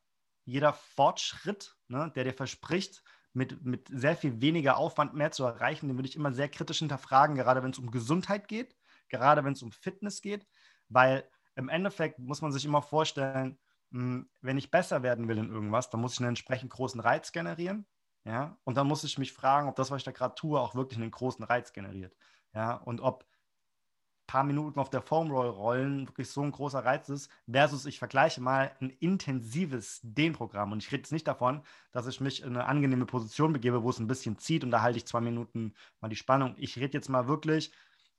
jeder 0.45 0.73
Fortschritt, 0.73 1.77
ne, 1.89 2.11
der 2.15 2.25
dir 2.25 2.35
verspricht, 2.35 3.03
mit, 3.33 3.65
mit 3.65 3.89
sehr 3.89 4.17
viel 4.17 4.41
weniger 4.41 4.77
Aufwand 4.77 5.15
mehr 5.15 5.31
zu 5.31 5.45
erreichen, 5.45 5.89
den 5.89 5.97
würde 5.97 6.09
ich 6.09 6.17
immer 6.17 6.33
sehr 6.33 6.49
kritisch 6.49 6.79
hinterfragen, 6.79 7.37
gerade 7.37 7.63
wenn 7.63 7.71
es 7.71 7.79
um 7.79 7.91
Gesundheit 7.91 8.49
geht, 8.49 8.75
gerade 9.11 9.45
wenn 9.45 9.53
es 9.53 9.63
um 9.63 9.73
Fitness 9.73 10.23
geht, 10.23 10.47
weil 10.89 11.29
im 11.57 11.69
Endeffekt 11.69 12.19
muss 12.19 12.43
man 12.43 12.53
sich 12.53 12.65
immer 12.65 12.83
vorstellen, 12.83 13.59
hm, 13.93 14.31
wenn 14.41 14.59
ich 14.59 14.71
besser 14.71 15.03
werden 15.03 15.29
will 15.29 15.39
in 15.39 15.51
irgendwas, 15.51 15.91
dann 15.91 16.01
muss 16.01 16.15
ich 16.15 16.21
einen 16.21 16.31
entsprechend 16.31 16.71
großen 16.71 17.01
Reiz 17.01 17.33
generieren. 17.33 17.87
Ja, 18.25 18.59
und 18.65 18.77
dann 18.77 18.87
muss 18.87 19.05
ich 19.05 19.19
mich 19.19 19.33
fragen, 19.33 19.69
ob 19.69 19.77
das, 19.77 19.91
was 19.91 19.99
ich 19.99 20.05
da 20.05 20.13
gerade 20.13 20.35
tue, 20.35 20.61
auch 20.61 20.75
wirklich 20.75 20.99
einen 21.01 21.11
großen 21.11 21.45
Reiz 21.45 21.73
generiert. 21.73 22.15
Ja, 22.55 22.75
und 22.75 23.01
ob 23.01 23.25
ein 23.25 24.27
paar 24.27 24.45
Minuten 24.45 24.79
auf 24.79 24.91
der 24.91 25.03
Foam 25.03 25.31
Roll 25.31 25.49
rollen 25.49 26.07
wirklich 26.07 26.31
so 26.31 26.43
ein 26.43 26.53
großer 26.53 26.85
Reiz 26.85 27.09
ist, 27.09 27.31
versus 27.51 27.87
ich 27.87 27.99
vergleiche 27.99 28.41
mal 28.41 28.77
ein 28.81 28.91
intensives 28.91 30.01
Dehnprogramm. 30.03 30.73
Und 30.73 30.83
ich 30.85 30.93
rede 30.93 31.01
jetzt 31.01 31.13
nicht 31.13 31.27
davon, 31.27 31.63
dass 31.93 32.07
ich 32.07 32.21
mich 32.21 32.43
in 32.43 32.51
eine 32.51 32.67
angenehme 32.67 33.07
Position 33.07 33.53
begebe, 33.53 33.83
wo 33.83 33.91
es 33.91 33.99
ein 33.99 34.07
bisschen 34.07 34.39
zieht 34.39 34.63
und 34.65 34.71
da 34.71 34.83
halte 34.83 34.99
ich 34.99 35.07
zwei 35.07 35.21
Minuten 35.21 35.75
mal 36.01 36.09
die 36.09 36.17
Spannung. 36.17 36.55
Ich 36.59 36.77
rede 36.77 36.97
jetzt 36.97 37.09
mal 37.09 37.27
wirklich, 37.27 37.73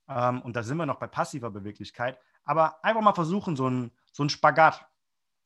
ähm, 0.09 0.41
und 0.41 0.55
da 0.55 0.63
sind 0.63 0.77
wir 0.77 0.85
noch 0.85 0.99
bei 0.99 1.07
passiver 1.07 1.49
Beweglichkeit, 1.49 2.17
aber 2.43 2.83
einfach 2.83 3.01
mal 3.01 3.13
versuchen, 3.13 3.55
so 3.55 3.69
ein, 3.69 3.91
so 4.11 4.23
ein 4.23 4.29
Spagat 4.29 4.85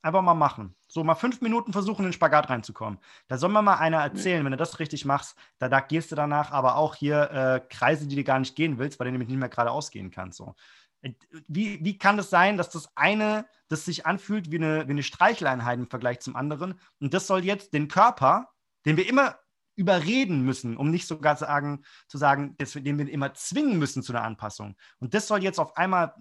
Einfach 0.05 0.21
mal 0.21 0.35
machen. 0.35 0.75
So 0.87 1.03
mal 1.03 1.15
fünf 1.15 1.41
Minuten 1.41 1.73
versuchen, 1.73 2.05
in 2.05 2.09
den 2.09 2.13
Spagat 2.13 2.47
reinzukommen. 2.51 2.99
Da 3.27 3.39
soll 3.39 3.49
mir 3.49 3.63
mal 3.63 3.79
einer 3.79 4.03
erzählen, 4.03 4.45
wenn 4.45 4.51
du 4.51 4.57
das 4.57 4.77
richtig 4.77 5.03
machst, 5.03 5.35
da, 5.57 5.67
da 5.67 5.79
gehst 5.79 6.11
du 6.11 6.15
danach 6.15 6.51
aber 6.51 6.75
auch 6.75 6.93
hier 6.93 7.31
äh, 7.31 7.59
Kreise, 7.73 8.05
die 8.05 8.15
du 8.15 8.23
gar 8.23 8.37
nicht 8.37 8.55
gehen 8.55 8.77
willst, 8.77 8.99
weil 8.99 9.05
du 9.05 9.13
nämlich 9.13 9.29
nicht 9.29 9.39
mehr 9.39 9.49
geradeaus 9.49 9.89
gehen 9.89 10.11
kannst. 10.11 10.37
So. 10.37 10.53
Äh, 11.01 11.13
wie, 11.47 11.83
wie 11.83 11.97
kann 11.97 12.17
das 12.17 12.29
sein, 12.29 12.55
dass 12.55 12.69
das 12.69 12.95
eine, 12.95 13.47
das 13.67 13.85
sich 13.85 14.05
anfühlt 14.05 14.51
wie 14.51 14.57
eine, 14.57 14.87
wie 14.87 14.91
eine 14.91 15.01
Streicheleinheit 15.01 15.79
im 15.79 15.89
Vergleich 15.89 16.19
zum 16.19 16.35
anderen 16.35 16.79
und 16.99 17.15
das 17.15 17.25
soll 17.25 17.43
jetzt 17.43 17.73
den 17.73 17.87
Körper, 17.87 18.51
den 18.85 18.97
wir 18.97 19.09
immer 19.09 19.39
überreden 19.75 20.41
müssen, 20.41 20.77
um 20.77 20.89
nicht 20.89 21.07
sogar 21.07 21.35
sagen, 21.35 21.85
zu 22.07 22.17
sagen, 22.17 22.55
dass 22.57 22.75
wir, 22.75 22.81
den 22.81 22.97
wir 22.97 23.09
immer 23.09 23.33
zwingen 23.33 23.77
müssen 23.77 24.03
zu 24.03 24.13
einer 24.13 24.23
Anpassung. 24.23 24.75
Und 24.99 25.13
das 25.13 25.27
soll 25.27 25.43
jetzt 25.43 25.59
auf 25.59 25.75
einmal 25.77 26.15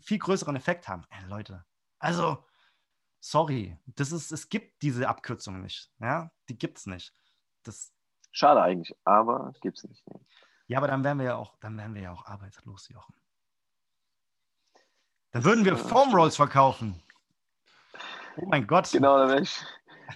viel 0.00 0.18
größeren 0.18 0.56
Effekt 0.56 0.88
haben. 0.88 1.04
Ey, 1.10 1.28
Leute, 1.28 1.64
also 1.98 2.44
sorry, 3.20 3.78
das 3.86 4.12
ist, 4.12 4.32
es 4.32 4.48
gibt 4.48 4.82
diese 4.82 5.08
Abkürzung 5.08 5.60
nicht. 5.60 5.90
Ja, 6.00 6.30
die 6.48 6.58
gibt 6.58 6.78
es 6.78 6.86
nicht. 6.86 7.14
Das, 7.62 7.92
Schade 8.32 8.62
eigentlich, 8.62 8.96
aber 9.04 9.52
gibt 9.60 9.78
es 9.78 9.84
nicht. 9.84 10.04
Ja, 10.68 10.78
aber 10.78 10.86
dann 10.86 11.02
wären 11.02 11.18
wir 11.18 11.26
ja 11.26 11.36
auch, 11.36 11.56
dann 11.60 11.76
wären 11.76 11.94
wir 11.94 12.02
ja 12.02 12.12
auch 12.12 12.24
arbeitslos, 12.26 12.88
Jochen. 12.88 13.14
Dann 15.32 15.44
würden 15.44 15.64
wir 15.64 15.76
Foam 15.76 16.14
Rolls 16.14 16.36
verkaufen. 16.36 17.02
Oh 18.36 18.46
mein 18.46 18.66
Gott. 18.66 18.90
Genau, 18.92 19.18
dann 19.18 19.28
wäre 19.28 19.42
ich, 19.42 19.60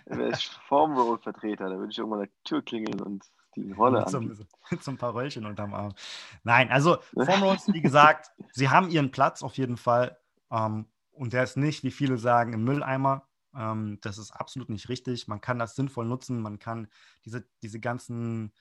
wär 0.06 0.30
ich 0.30 0.48
Foam 0.68 0.96
Roll 0.96 1.18
Vertreter. 1.18 1.68
Da 1.68 1.76
würde 1.76 1.90
ich 1.90 1.98
irgendwann 1.98 2.20
an 2.20 2.26
der 2.26 2.44
Tür 2.44 2.62
klingeln 2.62 3.00
und 3.00 3.24
die 3.56 3.72
Rolle 3.72 4.04
so 4.08 4.18
ein 4.18 4.96
paar 4.98 5.14
Röllchen 5.14 5.46
unterm 5.46 5.74
Arm. 5.74 5.94
Nein, 6.42 6.70
also 6.70 6.98
Foam 7.12 7.42
Rolls, 7.42 7.72
wie 7.72 7.82
gesagt, 7.82 8.30
sie 8.52 8.68
haben 8.68 8.90
ihren 8.90 9.10
Platz 9.10 9.42
auf 9.42 9.56
jeden 9.56 9.76
Fall. 9.76 10.18
Ähm, 10.50 10.86
und 11.12 11.32
der 11.32 11.44
ist 11.44 11.56
nicht, 11.56 11.84
wie 11.84 11.90
viele 11.90 12.18
sagen, 12.18 12.52
im 12.52 12.64
Mülleimer. 12.64 13.28
Ähm, 13.56 13.98
das 14.02 14.18
ist 14.18 14.32
absolut 14.32 14.68
nicht 14.68 14.88
richtig. 14.88 15.28
Man 15.28 15.40
kann 15.40 15.58
das 15.58 15.76
sinnvoll 15.76 16.06
nutzen. 16.06 16.42
Man 16.42 16.58
kann 16.58 16.88
diese, 17.24 17.44
diese 17.62 17.78
ganzen 17.78 18.52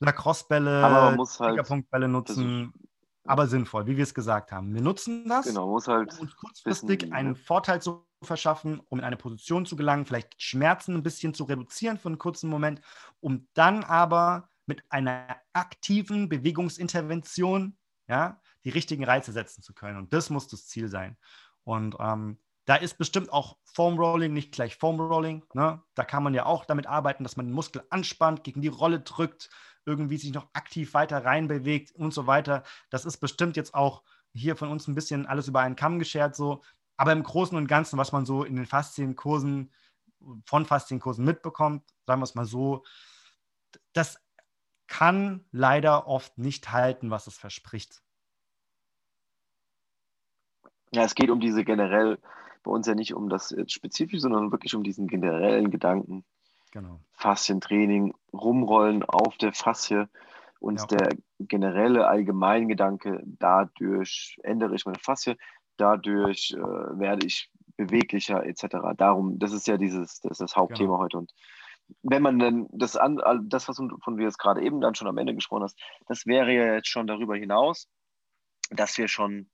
Lacrosse-Bälle, 0.00 1.18
halt, 1.38 1.66
Punktbälle 1.66 2.08
nutzen, 2.08 2.72
aber 3.24 3.46
sinnvoll, 3.46 3.86
wie 3.86 3.96
wir 3.96 4.02
es 4.02 4.14
gesagt 4.14 4.50
haben. 4.50 4.74
Wir 4.74 4.80
nutzen 4.80 5.28
das, 5.28 5.46
genau, 5.46 5.68
muss 5.68 5.86
halt 5.86 6.12
um 6.14 6.20
uns 6.20 6.36
kurzfristig 6.36 7.02
wissen, 7.02 7.12
einen 7.12 7.36
Vorteil 7.36 7.80
zu 7.80 8.04
verschaffen, 8.26 8.80
um 8.88 8.98
in 8.98 9.04
eine 9.04 9.16
Position 9.16 9.66
zu 9.66 9.76
gelangen, 9.76 10.06
vielleicht 10.06 10.40
Schmerzen 10.40 10.94
ein 10.94 11.02
bisschen 11.02 11.34
zu 11.34 11.44
reduzieren 11.44 11.98
für 11.98 12.08
einen 12.08 12.18
kurzen 12.18 12.48
Moment, 12.48 12.80
um 13.20 13.48
dann 13.54 13.84
aber 13.84 14.48
mit 14.66 14.84
einer 14.90 15.36
aktiven 15.52 16.28
Bewegungsintervention 16.28 17.76
ja, 18.08 18.40
die 18.64 18.70
richtigen 18.70 19.04
Reize 19.04 19.32
setzen 19.32 19.62
zu 19.62 19.74
können. 19.74 19.98
Und 19.98 20.12
das 20.12 20.30
muss 20.30 20.48
das 20.48 20.66
Ziel 20.66 20.88
sein. 20.88 21.16
Und 21.64 21.96
ähm, 22.00 22.38
da 22.64 22.76
ist 22.76 22.98
bestimmt 22.98 23.32
auch 23.32 23.56
Foam 23.64 23.98
Rolling 23.98 24.32
nicht 24.32 24.52
gleich 24.52 24.76
Foam 24.76 25.00
Rolling. 25.00 25.44
Ne? 25.54 25.82
Da 25.94 26.04
kann 26.04 26.22
man 26.22 26.34
ja 26.34 26.46
auch 26.46 26.64
damit 26.64 26.86
arbeiten, 26.86 27.24
dass 27.24 27.36
man 27.36 27.46
den 27.46 27.54
Muskel 27.54 27.82
anspannt, 27.90 28.44
gegen 28.44 28.62
die 28.62 28.68
Rolle 28.68 29.00
drückt, 29.00 29.50
irgendwie 29.84 30.16
sich 30.16 30.32
noch 30.32 30.48
aktiv 30.52 30.94
weiter 30.94 31.24
reinbewegt 31.24 31.92
und 31.92 32.14
so 32.14 32.26
weiter. 32.26 32.62
Das 32.90 33.04
ist 33.04 33.18
bestimmt 33.18 33.56
jetzt 33.56 33.74
auch 33.74 34.02
hier 34.32 34.56
von 34.56 34.68
uns 34.68 34.86
ein 34.86 34.94
bisschen 34.94 35.26
alles 35.26 35.48
über 35.48 35.60
einen 35.60 35.76
Kamm 35.76 35.98
geschert 35.98 36.36
so. 36.36 36.62
Aber 36.96 37.12
im 37.12 37.22
Großen 37.22 37.56
und 37.56 37.66
Ganzen, 37.66 37.98
was 37.98 38.12
man 38.12 38.26
so 38.26 38.44
in 38.44 38.56
den 38.56 38.66
Faszienkursen, 38.66 39.72
von 40.44 40.66
Faszienkursen 40.66 41.24
mitbekommt, 41.24 41.82
sagen 42.06 42.20
wir 42.20 42.24
es 42.24 42.34
mal 42.34 42.44
so, 42.44 42.84
das 43.92 44.20
kann 44.86 45.44
leider 45.50 46.06
oft 46.06 46.38
nicht 46.38 46.70
halten, 46.70 47.10
was 47.10 47.26
es 47.26 47.36
verspricht. 47.36 48.02
Ja, 50.92 51.04
es 51.04 51.14
geht 51.14 51.30
um 51.30 51.40
diese 51.40 51.64
generell, 51.64 52.18
bei 52.62 52.70
uns 52.70 52.86
ja 52.86 52.94
nicht 52.94 53.14
um 53.14 53.28
das 53.28 53.54
spezifisch, 53.66 54.20
sondern 54.20 54.52
wirklich 54.52 54.74
um 54.74 54.84
diesen 54.84 55.08
generellen 55.08 55.70
Gedanken. 55.70 56.24
Genau. 56.70 57.00
Faszientraining, 57.12 58.14
rumrollen 58.32 59.02
auf 59.02 59.36
der 59.38 59.52
Faszie 59.52 60.08
und 60.60 60.80
ja. 60.80 60.86
der 60.86 61.16
generelle 61.38 62.06
Allgemeingedanke, 62.06 63.22
dadurch 63.24 64.38
ändere 64.42 64.74
ich 64.74 64.84
meine 64.84 64.98
Faszie, 64.98 65.36
dadurch 65.76 66.52
äh, 66.52 66.58
werde 66.58 67.26
ich 67.26 67.50
beweglicher 67.76 68.44
etc. 68.44 68.76
Darum, 68.96 69.38
das 69.38 69.52
ist 69.52 69.66
ja 69.66 69.76
dieses, 69.76 70.20
das 70.20 70.32
ist 70.32 70.40
das 70.40 70.56
Hauptthema 70.56 70.92
genau. 70.92 71.02
heute. 71.02 71.18
Und 71.18 71.32
wenn 72.02 72.22
man 72.22 72.38
dann 72.38 72.68
das 72.72 72.96
an, 72.96 73.20
das, 73.48 73.68
was 73.68 73.76
von 73.76 74.18
wir 74.18 74.24
jetzt 74.24 74.38
gerade 74.38 74.62
eben 74.62 74.80
dann 74.80 74.94
schon 74.94 75.08
am 75.08 75.18
Ende 75.18 75.34
gesprochen 75.34 75.64
hast, 75.64 75.78
das 76.06 76.26
wäre 76.26 76.52
ja 76.52 76.74
jetzt 76.74 76.88
schon 76.88 77.06
darüber 77.06 77.36
hinaus, 77.36 77.88
dass 78.70 78.96
wir 78.98 79.08
schon 79.08 79.50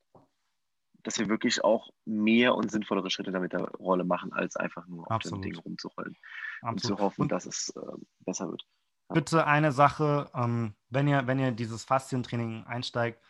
dass 1.04 1.18
wir 1.18 1.28
wirklich 1.28 1.64
auch 1.64 1.88
mehr 2.04 2.54
und 2.54 2.70
sinnvollere 2.70 3.09
Schritte 3.11 3.31
damit 3.31 3.52
der 3.52 3.62
Rolle 3.76 4.04
machen, 4.04 4.33
als 4.33 4.57
einfach 4.57 4.87
nur 4.88 5.11
auf 5.11 5.22
dem 5.22 5.40
Ding 5.40 5.57
rumzurollen 5.57 6.16
Absolut. 6.61 6.72
und 6.72 6.81
zu 6.81 6.98
hoffen, 6.98 7.28
dass 7.28 7.46
es 7.46 7.72
äh, 7.76 7.81
besser 8.26 8.50
wird. 8.50 8.66
Ja. 9.09 9.14
Bitte 9.14 9.46
eine 9.46 9.72
Sache, 9.72 10.31
ähm, 10.35 10.74
wenn, 10.90 11.09
ihr, 11.09 11.26
wenn 11.26 11.38
ihr 11.38 11.52
dieses 11.52 11.85
Faszientraining 11.85 12.64
einsteigt, 12.64 13.22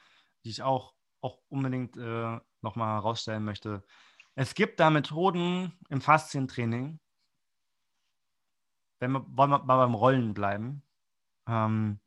die 0.45 0.51
ich 0.51 0.63
auch, 0.63 0.95
auch 1.21 1.39
unbedingt 1.49 1.97
äh, 1.97 2.41
nochmal 2.63 2.95
herausstellen 2.95 3.45
möchte. 3.45 3.83
Es 4.35 4.55
gibt 4.55 4.81
da 4.81 4.91
Methoden 4.91 5.73
im 5.89 6.01
Faszientraining, 6.01 7.01
wenn 9.01 9.13
wir, 9.13 9.25
wollen 9.29 9.51
wir 9.51 9.65
mal 9.65 9.77
beim 9.77 9.95
Rollen 9.95 10.35
bleiben. 10.35 10.83
Ähm, 11.47 12.01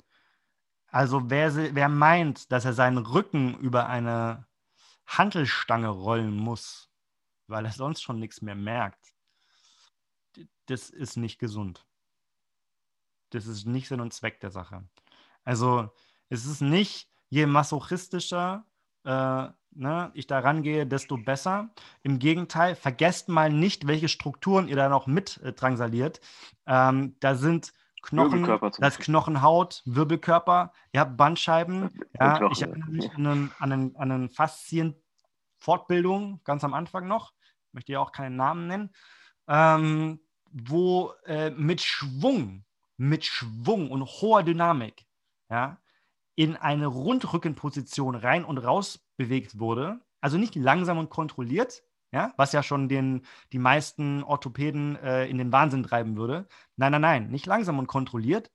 also 0.87 1.29
wer, 1.29 1.75
wer 1.75 1.89
meint, 1.89 2.51
dass 2.51 2.65
er 2.65 2.73
seinen 2.73 2.97
Rücken 2.97 3.57
über 3.59 3.87
eine 3.87 4.45
Hantelstange 5.05 5.87
rollen 5.87 6.35
muss, 6.35 6.89
weil 7.47 7.65
er 7.65 7.71
sonst 7.71 8.01
schon 8.01 8.19
nichts 8.19 8.41
mehr 8.41 8.55
merkt, 8.55 9.13
das 10.67 10.89
ist 10.89 11.17
nicht 11.17 11.39
gesund. 11.39 11.85
Das 13.31 13.45
ist 13.45 13.65
nicht 13.65 13.87
Sinn 13.87 14.01
und 14.01 14.13
Zweck 14.13 14.39
der 14.41 14.51
Sache. 14.51 14.87
Also 15.43 15.89
es 16.29 16.45
ist 16.45 16.61
nicht, 16.61 17.09
je 17.29 17.45
masochistischer 17.45 18.65
äh, 19.03 19.47
ne, 19.73 20.11
ich 20.13 20.27
da 20.27 20.39
rangehe, 20.39 20.85
desto 20.85 21.17
besser. 21.17 21.69
Im 22.03 22.19
Gegenteil, 22.19 22.75
vergesst 22.75 23.29
mal 23.29 23.51
nicht, 23.51 23.87
welche 23.87 24.09
Strukturen 24.09 24.67
ihr 24.67 24.75
da 24.75 24.89
noch 24.89 25.07
mit 25.07 25.41
äh, 25.43 25.53
drangsaliert. 25.53 26.21
Ähm, 26.65 27.15
da 27.19 27.35
sind 27.35 27.73
Knochen, 28.01 28.71
das 28.79 28.97
Knochenhaut, 28.97 29.83
Wirbelkörper, 29.85 30.73
ihr 30.91 31.01
habt 31.01 31.17
Bandscheiben. 31.17 31.89
Ja, 32.19 32.51
ich 32.51 32.61
erinnere 32.63 32.89
mich 32.89 33.11
an 33.13 33.27
einen, 33.27 33.51
an 33.59 33.71
einen, 33.71 33.95
an 33.95 34.11
einen 34.11 34.29
Faszien 34.29 34.95
Fortbildung, 35.59 36.41
ganz 36.43 36.63
am 36.63 36.73
Anfang 36.73 37.07
noch, 37.07 37.33
möchte 37.71 37.91
ja 37.91 37.99
auch 37.99 38.11
keinen 38.11 38.35
Namen 38.35 38.67
nennen, 38.67 38.93
ähm, 39.47 40.19
wo 40.51 41.13
äh, 41.25 41.51
mit 41.51 41.81
Schwung, 41.81 42.65
mit 42.97 43.23
Schwung 43.23 43.91
und 43.91 44.03
hoher 44.03 44.41
Dynamik, 44.43 45.05
ja, 45.49 45.77
in 46.41 46.55
eine 46.55 46.87
Rundrückenposition 46.87 48.15
rein 48.15 48.43
und 48.43 48.57
raus 48.57 49.05
bewegt 49.15 49.59
wurde. 49.59 50.01
Also 50.21 50.39
nicht 50.39 50.55
langsam 50.55 50.97
und 50.97 51.11
kontrolliert, 51.11 51.83
ja, 52.11 52.33
was 52.35 52.51
ja 52.51 52.63
schon 52.63 52.89
den, 52.89 53.27
die 53.51 53.59
meisten 53.59 54.23
Orthopäden 54.23 54.95
äh, 54.95 55.27
in 55.27 55.37
den 55.37 55.51
Wahnsinn 55.51 55.83
treiben 55.83 56.17
würde. 56.17 56.47
Nein, 56.77 56.93
nein, 56.93 57.01
nein, 57.01 57.27
nicht 57.29 57.45
langsam 57.45 57.77
und 57.77 57.85
kontrolliert, 57.85 58.51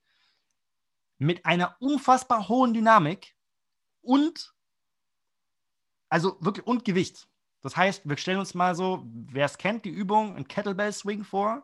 mit 1.17 1.45
einer 1.45 1.77
unfassbar 1.79 2.49
hohen 2.49 2.73
Dynamik 2.73 3.37
und 4.01 4.53
also 6.09 6.35
wirklich 6.41 6.67
und 6.67 6.83
Gewicht. 6.83 7.29
Das 7.61 7.77
heißt, 7.77 8.01
wir 8.03 8.17
stellen 8.17 8.39
uns 8.39 8.53
mal 8.53 8.75
so, 8.75 9.05
wer 9.13 9.45
es 9.45 9.57
kennt, 9.57 9.85
die 9.85 9.91
Übung, 9.91 10.35
ein 10.35 10.49
Kettlebell 10.49 10.91
Swing 10.91 11.23
vor, 11.23 11.63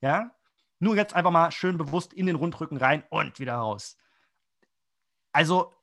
ja, 0.00 0.30
nur 0.78 0.94
jetzt 0.94 1.16
einfach 1.16 1.32
mal 1.32 1.50
schön 1.50 1.78
bewusst 1.78 2.12
in 2.12 2.26
den 2.26 2.36
Rundrücken 2.36 2.76
rein 2.78 3.02
und 3.10 3.40
wieder 3.40 3.56
raus. 3.56 3.96
Also 5.34 5.74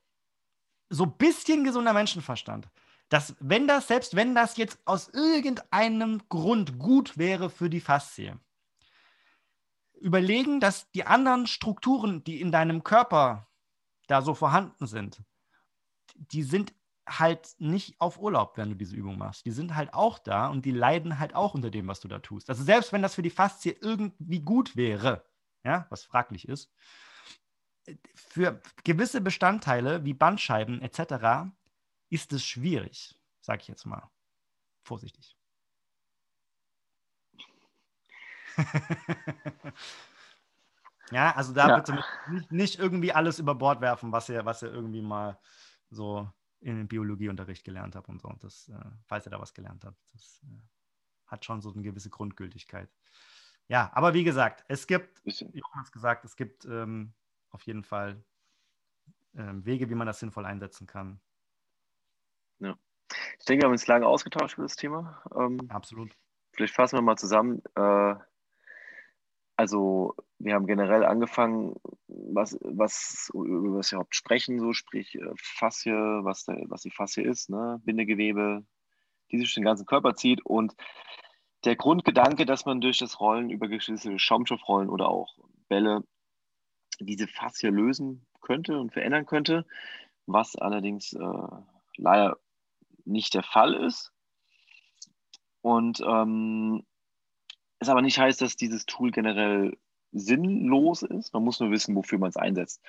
so 0.89 1.03
ein 1.03 1.17
bisschen 1.17 1.63
gesunder 1.63 1.93
Menschenverstand 1.93 2.67
dass 3.11 3.35
wenn 3.41 3.67
das, 3.67 3.89
selbst 3.89 4.15
wenn 4.15 4.35
das 4.35 4.55
jetzt 4.55 4.79
aus 4.85 5.09
irgendeinem 5.09 6.21
Grund 6.29 6.79
gut 6.79 7.17
wäre 7.17 7.49
für 7.49 7.69
die 7.69 7.81
Faszie, 7.81 8.39
überlegen, 9.99 10.61
dass 10.61 10.89
die 10.91 11.05
anderen 11.05 11.45
Strukturen, 11.45 12.23
die 12.23 12.39
in 12.39 12.53
deinem 12.53 12.85
Körper 12.85 13.49
da 14.07 14.21
so 14.21 14.33
vorhanden 14.33 14.87
sind, 14.87 15.21
die 16.15 16.43
sind 16.43 16.73
halt 17.05 17.49
nicht 17.57 17.99
auf 17.99 18.17
Urlaub, 18.17 18.57
wenn 18.57 18.69
du 18.69 18.75
diese 18.75 18.95
Übung 18.95 19.17
machst. 19.17 19.45
Die 19.45 19.51
sind 19.51 19.75
halt 19.75 19.93
auch 19.93 20.17
da 20.17 20.47
und 20.47 20.63
die 20.63 20.71
leiden 20.71 21.19
halt 21.19 21.35
auch 21.35 21.53
unter 21.53 21.69
dem, 21.69 21.89
was 21.89 21.99
du 21.99 22.07
da 22.07 22.19
tust. 22.19 22.49
Also 22.49 22.63
selbst 22.63 22.93
wenn 22.93 23.01
das 23.01 23.15
für 23.15 23.21
die 23.21 23.29
Faszie 23.29 23.75
irgendwie 23.81 24.39
gut 24.39 24.77
wäre, 24.77 25.25
ja, 25.65 25.85
was 25.89 26.05
fraglich 26.05 26.47
ist, 26.47 26.71
für 28.15 28.61
gewisse 28.83 29.21
Bestandteile 29.21 30.03
wie 30.05 30.13
Bandscheiben 30.13 30.81
etc 30.81 31.51
ist 32.09 32.33
es 32.33 32.45
schwierig, 32.45 33.17
sage 33.41 33.61
ich 33.61 33.67
jetzt 33.67 33.85
mal 33.85 34.09
vorsichtig. 34.83 35.37
ja, 41.11 41.33
also 41.35 41.53
da 41.53 41.69
ja. 41.69 41.77
bitte 41.77 41.93
nicht, 42.29 42.51
nicht, 42.51 42.79
irgendwie 42.79 43.13
alles 43.13 43.39
über 43.39 43.55
Bord 43.55 43.79
werfen, 43.79 44.11
was 44.11 44.27
ihr, 44.29 44.45
was 44.45 44.61
ihr 44.61 44.71
irgendwie 44.73 45.01
mal 45.01 45.39
so 45.89 46.29
in 46.59 46.75
den 46.75 46.87
Biologieunterricht 46.89 47.63
gelernt 47.63 47.95
habt 47.95 48.09
und 48.09 48.21
so. 48.21 48.27
Und 48.27 48.43
das, 48.43 48.67
äh, 48.67 48.91
falls 49.05 49.25
ihr 49.25 49.31
da 49.31 49.39
was 49.39 49.53
gelernt 49.53 49.85
habt, 49.85 49.97
das 50.13 50.41
äh, 50.43 50.47
hat 51.27 51.45
schon 51.45 51.61
so 51.61 51.71
eine 51.71 51.81
gewisse 51.81 52.09
Grundgültigkeit. 52.09 52.93
Ja, 53.69 53.89
aber 53.93 54.13
wie 54.13 54.25
gesagt, 54.25 54.65
es 54.67 54.85
gibt, 54.85 55.21
Jochen 55.23 55.79
hat 55.79 55.85
es 55.85 55.93
gesagt, 55.93 56.25
es 56.25 56.35
gibt 56.35 56.65
ähm, 56.65 57.13
auf 57.51 57.63
jeden 57.63 57.83
Fall 57.83 58.23
ähm, 59.35 59.65
Wege, 59.65 59.89
wie 59.89 59.95
man 59.95 60.07
das 60.07 60.19
sinnvoll 60.19 60.45
einsetzen 60.45 60.87
kann. 60.87 61.19
Ja. 62.59 62.75
Ich 63.39 63.45
denke, 63.45 63.63
wir 63.63 63.65
haben 63.65 63.73
uns 63.73 63.87
lange 63.87 64.07
ausgetauscht 64.07 64.57
über 64.57 64.63
das 64.63 64.75
Thema. 64.75 65.21
Ähm, 65.35 65.59
Absolut. 65.69 66.11
Vielleicht 66.53 66.75
fassen 66.75 66.97
wir 66.97 67.01
mal 67.01 67.17
zusammen. 67.17 67.61
Äh, 67.75 68.15
also, 69.57 70.15
wir 70.39 70.55
haben 70.55 70.65
generell 70.65 71.05
angefangen, 71.05 71.75
was, 72.07 72.57
was, 72.61 73.29
über 73.33 73.77
was 73.77 73.91
wir 73.91 73.97
überhaupt 73.97 74.15
sprechen, 74.15 74.59
so 74.59 74.73
sprich 74.73 75.15
äh, 75.15 75.33
Faszie, 75.37 75.91
was, 75.91 76.45
der, 76.45 76.63
was 76.67 76.81
die 76.81 76.91
Faszie 76.91 77.23
ist, 77.23 77.49
ne? 77.49 77.79
Bindegewebe, 77.83 78.65
die 79.31 79.39
sich 79.39 79.53
den 79.53 79.63
ganzen 79.63 79.85
Körper 79.85 80.15
zieht 80.15 80.45
und 80.45 80.73
der 81.63 81.75
Grundgedanke, 81.75 82.45
dass 82.45 82.65
man 82.65 82.81
durch 82.81 82.97
das 82.97 83.19
Rollen 83.19 83.49
über 83.49 83.67
gewisse 83.67 84.17
Schaumstoffrollen 84.17 84.89
oder 84.89 85.09
auch 85.09 85.37
Bälle 85.67 86.03
diese 87.03 87.27
Faszie 87.27 87.69
lösen 87.69 88.25
könnte 88.41 88.79
und 88.79 88.91
verändern 88.91 89.25
könnte, 89.25 89.65
was 90.25 90.55
allerdings 90.55 91.13
äh, 91.13 91.47
leider 91.97 92.37
nicht 93.05 93.33
der 93.33 93.43
Fall 93.43 93.73
ist. 93.73 94.11
Und 95.61 96.01
ähm, 96.01 96.83
es 97.79 97.89
aber 97.89 98.01
nicht 98.01 98.19
heißt, 98.19 98.41
dass 98.41 98.55
dieses 98.55 98.85
Tool 98.85 99.11
generell 99.11 99.77
sinnlos 100.11 101.03
ist. 101.03 101.33
Man 101.33 101.43
muss 101.43 101.59
nur 101.59 101.71
wissen, 101.71 101.95
wofür 101.95 102.19
man 102.19 102.29
es 102.29 102.37
einsetzt. 102.37 102.81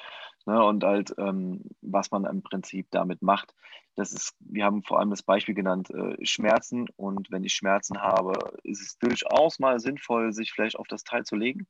Ne? 0.47 0.63
Und 0.63 0.85
halt, 0.85 1.15
ähm, 1.19 1.63
was 1.81 2.11
man 2.11 2.25
im 2.25 2.43
Prinzip 2.43 2.89
damit 2.91 3.23
macht. 3.23 3.55
Das 3.95 4.13
ist, 4.13 4.35
wir 4.41 4.65
haben 4.65 4.83
vor 4.83 4.99
allem 4.99 5.11
das 5.11 5.23
Beispiel 5.23 5.55
genannt, 5.55 5.91
äh, 5.91 6.17
Schmerzen. 6.25 6.89
Und 6.97 7.31
wenn 7.31 7.45
ich 7.45 7.53
Schmerzen 7.53 8.01
habe, 8.01 8.59
ist 8.65 8.81
es 8.81 8.99
durchaus 8.99 9.59
mal 9.59 9.79
sinnvoll, 9.81 10.33
sich 10.33 10.53
vielleicht 10.53 10.77
auf 10.77 10.89
das 10.89 11.05
Teil 11.05 11.25
zu 11.25 11.37
legen, 11.37 11.67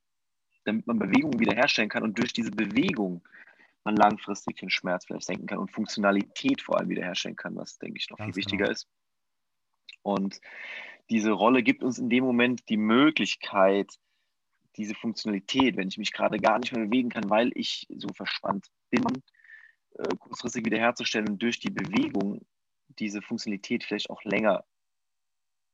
damit 0.65 0.87
man 0.87 0.99
Bewegung 0.99 1.39
wiederherstellen 1.39 1.91
kann. 1.91 2.03
Und 2.03 2.19
durch 2.19 2.33
diese 2.33 2.51
Bewegung 2.51 3.23
man 3.85 3.97
langfristig 3.97 4.57
den 4.57 4.71
Schmerz 4.71 5.07
vielleicht 5.07 5.27
senken 5.27 5.47
kann 5.47 5.59
und 5.59 5.73
Funktionalität 5.73 6.63
vor 6.63 6.79
allem 6.79 6.89
wiederherstellen 6.89 7.37
kann, 7.37 7.57
was, 7.57 7.79
denke 7.79 7.99
ich, 7.99 8.09
noch 8.11 8.19
Ganz 8.19 8.35
viel 8.35 8.37
wichtiger 8.37 8.67
genau. 8.67 8.73
ist. 8.73 8.89
Und 10.03 10.41
diese 11.11 11.33
Rolle 11.33 11.63
gibt 11.63 11.83
uns 11.83 11.99
in 11.99 12.09
dem 12.09 12.25
Moment 12.25 12.69
die 12.69 12.77
Möglichkeit, 12.77 13.99
diese 14.77 14.95
Funktionalität, 14.95 15.77
wenn 15.77 15.89
ich 15.89 15.99
mich 15.99 16.13
gerade 16.13 16.39
gar 16.39 16.59
nicht 16.59 16.73
mehr 16.73 16.87
bewegen 16.87 17.11
kann, 17.11 17.29
weil 17.29 17.51
ich 17.55 17.87
so 17.95 18.09
verspannt 18.15 18.69
bin, 18.91 19.05
äh, 19.99 20.17
kurzfristig 20.19 20.65
wiederherzustellen 20.65 21.29
und 21.29 21.43
durch 21.43 21.59
die 21.59 21.71
Bewegung 21.71 22.41
diese 22.99 23.21
Funktionalität 23.21 23.85
vielleicht 23.85 24.11
auch 24.11 24.23
länger 24.25 24.65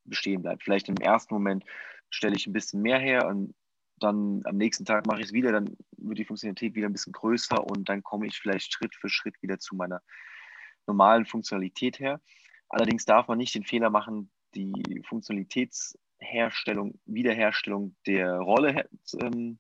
bestehen 0.05 0.43
bleibt. 0.43 0.65
Vielleicht 0.65 0.89
im 0.89 0.97
ersten 0.97 1.35
Moment 1.35 1.65
stelle 2.11 2.37
ich 2.37 2.47
ein 2.47 2.53
bisschen 2.53 2.83
mehr 2.83 2.99
her 2.99 3.27
und 3.29 3.55
dann 4.03 4.43
am 4.45 4.57
nächsten 4.57 4.85
Tag 4.85 5.07
mache 5.07 5.21
ich 5.21 5.27
es 5.27 5.33
wieder, 5.33 5.53
dann 5.53 5.77
wird 5.97 6.19
die 6.19 6.25
Funktionalität 6.25 6.75
wieder 6.75 6.89
ein 6.89 6.93
bisschen 6.93 7.13
größer 7.13 7.65
und 7.65 7.89
dann 7.89 8.03
komme 8.03 8.27
ich 8.27 8.39
vielleicht 8.39 8.73
Schritt 8.73 8.95
für 8.95 9.09
Schritt 9.09 9.41
wieder 9.43 9.59
zu 9.59 9.77
meiner 9.77 10.01
normalen 10.87 11.27
Funktionalität 11.27 12.01
her. 12.01 12.21
Allerdings 12.69 13.05
darf 13.05 13.29
man 13.29 13.39
nicht 13.39 13.55
den 13.55 13.65
Fehler 13.65 13.91
machen, 13.91 14.31
die 14.55 15.03
Funktionalitätsherstellung, 15.07 16.99
Wiederherstellung 17.07 17.97
der 18.07 18.39
Rolle 18.39 18.89
ähm, 19.21 19.59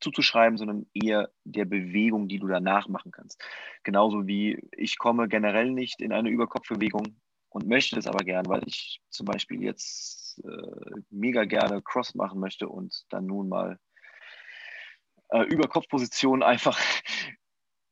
zuzuschreiben, 0.00 0.58
sondern 0.58 0.86
eher 0.92 1.30
der 1.44 1.64
Bewegung, 1.64 2.28
die 2.28 2.38
du 2.38 2.46
danach 2.46 2.88
machen 2.88 3.10
kannst. 3.12 3.42
Genauso 3.82 4.26
wie 4.26 4.60
ich 4.72 4.98
komme 4.98 5.28
generell 5.28 5.70
nicht 5.70 6.00
in 6.02 6.12
eine 6.12 6.30
Überkopfbewegung 6.30 7.20
und 7.48 7.68
möchte 7.68 7.98
es 7.98 8.06
aber 8.06 8.24
gern, 8.24 8.46
weil 8.46 8.62
ich 8.66 9.00
zum 9.10 9.26
Beispiel 9.26 9.62
jetzt 9.62 10.23
äh, 10.38 11.00
mega 11.10 11.44
gerne 11.44 11.82
Cross 11.82 12.14
machen 12.14 12.40
möchte 12.40 12.68
und 12.68 13.04
dann 13.10 13.26
nun 13.26 13.48
mal 13.48 13.78
äh, 15.30 15.42
über 15.42 15.68
Kopfpositionen 15.68 16.42
einfach 16.42 16.78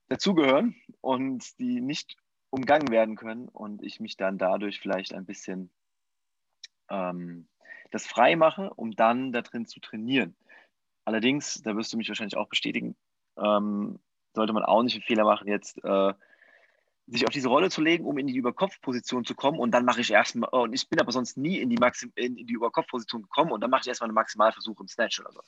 dazugehören 0.09 0.77
und 1.01 1.59
die 1.59 1.81
nicht 1.81 2.17
umgangen 2.51 2.91
werden 2.91 3.17
können 3.17 3.49
und 3.49 3.83
ich 3.83 4.01
mich 4.01 4.17
dann 4.17 4.39
dadurch 4.39 4.81
vielleicht 4.81 5.15
ein 5.15 5.25
bisschen 5.25 5.71
ähm, 6.91 7.49
das 7.91 8.07
frei 8.07 8.37
mache, 8.37 8.73
um 8.75 8.93
dann 8.93 9.33
da 9.33 9.43
drin 9.43 9.67
zu 9.67 9.81
trainieren. 9.81 10.37
Allerdings, 11.05 11.63
da 11.63 11.77
wirst 11.77 11.93
du 11.93 11.97
mich 11.97 12.09
wahrscheinlich 12.09 12.37
auch 12.37 12.49
bestätigen, 12.49 12.97
ähm, 13.37 13.99
sollte 14.35 14.53
man 14.53 14.65
auch 14.65 14.83
nicht 14.83 14.95
einen 14.95 15.03
Fehler 15.03 15.25
machen, 15.25 15.49
jetzt 15.49 15.83
äh, 15.85 16.15
sich 17.13 17.27
auf 17.27 17.33
diese 17.33 17.49
Rolle 17.49 17.71
zu 17.71 17.81
legen, 17.81 18.05
um 18.05 18.19
in 18.19 18.27
die 18.27 18.37
Überkopfposition 18.37 19.25
zu 19.25 19.35
kommen. 19.35 19.59
Und 19.59 19.73
dann 19.73 19.85
mache 19.85 20.01
ich 20.01 20.11
erstmal, 20.11 20.49
oh, 20.53 20.63
und 20.63 20.73
ich 20.73 20.89
bin 20.89 21.01
aber 21.01 21.13
sonst 21.13 21.37
nie 21.37 21.59
in 21.59 21.71
die, 21.71 21.77
Maxim 21.77 22.13
in, 22.15 22.37
in 22.37 22.47
die 22.47 22.55
Überkopfposition 22.55 23.23
gekommen 23.23 23.53
und 23.53 23.61
dann 23.61 23.71
mache 23.71 23.83
ich 23.83 23.89
erstmal 23.89 24.09
einen 24.09 24.15
Maximalversuch 24.15 24.81
im 24.81 24.89
Snatch 24.89 25.21
oder 25.21 25.33
so. 25.33 25.41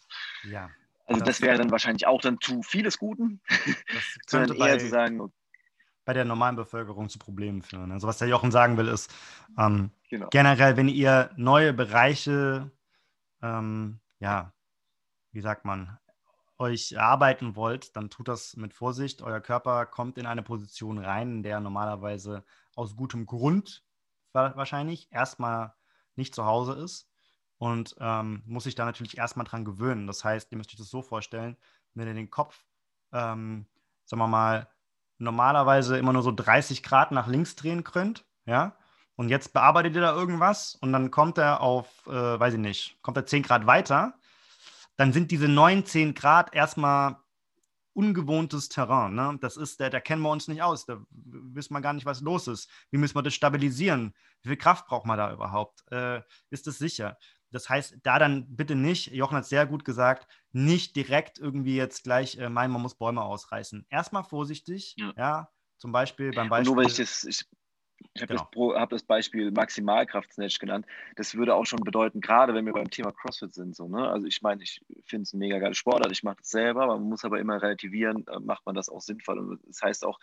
Ja. 0.48 0.70
Also 1.06 1.20
das, 1.20 1.38
das 1.38 1.40
wäre 1.42 1.58
dann 1.58 1.70
wahrscheinlich 1.70 2.06
auch 2.06 2.20
dann 2.20 2.40
zu 2.40 2.62
vieles 2.62 2.98
Guten, 2.98 3.40
sondern 4.26 4.56
eher 4.56 4.78
zu 4.78 4.88
sagen, 4.88 5.20
okay, 5.20 5.34
bei 6.04 6.12
der 6.12 6.24
normalen 6.24 6.56
Bevölkerung 6.56 7.08
zu 7.08 7.18
Problemen 7.18 7.62
führen. 7.62 7.90
Also 7.92 8.06
was 8.06 8.18
der 8.18 8.28
Jochen 8.28 8.50
sagen 8.50 8.76
will, 8.76 8.88
ist 8.88 9.12
ähm, 9.58 9.90
genau. 10.08 10.28
generell, 10.30 10.76
wenn 10.76 10.88
ihr 10.88 11.30
neue 11.36 11.72
Bereiche, 11.72 12.70
ähm, 13.42 14.00
ja, 14.20 14.52
wie 15.32 15.40
sagt 15.40 15.64
man, 15.64 15.98
euch 16.58 16.92
erarbeiten 16.92 17.56
wollt, 17.56 17.96
dann 17.96 18.10
tut 18.10 18.28
das 18.28 18.56
mit 18.56 18.74
Vorsicht. 18.74 19.22
Euer 19.22 19.40
Körper 19.40 19.86
kommt 19.86 20.18
in 20.18 20.26
eine 20.26 20.42
Position 20.42 20.98
rein, 20.98 21.30
in 21.30 21.42
der 21.42 21.60
normalerweise 21.60 22.44
aus 22.74 22.96
gutem 22.96 23.26
Grund 23.26 23.84
wahrscheinlich 24.32 25.12
erstmal 25.12 25.74
nicht 26.16 26.34
zu 26.34 26.44
Hause 26.44 26.72
ist 26.72 27.08
und 27.58 27.94
ähm, 28.00 28.42
muss 28.46 28.64
sich 28.64 28.74
da 28.74 28.84
natürlich 28.84 29.16
erstmal 29.16 29.46
dran 29.46 29.64
gewöhnen. 29.64 30.06
Das 30.06 30.24
heißt, 30.24 30.50
ihr 30.50 30.58
müsst 30.58 30.70
euch 30.70 30.78
das 30.78 30.90
so 30.90 31.02
vorstellen, 31.02 31.56
wenn 31.94 32.08
ihr 32.08 32.14
den 32.14 32.30
Kopf, 32.30 32.64
ähm, 33.12 33.66
sagen 34.04 34.20
wir 34.20 34.26
mal, 34.26 34.68
normalerweise 35.18 35.96
immer 35.96 36.12
nur 36.12 36.22
so 36.22 36.32
30 36.32 36.82
Grad 36.82 37.12
nach 37.12 37.28
links 37.28 37.54
drehen 37.54 37.84
könnt, 37.84 38.24
ja, 38.46 38.76
und 39.16 39.28
jetzt 39.28 39.52
bearbeitet 39.52 39.94
ihr 39.94 40.00
da 40.00 40.12
irgendwas 40.12 40.74
und 40.74 40.92
dann 40.92 41.12
kommt 41.12 41.38
er 41.38 41.60
auf, 41.60 42.06
äh, 42.08 42.10
weiß 42.10 42.54
ich 42.54 42.60
nicht, 42.60 42.98
kommt 43.02 43.16
er 43.16 43.26
10 43.26 43.44
Grad 43.44 43.66
weiter, 43.66 44.18
dann 44.96 45.12
sind 45.12 45.30
diese 45.30 45.48
19 45.48 46.14
Grad 46.14 46.54
erstmal 46.54 47.16
ungewohntes 47.94 48.68
Terrain. 48.68 49.14
Ne? 49.14 49.38
Das 49.40 49.56
ist, 49.56 49.80
da, 49.80 49.88
da 49.88 50.00
kennen 50.00 50.22
wir 50.22 50.30
uns 50.30 50.48
nicht 50.48 50.62
aus. 50.62 50.84
Da 50.84 51.00
wissen 51.10 51.72
wir 51.72 51.80
gar 51.80 51.92
nicht, 51.92 52.06
was 52.06 52.20
los 52.20 52.48
ist. 52.48 52.68
Wie 52.90 52.98
müssen 52.98 53.14
wir 53.14 53.22
das 53.22 53.34
stabilisieren? 53.34 54.14
Wie 54.42 54.48
viel 54.48 54.58
Kraft 54.58 54.86
braucht 54.86 55.06
man 55.06 55.16
da 55.16 55.32
überhaupt? 55.32 55.84
Äh, 55.90 56.20
ist 56.50 56.66
das 56.66 56.78
sicher? 56.78 57.16
Das 57.50 57.68
heißt, 57.68 57.98
da 58.02 58.18
dann 58.18 58.56
bitte 58.56 58.74
nicht, 58.74 59.12
Jochen 59.12 59.36
hat 59.36 59.44
es 59.44 59.48
sehr 59.48 59.64
gut 59.64 59.84
gesagt, 59.84 60.26
nicht 60.50 60.96
direkt 60.96 61.38
irgendwie 61.38 61.76
jetzt 61.76 62.02
gleich 62.02 62.36
äh, 62.36 62.48
meinen, 62.48 62.72
man 62.72 62.82
muss 62.82 62.96
Bäume 62.96 63.22
ausreißen. 63.22 63.86
Erstmal 63.90 64.24
vorsichtig, 64.24 64.96
ja, 64.98 65.12
ja 65.16 65.48
zum 65.78 65.92
Beispiel 65.92 66.32
beim 66.32 66.48
Beispiel. 66.48 66.70
Und 66.70 66.76
nur 66.76 66.84
weil 66.84 66.90
ich 66.90 66.96
das, 66.96 67.22
ich, 67.22 67.44
ich 68.14 68.22
habe 68.22 68.34
genau. 68.34 68.72
das, 68.72 68.80
hab 68.80 68.90
das, 68.90 69.02
Beispiel 69.02 69.50
Maximalkraft-Snatch 69.50 70.58
genannt. 70.58 70.86
Das 71.16 71.34
würde 71.34 71.54
auch 71.54 71.66
schon 71.66 71.80
bedeuten, 71.80 72.20
gerade 72.20 72.54
wenn 72.54 72.66
wir 72.66 72.72
beim 72.72 72.90
Thema 72.90 73.12
CrossFit 73.12 73.54
sind, 73.54 73.74
so, 73.74 73.88
ne? 73.88 74.08
Also 74.08 74.26
ich 74.26 74.40
meine, 74.42 74.62
ich 74.62 74.80
finde 75.04 75.22
es 75.22 75.32
ein 75.32 75.38
mega 75.38 75.58
geiles 75.58 75.78
Sportart, 75.78 76.12
ich 76.12 76.22
mache 76.22 76.36
das 76.38 76.50
selber, 76.50 76.86
man 76.86 77.02
muss 77.02 77.24
aber 77.24 77.40
immer 77.40 77.60
relativieren, 77.60 78.24
äh, 78.28 78.38
macht 78.40 78.66
man 78.66 78.74
das 78.74 78.88
auch 78.88 79.00
sinnvoll. 79.00 79.38
Und 79.38 79.60
das 79.66 79.82
heißt 79.82 80.04
auch, 80.04 80.18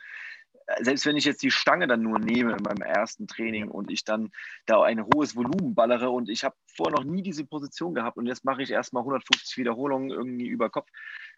äh, 0.67 0.83
selbst 0.83 1.05
wenn 1.05 1.17
ich 1.17 1.25
jetzt 1.25 1.43
die 1.43 1.51
Stange 1.51 1.87
dann 1.87 2.01
nur 2.01 2.19
nehme 2.19 2.53
in 2.53 2.63
meinem 2.63 2.81
ersten 2.81 3.27
Training 3.27 3.67
und 3.67 3.91
ich 3.91 4.03
dann 4.05 4.31
da 4.65 4.81
ein 4.83 5.03
hohes 5.13 5.35
Volumen 5.35 5.75
ballere 5.75 6.09
und 6.09 6.29
ich 6.29 6.43
habe 6.43 6.55
vorher 6.67 6.97
noch 6.97 7.03
nie 7.03 7.21
diese 7.21 7.45
Position 7.45 7.93
gehabt 7.93 8.17
und 8.17 8.25
jetzt 8.25 8.45
mache 8.45 8.61
ich 8.61 8.71
erstmal 8.71 9.01
150 9.01 9.57
Wiederholungen 9.57 10.11
irgendwie 10.11 10.47
über 10.47 10.69
Kopf, 10.69 10.89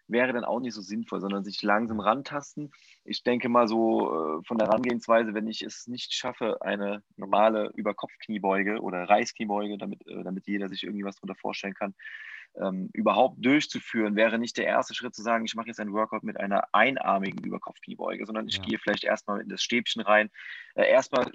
wäre 0.06 0.32
dann 0.32 0.44
auch 0.44 0.60
nicht 0.60 0.74
so 0.74 0.82
sinnvoll, 0.82 1.20
sondern 1.20 1.44
sich 1.44 1.62
langsam 1.62 2.00
rantasten. 2.00 2.70
Ich 3.04 3.22
denke 3.22 3.48
mal 3.48 3.68
so 3.68 4.38
äh, 4.40 4.44
von 4.44 4.58
der 4.58 4.68
Herangehensweise, 4.68 5.34
wenn 5.34 5.46
ich 5.46 5.62
es 5.62 5.86
nicht 5.86 6.12
schaffe, 6.12 6.60
eine 6.62 7.02
normale 7.16 7.70
Überkopfkniebeuge 7.74 8.80
oder 8.80 9.04
Reißkniebeuge, 9.04 9.78
damit, 9.78 10.06
äh, 10.06 10.22
damit 10.22 10.46
jeder 10.46 10.68
sich 10.68 10.84
irgendwie 10.84 11.04
was 11.04 11.16
darunter 11.16 11.36
vorstellen 11.40 11.74
kann, 11.74 11.94
ähm, 12.60 12.90
überhaupt 12.92 13.44
durchzuführen, 13.44 14.16
wäre 14.16 14.38
nicht 14.38 14.56
der 14.56 14.66
erste 14.66 14.94
Schritt 14.94 15.14
zu 15.14 15.22
sagen, 15.22 15.44
ich 15.44 15.54
mache 15.54 15.68
jetzt 15.68 15.80
einen 15.80 15.92
Workout 15.92 16.22
mit 16.22 16.38
einer 16.38 16.62
einarmigen 16.72 17.42
Überkopfkniebeuge, 17.42 18.26
sondern 18.26 18.46
ich 18.46 18.58
ja. 18.58 18.62
gehe 18.62 18.78
vielleicht 18.78 19.04
erstmal 19.04 19.40
in 19.40 19.48
das 19.48 19.62
Stäbchen 19.62 20.02
rein. 20.02 20.30
Äh, 20.74 20.88
erstmal 20.88 21.30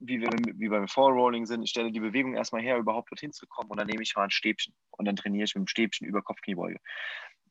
wie 0.00 0.20
wir 0.20 0.28
wie 0.56 0.68
beim 0.68 0.88
Fallrolling 0.88 1.46
sind, 1.46 1.62
ich 1.62 1.70
stelle 1.70 1.92
die 1.92 2.00
Bewegung 2.00 2.34
erstmal 2.34 2.62
her, 2.62 2.76
überhaupt 2.78 3.10
dorthin 3.10 3.32
zu 3.32 3.46
kommen 3.46 3.70
und 3.70 3.78
dann 3.78 3.86
nehme 3.86 4.02
ich 4.02 4.14
mal 4.16 4.24
ein 4.24 4.30
Stäbchen 4.30 4.74
und 4.90 5.06
dann 5.06 5.16
trainiere 5.16 5.44
ich 5.44 5.54
mit 5.54 5.62
dem 5.62 5.68
Stäbchen 5.68 6.06
über 6.06 6.22
Kopfkniebeuge. 6.22 6.78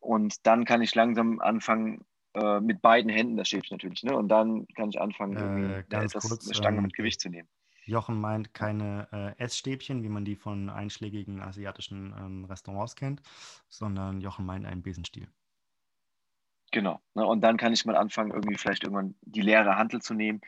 Und 0.03 0.45
dann 0.45 0.65
kann 0.65 0.81
ich 0.81 0.93
langsam 0.95 1.39
anfangen, 1.39 2.05
äh, 2.33 2.59
mit 2.59 2.81
beiden 2.81 3.09
Händen 3.09 3.37
das 3.37 3.47
Stäbchen 3.47 3.75
natürlich, 3.75 4.03
ne? 4.03 4.15
Und 4.15 4.27
dann 4.27 4.67
kann 4.75 4.89
ich 4.89 4.99
anfangen, 4.99 5.37
äh, 5.37 5.83
ganz 5.87 6.11
etwas, 6.11 6.29
kurz, 6.29 6.45
eine 6.45 6.55
Stange 6.55 6.77
ähm, 6.77 6.83
mit 6.83 6.93
Gewicht 6.93 7.21
zu 7.21 7.29
nehmen. 7.29 7.47
Jochen 7.85 8.19
meint 8.19 8.53
keine 8.53 9.07
äh, 9.11 9.41
Essstäbchen, 9.41 10.03
wie 10.03 10.09
man 10.09 10.25
die 10.25 10.35
von 10.35 10.69
einschlägigen 10.69 11.41
asiatischen 11.41 12.13
ähm, 12.17 12.45
Restaurants 12.45 12.95
kennt, 12.95 13.21
sondern 13.69 14.21
Jochen 14.21 14.45
meint 14.45 14.65
einen 14.65 14.81
Besenstiel. 14.81 15.27
Genau. 16.71 17.01
Ne? 17.13 17.25
Und 17.25 17.41
dann 17.41 17.57
kann 17.57 17.71
ich 17.71 17.85
mal 17.85 17.95
anfangen, 17.95 18.31
irgendwie 18.31 18.57
vielleicht 18.57 18.83
irgendwann 18.83 19.15
die 19.21 19.41
leere 19.41 19.77
Hantel 19.77 20.01
zu 20.01 20.13
nehmen. 20.13 20.41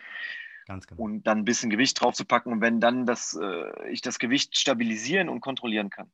Ganz 0.65 0.87
genau. 0.87 1.01
Und 1.01 1.27
dann 1.27 1.39
ein 1.39 1.45
bisschen 1.45 1.69
Gewicht 1.69 2.01
drauf 2.01 2.15
zu 2.15 2.25
packen. 2.25 2.51
Und 2.51 2.61
wenn 2.61 2.79
dann 2.79 3.05
das, 3.05 3.37
äh, 3.39 3.89
ich 3.89 4.01
das 4.01 4.17
Gewicht 4.17 4.57
stabilisieren 4.57 5.29
und 5.29 5.41
kontrollieren 5.41 5.89
kann, 5.89 6.11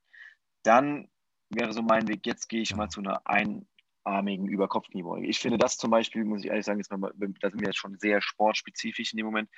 dann 0.63 1.07
wäre 1.53 1.73
so 1.73 1.81
mein 1.81 2.07
Weg, 2.07 2.25
jetzt 2.25 2.47
gehe 2.47 2.61
ich 2.61 2.75
mal 2.75 2.89
zu 2.89 3.01
einer 3.01 3.21
einarmigen 3.25 4.47
Überkopfkniebeuge. 4.47 5.27
Ich 5.27 5.39
finde 5.39 5.57
das 5.57 5.77
zum 5.77 5.91
Beispiel, 5.91 6.23
muss 6.23 6.43
ich 6.43 6.49
ehrlich 6.49 6.65
sagen, 6.65 6.79
ist 6.79 6.91
mal, 6.91 7.13
da 7.15 7.49
sind 7.49 7.59
wir 7.59 7.67
jetzt 7.67 7.77
schon 7.77 7.97
sehr 7.97 8.21
sportspezifisch 8.21 9.13
in 9.13 9.17
dem 9.17 9.25
Moment, 9.25 9.49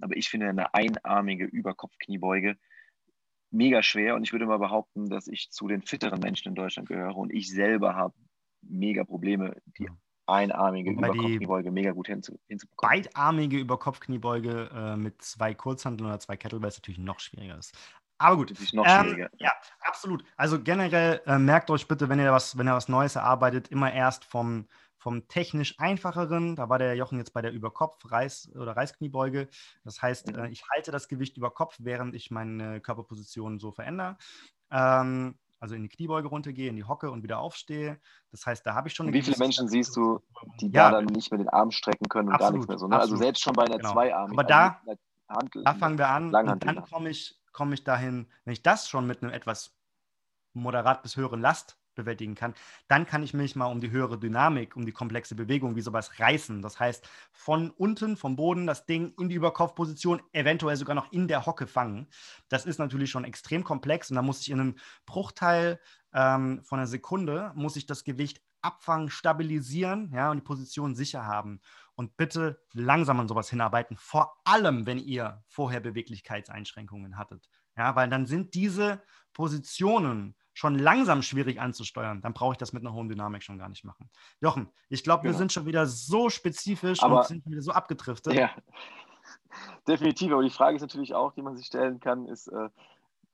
aber 0.00 0.16
ich 0.16 0.28
finde 0.28 0.48
eine 0.48 0.74
einarmige 0.74 1.44
Überkopfkniebeuge 1.44 2.56
mega 3.50 3.82
schwer 3.82 4.14
und 4.14 4.22
ich 4.22 4.32
würde 4.32 4.46
mal 4.46 4.58
behaupten, 4.58 5.08
dass 5.08 5.26
ich 5.26 5.50
zu 5.50 5.68
den 5.68 5.82
fitteren 5.82 6.20
Menschen 6.20 6.48
in 6.48 6.54
Deutschland 6.54 6.88
gehöre 6.88 7.16
und 7.16 7.32
ich 7.32 7.50
selber 7.50 7.94
habe 7.94 8.14
mega 8.62 9.04
Probleme, 9.04 9.56
die 9.78 9.88
einarmige 10.26 10.92
Überkopfkniebeuge 10.92 11.70
mega 11.72 11.90
gut 11.90 12.06
hinzubekommen. 12.06 12.68
Beidarmige 12.80 13.58
Überkopfkniebeuge 13.58 14.70
äh, 14.72 14.96
mit 14.96 15.20
zwei 15.22 15.54
Kurzhanteln 15.54 16.08
oder 16.08 16.20
zwei 16.20 16.36
Kettlebells 16.36 16.76
natürlich 16.76 17.00
noch 17.00 17.18
schwieriger 17.18 17.58
ist. 17.58 17.76
Aber 18.20 18.36
gut. 18.36 18.50
Das 18.50 18.60
ist 18.60 18.74
noch 18.74 18.84
ähm. 18.86 19.26
Ja, 19.38 19.52
absolut. 19.80 20.22
Also 20.36 20.60
generell 20.60 21.22
äh, 21.26 21.38
merkt 21.38 21.70
euch 21.70 21.88
bitte, 21.88 22.10
wenn 22.10 22.18
ihr 22.18 22.30
was, 22.32 22.56
wenn 22.58 22.68
ihr 22.68 22.74
was 22.74 22.88
Neues 22.88 23.16
erarbeitet, 23.16 23.68
immer 23.68 23.92
erst 23.92 24.26
vom, 24.26 24.66
vom 24.98 25.26
technisch 25.26 25.80
einfacheren. 25.80 26.54
Da 26.54 26.68
war 26.68 26.78
der 26.78 26.94
Jochen 26.96 27.16
jetzt 27.16 27.32
bei 27.32 27.40
der 27.40 27.52
Überkopf-Reiß- 27.52 28.54
oder 28.58 28.76
Reißkniebeuge. 28.76 29.48
Das 29.84 30.02
heißt, 30.02 30.36
äh, 30.36 30.48
ich 30.48 30.64
halte 30.70 30.90
das 30.90 31.08
Gewicht 31.08 31.38
über 31.38 31.50
Kopf, 31.50 31.76
während 31.78 32.14
ich 32.14 32.30
meine 32.30 32.80
Körperposition 32.82 33.58
so 33.58 33.72
verändere. 33.72 34.18
Ähm, 34.70 35.36
also 35.58 35.74
in 35.74 35.82
die 35.82 35.88
Kniebeuge 35.88 36.28
runtergehe, 36.28 36.68
in 36.68 36.76
die 36.76 36.84
Hocke 36.84 37.10
und 37.10 37.22
wieder 37.22 37.38
aufstehe. 37.38 37.98
Das 38.32 38.44
heißt, 38.44 38.66
da 38.66 38.74
habe 38.74 38.88
ich 38.88 38.94
schon. 38.94 39.10
Wie 39.14 39.22
viele 39.22 39.38
Menschen 39.38 39.66
siehst 39.66 39.96
du, 39.96 40.20
die 40.60 40.66
ja, 40.66 40.90
da 40.90 40.96
dann 40.98 41.06
nicht 41.06 41.30
mehr 41.30 41.38
den 41.38 41.48
Arm 41.48 41.70
strecken 41.70 42.08
können 42.10 42.28
und 42.28 42.34
absolut, 42.34 42.52
gar 42.52 42.56
nichts 42.58 42.68
mehr 42.68 42.78
so? 42.78 42.88
Ne? 42.88 43.00
Also 43.00 43.16
selbst 43.16 43.42
schon 43.42 43.54
bei 43.54 43.64
einer 43.64 43.78
genau. 43.78 43.92
Zweiarmigen. 43.92 44.38
Aber 44.38 44.46
da, 44.46 44.82
Handel, 45.28 45.64
da 45.64 45.74
fangen 45.74 45.96
wir 45.96 46.08
an 46.08 46.34
und 46.34 46.66
dann 46.66 46.84
komme 46.84 47.08
ich 47.08 47.39
komme 47.52 47.74
ich 47.74 47.84
dahin, 47.84 48.28
wenn 48.44 48.52
ich 48.52 48.62
das 48.62 48.88
schon 48.88 49.06
mit 49.06 49.22
einem 49.22 49.32
etwas 49.32 49.76
moderat 50.52 51.02
bis 51.02 51.16
höheren 51.16 51.40
Last 51.40 51.80
bewältigen 51.94 52.34
kann, 52.34 52.54
dann 52.88 53.06
kann 53.06 53.22
ich 53.22 53.34
mich 53.34 53.56
mal 53.56 53.66
um 53.66 53.80
die 53.80 53.90
höhere 53.90 54.18
Dynamik, 54.18 54.76
um 54.76 54.86
die 54.86 54.92
komplexe 54.92 55.34
Bewegung, 55.34 55.76
wie 55.76 55.80
sowas 55.80 56.18
reißen. 56.18 56.62
Das 56.62 56.78
heißt, 56.78 57.08
von 57.32 57.70
unten, 57.70 58.16
vom 58.16 58.36
Boden 58.36 58.66
das 58.66 58.86
Ding 58.86 59.12
in 59.18 59.28
die 59.28 59.34
Überkopfposition, 59.34 60.22
eventuell 60.32 60.76
sogar 60.76 60.94
noch 60.94 61.12
in 61.12 61.28
der 61.28 61.46
Hocke 61.46 61.66
fangen. 61.66 62.08
Das 62.48 62.66
ist 62.66 62.78
natürlich 62.78 63.10
schon 63.10 63.24
extrem 63.24 63.64
komplex 63.64 64.10
und 64.10 64.16
da 64.16 64.22
muss 64.22 64.40
ich 64.40 64.50
in 64.50 64.60
einem 64.60 64.76
Bruchteil 65.06 65.80
ähm, 66.12 66.62
von 66.64 66.78
einer 66.78 66.88
Sekunde, 66.88 67.52
muss 67.54 67.76
ich 67.76 67.86
das 67.86 68.04
Gewicht 68.04 68.40
abfangen, 68.62 69.08
stabilisieren 69.10 70.10
ja, 70.14 70.30
und 70.30 70.38
die 70.38 70.42
Position 70.42 70.94
sicher 70.94 71.26
haben. 71.26 71.60
Und 72.00 72.16
bitte 72.16 72.58
langsam 72.72 73.20
an 73.20 73.28
sowas 73.28 73.50
hinarbeiten, 73.50 73.94
vor 73.94 74.34
allem, 74.44 74.86
wenn 74.86 74.96
ihr 74.96 75.44
vorher 75.48 75.80
Beweglichkeitseinschränkungen 75.80 77.18
hattet. 77.18 77.50
Ja, 77.76 77.94
weil 77.94 78.08
dann 78.08 78.24
sind 78.24 78.54
diese 78.54 79.02
Positionen 79.34 80.34
schon 80.54 80.78
langsam 80.78 81.20
schwierig 81.20 81.60
anzusteuern. 81.60 82.22
Dann 82.22 82.32
brauche 82.32 82.52
ich 82.52 82.56
das 82.56 82.72
mit 82.72 82.82
einer 82.82 82.94
hohen 82.94 83.10
Dynamik 83.10 83.42
schon 83.42 83.58
gar 83.58 83.68
nicht 83.68 83.84
machen. 83.84 84.08
Jochen, 84.40 84.70
ich 84.88 85.04
glaube, 85.04 85.24
genau. 85.24 85.34
wir 85.34 85.38
sind 85.38 85.52
schon 85.52 85.66
wieder 85.66 85.84
so 85.84 86.30
spezifisch 86.30 87.02
aber, 87.02 87.18
und 87.18 87.26
sind 87.26 87.44
wieder 87.44 87.60
so 87.60 87.72
abgedriftet. 87.72 88.32
Ja, 88.32 88.50
definitiv. 89.86 90.32
Aber 90.32 90.42
die 90.42 90.48
Frage 90.48 90.76
ist 90.76 90.82
natürlich 90.82 91.12
auch, 91.12 91.34
die 91.34 91.42
man 91.42 91.54
sich 91.54 91.66
stellen 91.66 92.00
kann, 92.00 92.24
ist, 92.24 92.46
äh, 92.46 92.70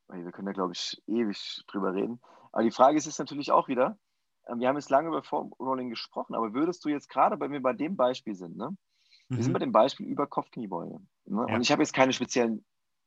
wir 0.09 0.33
können 0.33 0.47
da, 0.47 0.53
glaube 0.53 0.73
ich, 0.73 1.01
ewig 1.07 1.63
drüber 1.69 1.95
reden. 1.95 2.21
Aber 2.51 2.65
die 2.65 2.73
Frage 2.73 2.99
ist, 2.99 3.07
ist 3.07 3.21
natürlich 3.21 3.53
auch 3.53 3.69
wieder, 3.69 3.97
wir 4.55 4.69
haben 4.69 4.77
jetzt 4.77 4.91
lange 4.91 5.09
über 5.09 5.23
Formrolling 5.23 5.91
gesprochen, 5.91 6.35
aber 6.35 6.55
würdest 6.55 6.85
du 6.85 6.89
jetzt 6.89 7.09
gerade, 7.09 7.39
wenn 7.41 7.53
wir 7.53 7.63
bei 7.63 7.73
dem 7.73 7.97
Beispiel 7.97 8.35
sind, 8.35 8.57
ne? 8.57 8.77
Wir 9.29 9.39
mhm. 9.39 9.43
sind 9.43 9.53
bei 9.53 9.59
dem 9.59 9.73
Beispiel 9.73 10.07
über 10.07 10.27
Kopfkniebeuge. 10.27 11.01
Ne? 11.25 11.47
Ja. 11.49 11.55
Und 11.55 11.61
ich 11.61 11.73
habe 11.73 11.83
jetzt 11.83 11.93
keine 11.93 12.13
speziellen 12.13 12.65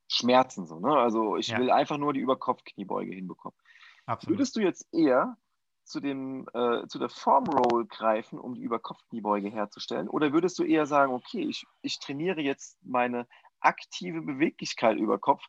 Schmerzen, 0.09 0.65
so, 0.65 0.79
ne? 0.79 0.97
Also 0.97 1.37
ich 1.37 1.49
ja. 1.49 1.59
will 1.59 1.71
einfach 1.71 1.97
nur 1.97 2.13
die 2.13 2.19
Überkopfkniebeuge 2.19 3.13
hinbekommen. 3.13 3.57
Absolut. 4.05 4.37
Würdest 4.37 4.55
du 4.55 4.59
jetzt 4.59 4.87
eher 4.91 5.37
zu, 5.83 5.99
dem, 5.99 6.47
äh, 6.53 6.87
zu 6.87 6.99
der 6.99 7.09
Formroll 7.09 7.85
greifen, 7.85 8.39
um 8.39 8.55
die 8.55 8.61
Überkopfkniebeuge 8.61 9.49
herzustellen? 9.49 10.09
Oder 10.09 10.33
würdest 10.33 10.59
du 10.59 10.63
eher 10.63 10.85
sagen, 10.85 11.13
okay, 11.13 11.41
ich, 11.41 11.65
ich 11.81 11.99
trainiere 11.99 12.41
jetzt 12.41 12.77
meine 12.83 13.27
aktive 13.59 14.21
Beweglichkeit 14.21 14.97
über 14.97 15.19
Kopf, 15.19 15.43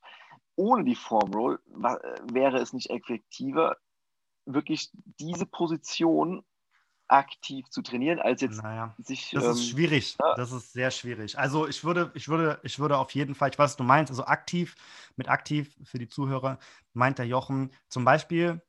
ohne 0.56 0.84
die 0.84 0.94
Formroll, 0.94 1.60
wäre 2.32 2.58
es 2.58 2.72
nicht 2.72 2.90
effektiver, 2.90 3.76
wirklich 4.46 4.90
diese 5.18 5.46
Position 5.46 6.44
aktiv 7.10 7.68
zu 7.68 7.82
trainieren, 7.82 8.20
als 8.20 8.40
jetzt 8.40 8.62
naja, 8.62 8.94
sich. 8.98 9.30
Das 9.32 9.44
ähm, 9.44 9.50
ist 9.50 9.68
schwierig. 9.68 10.16
Ja. 10.20 10.34
Das 10.36 10.52
ist 10.52 10.72
sehr 10.72 10.90
schwierig. 10.90 11.38
Also 11.38 11.66
ich 11.66 11.82
würde, 11.82 12.10
ich 12.14 12.28
würde, 12.28 12.60
ich 12.62 12.78
würde 12.78 12.98
auf 12.98 13.10
jeden 13.12 13.34
Fall, 13.34 13.50
ich 13.50 13.58
weiß, 13.58 13.70
was 13.72 13.76
du 13.76 13.84
meinst, 13.84 14.10
also 14.10 14.24
aktiv, 14.24 14.76
mit 15.16 15.28
aktiv 15.28 15.76
für 15.82 15.98
die 15.98 16.08
Zuhörer, 16.08 16.58
meint 16.92 17.18
der 17.18 17.26
Jochen 17.26 17.72
zum 17.88 18.04
Beispiel, 18.04 18.62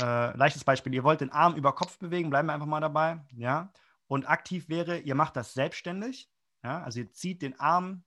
äh, 0.00 0.36
leichtes 0.36 0.64
Beispiel, 0.64 0.94
ihr 0.94 1.04
wollt 1.04 1.20
den 1.20 1.30
Arm 1.30 1.54
über 1.54 1.74
Kopf 1.74 1.98
bewegen, 1.98 2.30
bleiben 2.30 2.48
wir 2.48 2.54
einfach 2.54 2.66
mal 2.66 2.80
dabei, 2.80 3.20
ja. 3.36 3.72
Und 4.06 4.28
aktiv 4.28 4.68
wäre, 4.68 4.98
ihr 4.98 5.14
macht 5.14 5.36
das 5.36 5.52
selbstständig, 5.54 6.30
ja, 6.64 6.82
also 6.82 7.00
ihr 7.00 7.12
zieht 7.12 7.42
den 7.42 7.60
Arm, 7.60 8.04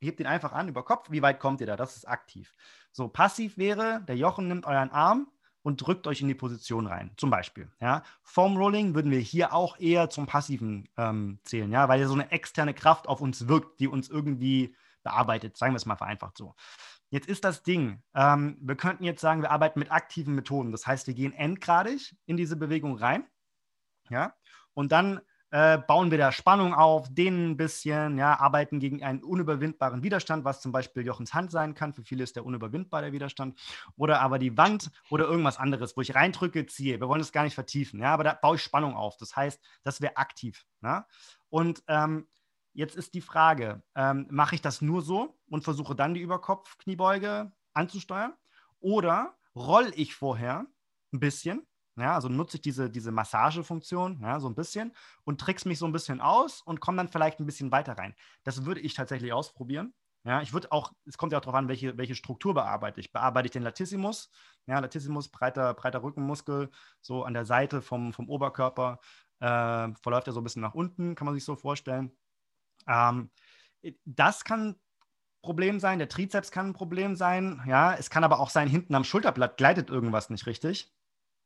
hebt 0.00 0.20
ihn 0.20 0.26
einfach 0.26 0.52
an 0.52 0.68
über 0.68 0.82
Kopf, 0.82 1.10
wie 1.10 1.22
weit 1.22 1.40
kommt 1.40 1.60
ihr 1.60 1.66
da? 1.66 1.76
Das 1.76 1.96
ist 1.96 2.08
aktiv. 2.08 2.54
So, 2.92 3.08
passiv 3.08 3.58
wäre, 3.58 4.02
der 4.08 4.16
Jochen 4.16 4.48
nimmt 4.48 4.66
euren 4.66 4.90
Arm, 4.90 5.30
und 5.66 5.78
drückt 5.78 6.06
euch 6.06 6.20
in 6.20 6.28
die 6.28 6.34
Position 6.36 6.86
rein, 6.86 7.10
zum 7.16 7.28
Beispiel. 7.28 7.68
Ja. 7.80 8.04
Foam 8.22 8.56
Rolling 8.56 8.94
würden 8.94 9.10
wir 9.10 9.18
hier 9.18 9.52
auch 9.52 9.76
eher 9.80 10.08
zum 10.10 10.26
Passiven 10.26 10.88
ähm, 10.96 11.40
zählen, 11.42 11.72
ja, 11.72 11.88
weil 11.88 12.00
ja 12.00 12.06
so 12.06 12.14
eine 12.14 12.30
externe 12.30 12.72
Kraft 12.72 13.08
auf 13.08 13.20
uns 13.20 13.48
wirkt, 13.48 13.80
die 13.80 13.88
uns 13.88 14.08
irgendwie 14.08 14.76
bearbeitet, 15.02 15.56
sagen 15.56 15.72
wir 15.72 15.78
es 15.78 15.84
mal 15.84 15.96
vereinfacht 15.96 16.38
so. 16.38 16.54
Jetzt 17.10 17.26
ist 17.26 17.44
das 17.44 17.64
Ding, 17.64 18.00
ähm, 18.14 18.58
wir 18.60 18.76
könnten 18.76 19.02
jetzt 19.02 19.20
sagen, 19.20 19.42
wir 19.42 19.50
arbeiten 19.50 19.80
mit 19.80 19.90
aktiven 19.90 20.36
Methoden. 20.36 20.70
Das 20.70 20.86
heißt, 20.86 21.08
wir 21.08 21.14
gehen 21.14 21.32
endgradig 21.32 22.14
in 22.26 22.36
diese 22.36 22.54
Bewegung 22.54 22.96
rein, 22.96 23.24
ja, 24.08 24.34
und 24.72 24.92
dann 24.92 25.20
äh, 25.50 25.78
bauen 25.78 26.10
wir 26.10 26.18
da 26.18 26.32
Spannung 26.32 26.74
auf, 26.74 27.08
dehnen 27.08 27.50
ein 27.50 27.56
bisschen, 27.56 28.18
ja, 28.18 28.38
arbeiten 28.38 28.80
gegen 28.80 29.02
einen 29.02 29.22
unüberwindbaren 29.22 30.02
Widerstand, 30.02 30.44
was 30.44 30.60
zum 30.60 30.72
Beispiel 30.72 31.06
Jochens 31.06 31.34
Hand 31.34 31.50
sein 31.50 31.74
kann. 31.74 31.94
Für 31.94 32.02
viele 32.02 32.24
ist 32.24 32.36
der 32.36 32.44
unüberwindbar, 32.44 33.02
der 33.02 33.12
Widerstand. 33.12 33.58
Oder 33.96 34.20
aber 34.20 34.38
die 34.38 34.56
Wand 34.56 34.90
oder 35.10 35.26
irgendwas 35.26 35.58
anderes, 35.58 35.96
wo 35.96 36.00
ich 36.00 36.14
reindrücke, 36.14 36.66
ziehe. 36.66 37.00
Wir 37.00 37.08
wollen 37.08 37.20
das 37.20 37.32
gar 37.32 37.44
nicht 37.44 37.54
vertiefen, 37.54 38.00
ja, 38.00 38.12
aber 38.12 38.24
da 38.24 38.34
baue 38.34 38.56
ich 38.56 38.62
Spannung 38.62 38.96
auf. 38.96 39.16
Das 39.18 39.36
heißt, 39.36 39.60
das 39.82 40.00
wäre 40.00 40.16
aktiv. 40.16 40.66
Ja? 40.82 41.06
Und 41.48 41.82
ähm, 41.88 42.26
Jetzt 42.76 42.94
ist 42.94 43.14
die 43.14 43.22
Frage, 43.22 43.82
ähm, 43.94 44.26
mache 44.28 44.54
ich 44.54 44.60
das 44.60 44.82
nur 44.82 45.00
so 45.00 45.40
und 45.48 45.64
versuche 45.64 45.96
dann 45.96 46.12
die 46.12 46.20
Überkopf-Kniebeuge 46.20 47.50
anzusteuern? 47.72 48.34
Oder 48.80 49.34
roll 49.54 49.92
ich 49.96 50.14
vorher 50.14 50.66
ein 51.10 51.18
bisschen, 51.18 51.66
ja, 51.96 52.14
also 52.14 52.28
nutze 52.28 52.56
ich 52.58 52.62
diese, 52.62 52.90
diese 52.90 53.10
Massagefunktion, 53.12 54.20
ja, 54.22 54.38
so 54.40 54.48
ein 54.48 54.54
bisschen 54.54 54.92
und 55.24 55.40
trick's 55.40 55.64
mich 55.64 55.78
so 55.78 55.86
ein 55.86 55.92
bisschen 55.92 56.20
aus 56.20 56.60
und 56.62 56.80
komme 56.80 56.98
dann 56.98 57.08
vielleicht 57.08 57.40
ein 57.40 57.46
bisschen 57.46 57.72
weiter 57.72 57.96
rein. 57.98 58.14
Das 58.44 58.64
würde 58.64 58.80
ich 58.80 58.94
tatsächlich 58.94 59.32
ausprobieren. 59.32 59.94
Ja, 60.24 60.42
ich 60.42 60.52
würde 60.52 60.72
auch, 60.72 60.92
es 61.04 61.18
kommt 61.18 61.32
ja 61.32 61.38
auch 61.38 61.42
darauf 61.42 61.54
an, 61.54 61.68
welche, 61.68 61.96
welche 61.96 62.16
Struktur 62.16 62.52
bearbeite 62.52 62.98
ich. 62.98 63.12
Bearbeite 63.12 63.46
ich 63.46 63.52
den 63.52 63.62
Latissimus? 63.62 64.28
Ja, 64.66 64.80
Latissimus, 64.80 65.28
breiter, 65.28 65.72
breiter 65.74 66.02
Rückenmuskel, 66.02 66.70
so 67.00 67.22
an 67.22 67.32
der 67.32 67.44
Seite 67.44 67.80
vom, 67.80 68.12
vom 68.12 68.28
Oberkörper, 68.28 68.98
äh, 69.38 69.94
verläuft 70.02 70.26
er 70.26 70.32
so 70.32 70.40
ein 70.40 70.44
bisschen 70.44 70.62
nach 70.62 70.74
unten, 70.74 71.14
kann 71.14 71.26
man 71.26 71.34
sich 71.34 71.44
so 71.44 71.54
vorstellen. 71.54 72.10
Ähm, 72.88 73.30
das 74.04 74.44
kann 74.44 74.70
ein 74.70 74.80
Problem 75.42 75.78
sein, 75.78 76.00
der 76.00 76.08
Trizeps 76.08 76.50
kann 76.50 76.68
ein 76.68 76.72
Problem 76.72 77.14
sein, 77.14 77.62
ja, 77.68 77.94
es 77.94 78.10
kann 78.10 78.24
aber 78.24 78.40
auch 78.40 78.50
sein, 78.50 78.68
hinten 78.68 78.96
am 78.96 79.04
Schulterblatt 79.04 79.56
gleitet 79.56 79.90
irgendwas 79.90 80.28
nicht 80.28 80.46
richtig. 80.46 80.95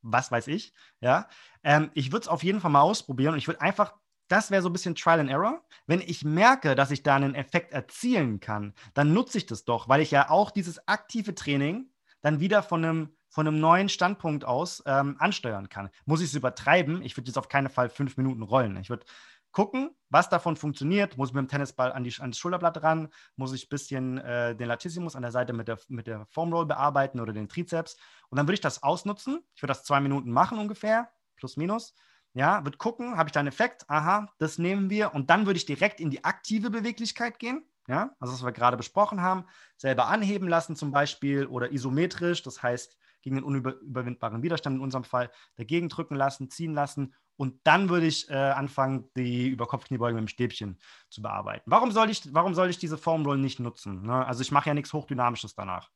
Was 0.03 0.31
weiß 0.33 0.49
ich, 0.49 0.73
ja. 1.01 1.29
Ähm, 1.63 1.91
ich 1.95 2.13
würde 2.13 2.23
es 2.23 2.29
auf 2.29 2.43
jeden 2.43 2.61
Fall 2.61 2.71
mal 2.71 2.81
ausprobieren 2.81 3.35
und 3.35 3.39
ich 3.39 3.49
würde 3.49 3.61
einfach 3.61 3.95
das 4.31 4.53
wäre 4.53 4.63
so 4.63 4.69
ein 4.69 4.73
bisschen 4.73 4.95
Trial 4.95 5.21
and 5.21 5.31
Error. 5.31 5.61
Wenn 5.87 6.01
ich 6.01 6.25
merke, 6.25 6.77
dass 6.77 6.93
ich 6.93 7.03
da 7.03 7.17
einen 7.17 7.35
Effekt 7.35 7.73
erzielen 7.73 8.39
kann, 8.39 8.75
dann 8.95 9.13
nutze 9.13 9.39
ich 9.39 9.47
das 9.47 9.65
doch, 9.65 9.89
weil 9.89 10.01
ich 10.01 10.13
ja 10.13 10.31
auch 10.31 10.53
dieses 10.53 10.87
aktive 10.87 11.35
Training 11.35 11.91
dann 12.23 12.39
wieder 12.39 12.63
von 12.63 12.85
einem, 12.85 13.17
von 13.29 13.49
einem 13.49 13.59
neuen 13.59 13.89
Standpunkt 13.89 14.45
aus 14.45 14.85
ähm, 14.87 15.17
ansteuern 15.19 15.69
kann. 15.69 15.91
Muss 16.05 16.21
ich 16.21 16.29
es 16.29 16.35
übertreiben? 16.35 17.03
Ich 17.03 17.17
würde 17.17 17.27
jetzt 17.27 17.39
auf 17.39 17.49
keinen 17.49 17.71
Fall 17.71 17.89
fünf 17.89 18.17
Minuten 18.17 18.43
rollen. 18.43 18.77
Ich 18.77 18.89
würde 18.89 19.05
gucken, 19.53 19.91
was 20.09 20.29
davon 20.29 20.57
funktioniert. 20.57 21.17
Muss 21.17 21.31
ich 21.31 21.35
mit 21.35 21.43
dem 21.45 21.49
Tennisball 21.49 21.93
an 21.93 22.05
die, 22.05 22.15
ans 22.21 22.39
Schulterblatt 22.39 22.83
ran? 22.83 23.09
Muss 23.37 23.53
ich 23.53 23.67
ein 23.67 23.69
bisschen 23.69 24.19
äh, 24.19 24.57
den 24.57 24.69
Latissimus 24.69 25.17
an 25.17 25.23
der 25.23 25.33
Seite 25.33 25.53
mit 25.53 25.69
der, 25.69 25.79
mit 25.89 26.07
der 26.07 26.27
Foam 26.27 26.53
Roll 26.53 26.67
bearbeiten 26.67 27.21
oder 27.21 27.33
den 27.33 27.49
Trizeps? 27.49 27.97
Und 28.29 28.37
dann 28.37 28.47
würde 28.47 28.55
ich 28.55 28.61
das 28.61 28.83
ausnutzen. 28.83 29.41
Ich 29.55 29.63
würde 29.63 29.73
das 29.73 29.85
zwei 29.85 30.01
Minuten 30.01 30.31
machen 30.31 30.59
ungefähr, 30.59 31.11
plus 31.37 31.57
minus. 31.57 31.95
Ja, 32.33 32.65
wird 32.65 32.79
gucken, 32.79 33.17
habe 33.17 33.29
ich 33.29 33.33
da 33.33 33.41
einen 33.41 33.49
Effekt? 33.49 33.89
Aha, 33.89 34.33
das 34.39 34.59
nehmen 34.59 34.89
wir. 34.89 35.15
Und 35.15 35.31
dann 35.31 35.47
würde 35.47 35.57
ich 35.57 35.67
direkt 35.67 36.01
in 36.01 36.11
die 36.11 36.25
aktive 36.25 36.71
Beweglichkeit 36.71 37.39
gehen. 37.39 37.65
Ja, 37.89 38.15
also 38.21 38.33
was 38.33 38.45
wir 38.45 38.53
gerade 38.53 38.77
besprochen 38.77 39.21
haben, 39.21 39.47
selber 39.77 40.07
anheben 40.07 40.49
lassen 40.49 40.77
zum 40.77 40.93
Beispiel 40.93 41.47
oder 41.47 41.73
isometrisch, 41.73 42.43
das 42.43 42.63
heißt 42.63 42.97
gegen 43.23 43.37
den 43.37 43.45
unüberwindbaren 43.45 44.43
Widerstand 44.43 44.77
in 44.77 44.83
unserem 44.83 45.03
Fall 45.03 45.31
dagegen 45.57 45.89
drücken 45.89 46.15
lassen, 46.15 46.51
ziehen 46.51 46.73
lassen 46.73 47.15
und 47.41 47.67
dann 47.67 47.89
würde 47.89 48.05
ich 48.05 48.29
äh, 48.29 48.35
anfangen, 48.35 49.11
die 49.17 49.49
Überkopfkniebeuge 49.49 50.15
mit 50.15 50.25
dem 50.25 50.29
Stäbchen 50.29 50.79
zu 51.09 51.23
bearbeiten. 51.23 51.71
Warum 51.71 51.91
soll 51.91 52.11
ich, 52.11 52.35
warum 52.35 52.55
soll 52.55 52.69
ich 52.69 52.77
diese 52.77 52.99
Formroll 52.99 53.39
nicht 53.39 53.61
nutzen? 53.61 54.03
Ne? 54.03 54.27
Also 54.27 54.43
ich 54.43 54.53
mache 54.53 54.69
ja 54.69 54.75
nichts 54.75 54.93
Hochdynamisches 54.93 55.55
danach. 55.55 55.91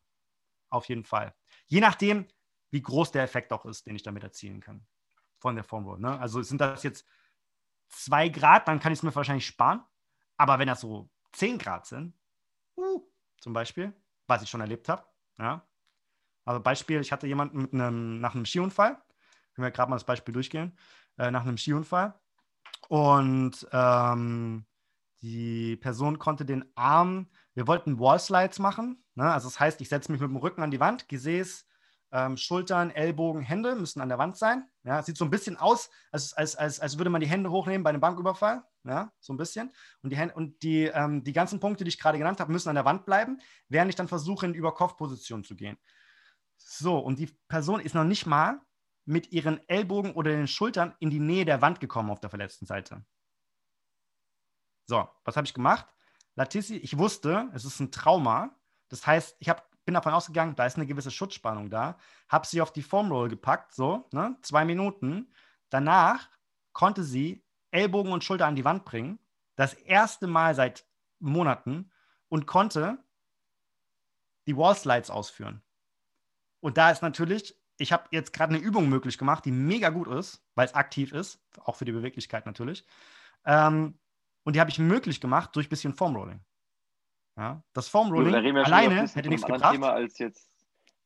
Auf 0.71 0.89
jeden 0.89 1.05
Fall. 1.05 1.35
Je 1.67 1.81
nachdem, 1.81 2.27
wie 2.71 2.81
groß 2.81 3.13
der 3.13 3.25
Effekt 3.25 3.53
auch 3.53 3.67
ist, 3.67 3.87
den 3.87 3.95
ich 3.95 4.03
damit 4.03 4.23
erzielen 4.23 4.61
kann 4.61 4.87
von 5.37 5.55
der 5.55 5.65
Formroll. 5.65 6.01
Ne? 6.01 6.19
Also 6.19 6.41
sind 6.41 6.63
das 6.63 6.83
jetzt 6.83 7.07
zwei 7.91 8.31
Grad, 8.31 8.67
dann 8.67 8.81
kann 8.81 8.95
ich 8.95 9.01
es 9.01 9.03
mir 9.03 9.15
wahrscheinlich 9.15 9.47
sparen. 9.47 9.85
Aber 10.39 10.59
wenn 10.59 10.69
das 10.69 10.81
so 10.81 11.11
zehn 11.33 11.59
Grad 11.59 11.85
sind, 11.85 12.19
uh, 12.79 13.07
zum 13.39 13.53
Beispiel, 13.53 13.93
was 14.27 14.43
ich 14.43 14.49
schon 14.49 14.63
erlebt 14.63 14.89
habe, 14.89 15.05
ja. 15.37 15.69
Also 16.47 16.63
Beispiel, 16.63 17.03
ich 17.03 17.13
hatte 17.13 17.27
jemanden 17.27 17.59
mit 17.59 17.75
einem, 17.75 18.19
nach 18.19 18.35
einem 18.35 18.47
Skiunfall, 18.47 18.95
können 19.55 19.67
wir 19.67 19.71
gerade 19.71 19.91
mal 19.91 19.97
das 19.97 20.05
Beispiel 20.05 20.33
durchgehen, 20.33 20.77
äh, 21.19 21.31
nach 21.31 21.43
einem 21.43 21.59
Skiunfall. 21.59 22.15
Und 22.89 23.67
ähm, 23.73 24.67
die 25.23 25.77
Person 25.77 26.19
konnte 26.19 26.45
den 26.45 26.65
Arm, 26.75 27.31
wir 27.55 27.67
wollten 27.67 27.99
Wallslides 27.99 28.59
machen. 28.59 29.03
Ne? 29.15 29.33
Also 29.33 29.49
das 29.49 29.59
heißt, 29.59 29.81
ich 29.81 29.89
setze 29.89 30.13
mich 30.13 30.21
mit 30.21 30.31
dem 30.31 30.37
Rücken 30.37 30.63
an 30.63 30.71
die 30.71 30.81
Wand, 30.81 31.09
Gesäß 31.09 31.67
ähm, 32.15 32.37
Schultern, 32.37 32.91
Ellbogen, 32.91 33.43
Hände 33.43 33.75
müssen 33.75 34.01
an 34.01 34.09
der 34.09 34.19
Wand 34.19 34.37
sein. 34.37 34.65
Ja, 34.85 35.03
sieht 35.03 35.17
so 35.17 35.25
ein 35.25 35.31
bisschen 35.31 35.57
aus, 35.57 35.91
als, 36.13 36.33
als, 36.33 36.55
als, 36.55 36.79
als 36.79 36.97
würde 36.97 37.11
man 37.11 37.21
die 37.21 37.27
Hände 37.27 37.51
hochnehmen 37.51 37.83
bei 37.83 37.91
einem 37.91 38.01
Banküberfall. 38.01 38.63
Ja, 38.85 39.13
so 39.19 39.33
ein 39.33 39.37
bisschen. 39.37 39.73
Und 40.03 40.11
die, 40.11 40.17
Hände, 40.17 40.35
und 40.35 40.63
die, 40.63 40.85
ähm, 40.85 41.25
die 41.25 41.33
ganzen 41.33 41.59
Punkte, 41.59 41.83
die 41.83 41.89
ich 41.89 41.99
gerade 41.99 42.17
genannt 42.17 42.39
habe, 42.39 42.53
müssen 42.53 42.69
an 42.69 42.77
der 42.77 42.85
Wand 42.85 43.05
bleiben, 43.05 43.41
während 43.69 43.89
ich 43.89 43.97
dann 43.97 44.07
versuche, 44.07 44.47
in 44.47 44.55
Überkopfposition 44.55 45.43
zu 45.43 45.57
gehen. 45.57 45.77
So, 46.57 46.99
und 46.99 47.19
die 47.19 47.31
Person 47.49 47.81
ist 47.81 47.97
noch 47.97 48.05
nicht 48.05 48.27
mal 48.27 48.61
mit 49.05 49.33
ihren 49.33 49.67
Ellbogen 49.69 50.13
oder 50.13 50.31
den 50.31 50.49
Schultern 50.49 50.95
in 50.99 51.11
die 51.11 51.21
Nähe 51.21 51.45
der 51.45 51.61
Wand 51.63 51.81
gekommen 51.81 52.11
auf 52.11 52.21
der 52.21 52.31
verletzten 52.31 52.67
Seite. 52.67 53.05
So, 54.87 55.09
was 55.25 55.37
habe 55.37 55.47
ich 55.47 55.55
gemacht? 55.55 55.87
Latissi, 56.37 56.77
ich 56.77 56.99
wusste, 56.99 57.51
es 57.55 57.65
ist 57.65 57.81
ein 57.81 57.93
Trauma. 57.93 58.57
Das 58.89 59.07
heißt, 59.07 59.37
ich 59.39 59.49
habe 59.49 59.63
bin 59.85 59.95
davon 59.95 60.15
ausgegangen, 60.15 60.57
da 60.57 60.67
ist 60.67 60.77
eine 60.77 60.87
gewisse 60.87 61.11
Schutzspannung 61.11 61.71
da, 61.71 61.99
habe 62.29 62.47
sie 62.47 62.61
auf 62.61 62.73
die 62.73 62.83
Foam 62.83 63.11
gepackt, 63.29 63.75
so, 63.75 64.09
ne, 64.13 64.37
zwei 64.43 64.65
Minuten. 64.65 65.33
Danach 65.69 66.29
konnte 66.73 67.05
sie 67.05 67.45
Ellbogen 67.71 68.13
und 68.13 68.25
Schulter 68.25 68.47
an 68.47 68.57
die 68.57 68.65
Wand 68.65 68.85
bringen, 68.85 69.19
das 69.57 69.75
erste 69.75 70.27
Mal 70.27 70.55
seit 70.55 70.87
Monaten 71.19 71.91
und 72.29 72.47
konnte 72.47 72.99
die 74.47 74.57
Wallslides 74.57 75.11
ausführen. 75.11 75.63
Und 76.61 76.79
da 76.79 76.91
ist 76.91 77.03
natürlich, 77.03 77.59
ich 77.79 77.93
habe 77.93 78.05
jetzt 78.11 78.33
gerade 78.33 78.55
eine 78.55 78.63
Übung 78.63 78.89
möglich 78.89 79.19
gemacht, 79.19 79.45
die 79.45 79.53
mega 79.53 79.91
gut 79.91 80.09
ist, 80.09 80.45
weil 80.55 80.67
es 80.67 80.75
aktiv 80.75 81.13
ist, 81.13 81.43
auch 81.65 81.77
für 81.77 81.85
die 81.85 81.93
Beweglichkeit 81.93 82.47
natürlich. 82.47 82.87
Ähm, 83.45 83.99
und 84.45 84.57
die 84.57 84.61
habe 84.61 84.71
ich 84.71 84.79
möglich 84.79 85.21
gemacht 85.21 85.51
durch 85.55 85.67
ein 85.67 85.71
bisschen 85.71 85.95
Foamrolling. 85.95 86.41
Ja, 87.37 87.63
das 87.73 87.89
Foam 87.89 88.13
Rolling 88.13 88.57
alleine 88.59 89.09
hätte 89.09 89.29
nichts 89.29 89.45
gebracht. 89.45 89.79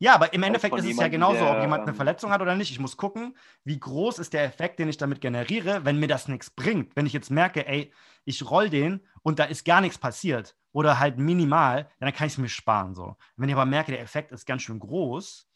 Ja, 0.01 0.15
aber 0.15 0.33
im 0.33 0.43
Endeffekt 0.45 0.77
ist 0.77 0.85
es 0.85 0.97
ja 0.97 1.09
genauso, 1.09 1.41
der, 1.41 1.57
ob 1.57 1.61
jemand 1.61 1.83
eine 1.83 1.91
ähm, 1.91 1.97
Verletzung 1.97 2.31
hat 2.31 2.41
oder 2.41 2.55
nicht. 2.55 2.71
Ich 2.71 2.79
muss 2.79 2.97
gucken, 2.97 3.37
wie 3.65 3.81
groß 3.81 4.21
ist 4.21 4.33
der 4.33 4.45
Effekt, 4.45 4.79
den 4.79 4.89
ich 4.89 4.97
damit 4.97 5.21
generiere, 5.21 5.85
wenn 5.85 5.99
mir 5.99 6.07
das 6.07 6.29
nichts 6.29 6.51
bringt. 6.51 6.95
Wenn 6.95 7.07
ich 7.07 7.13
jetzt 7.13 7.31
merke, 7.31 7.67
ey, 7.67 7.93
ich 8.25 8.49
roll 8.49 8.71
den 8.71 9.01
und 9.23 9.41
da 9.41 9.45
ist 9.45 9.65
gar 9.65 9.81
nichts 9.81 9.99
passiert 9.99 10.55
oder 10.71 11.01
halt 11.01 11.19
minimal, 11.19 11.91
dann 11.99 12.13
kann 12.13 12.29
ich 12.29 12.35
es 12.35 12.39
mir 12.39 12.49
sparen. 12.49 12.95
So. 12.95 13.17
Wenn 13.37 13.49
ich 13.49 13.55
aber 13.57 13.67
merke, 13.67 13.91
der 13.91 14.01
Effekt 14.01 14.31
ist 14.31 14.47
ganz 14.47 14.63
schön 14.63 14.79
groß, 14.79 15.48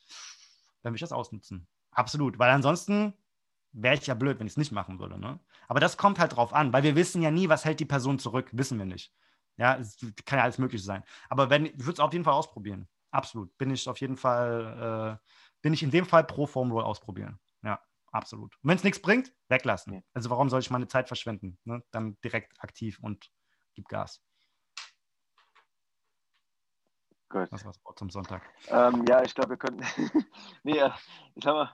dann 0.83 0.93
will 0.93 0.97
ich 0.97 1.01
das 1.01 1.13
ausnutzen. 1.13 1.67
Absolut, 1.91 2.39
weil 2.39 2.51
ansonsten 2.51 3.15
wäre 3.73 3.95
ich 3.95 4.07
ja 4.07 4.15
blöd, 4.15 4.39
wenn 4.39 4.47
ich 4.47 4.55
es 4.55 4.59
nicht 4.59 4.73
machen 4.73 4.99
würde. 4.99 5.19
Ne? 5.19 5.41
Aber 5.69 5.81
das 5.81 5.97
kommt 5.97 6.19
halt 6.19 6.37
drauf 6.37 6.53
an, 6.53 6.73
weil 6.73 6.83
wir 6.83 6.97
wissen 6.97 7.23
ja 7.23 7.31
nie, 7.31 7.49
was 7.49 7.65
hält 7.65 7.81
die 7.81 7.87
Person 7.87 8.19
zurück, 8.19 8.51
wissen 8.53 8.79
wir 8.79 8.87
nicht. 8.87 9.13
Ja, 9.57 9.77
es 9.77 9.99
kann 10.25 10.39
ja 10.39 10.45
alles 10.45 10.59
Mögliche 10.59 10.85
sein. 10.85 11.05
Aber 11.29 11.51
wenn, 11.51 11.67
ich 11.67 11.79
würde 11.79 11.93
es 11.93 12.01
auf 12.01 12.13
jeden 12.13 12.25
Fall 12.25 12.35
ausprobieren. 12.35 12.89
Absolut. 13.11 13.57
Bin 13.59 13.71
ich 13.71 13.89
auf 13.89 14.01
jeden 14.01 14.17
Fall, 14.17 15.19
äh, 15.21 15.27
bin 15.61 15.75
ich 15.75 15.83
in 15.83 15.91
dem 15.91 16.07
Fall 16.07 16.25
pro 16.25 16.47
Foam 16.47 16.73
Roll 16.73 16.85
ausprobieren. 16.85 17.39
Ja, 17.63 17.81
absolut. 18.11 18.57
Und 18.63 18.69
wenn 18.69 18.77
es 18.77 18.85
nichts 18.85 19.01
bringt, 19.01 19.33
weglassen. 19.49 19.95
Ja. 19.95 20.01
Also 20.15 20.31
warum 20.31 20.49
soll 20.49 20.61
ich 20.61 20.71
meine 20.71 20.89
Zeit 20.89 21.09
verschwenden? 21.09 21.59
Ne? 21.65 21.83
Dann 21.91 22.19
direkt 22.23 22.61
aktiv 22.63 22.99
und 23.01 23.31
gib 23.75 23.89
Gas. 23.89 24.23
Gut. 27.33 27.51
Das 27.51 27.65
war's 27.65 27.81
zum 27.97 28.11
Sonntag. 28.11 28.43
Ähm, 28.69 29.07
ja, 29.09 29.23
ich 29.23 29.35
glaube, 29.35 29.51
wir 29.51 29.57
könnten. 29.57 29.83
nee, 30.65 30.83
ich 31.35 31.41
glaube, 31.41 31.71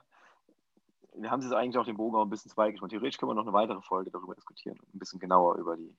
wir 1.13 1.29
haben 1.29 1.41
jetzt 1.41 1.51
eigentlich 1.51 1.77
auch 1.77 1.85
den 1.85 1.97
Bogen 1.97 2.15
auch 2.15 2.23
ein 2.23 2.29
bisschen 2.29 2.49
zweigespannt. 2.49 2.91
Theoretisch 2.91 3.17
können 3.17 3.31
wir 3.31 3.35
noch 3.35 3.43
eine 3.43 3.51
weitere 3.51 3.81
Folge 3.81 4.09
darüber 4.09 4.35
diskutieren, 4.35 4.79
ein 4.93 4.99
bisschen 4.99 5.19
genauer 5.19 5.57
über 5.57 5.75
die 5.75 5.93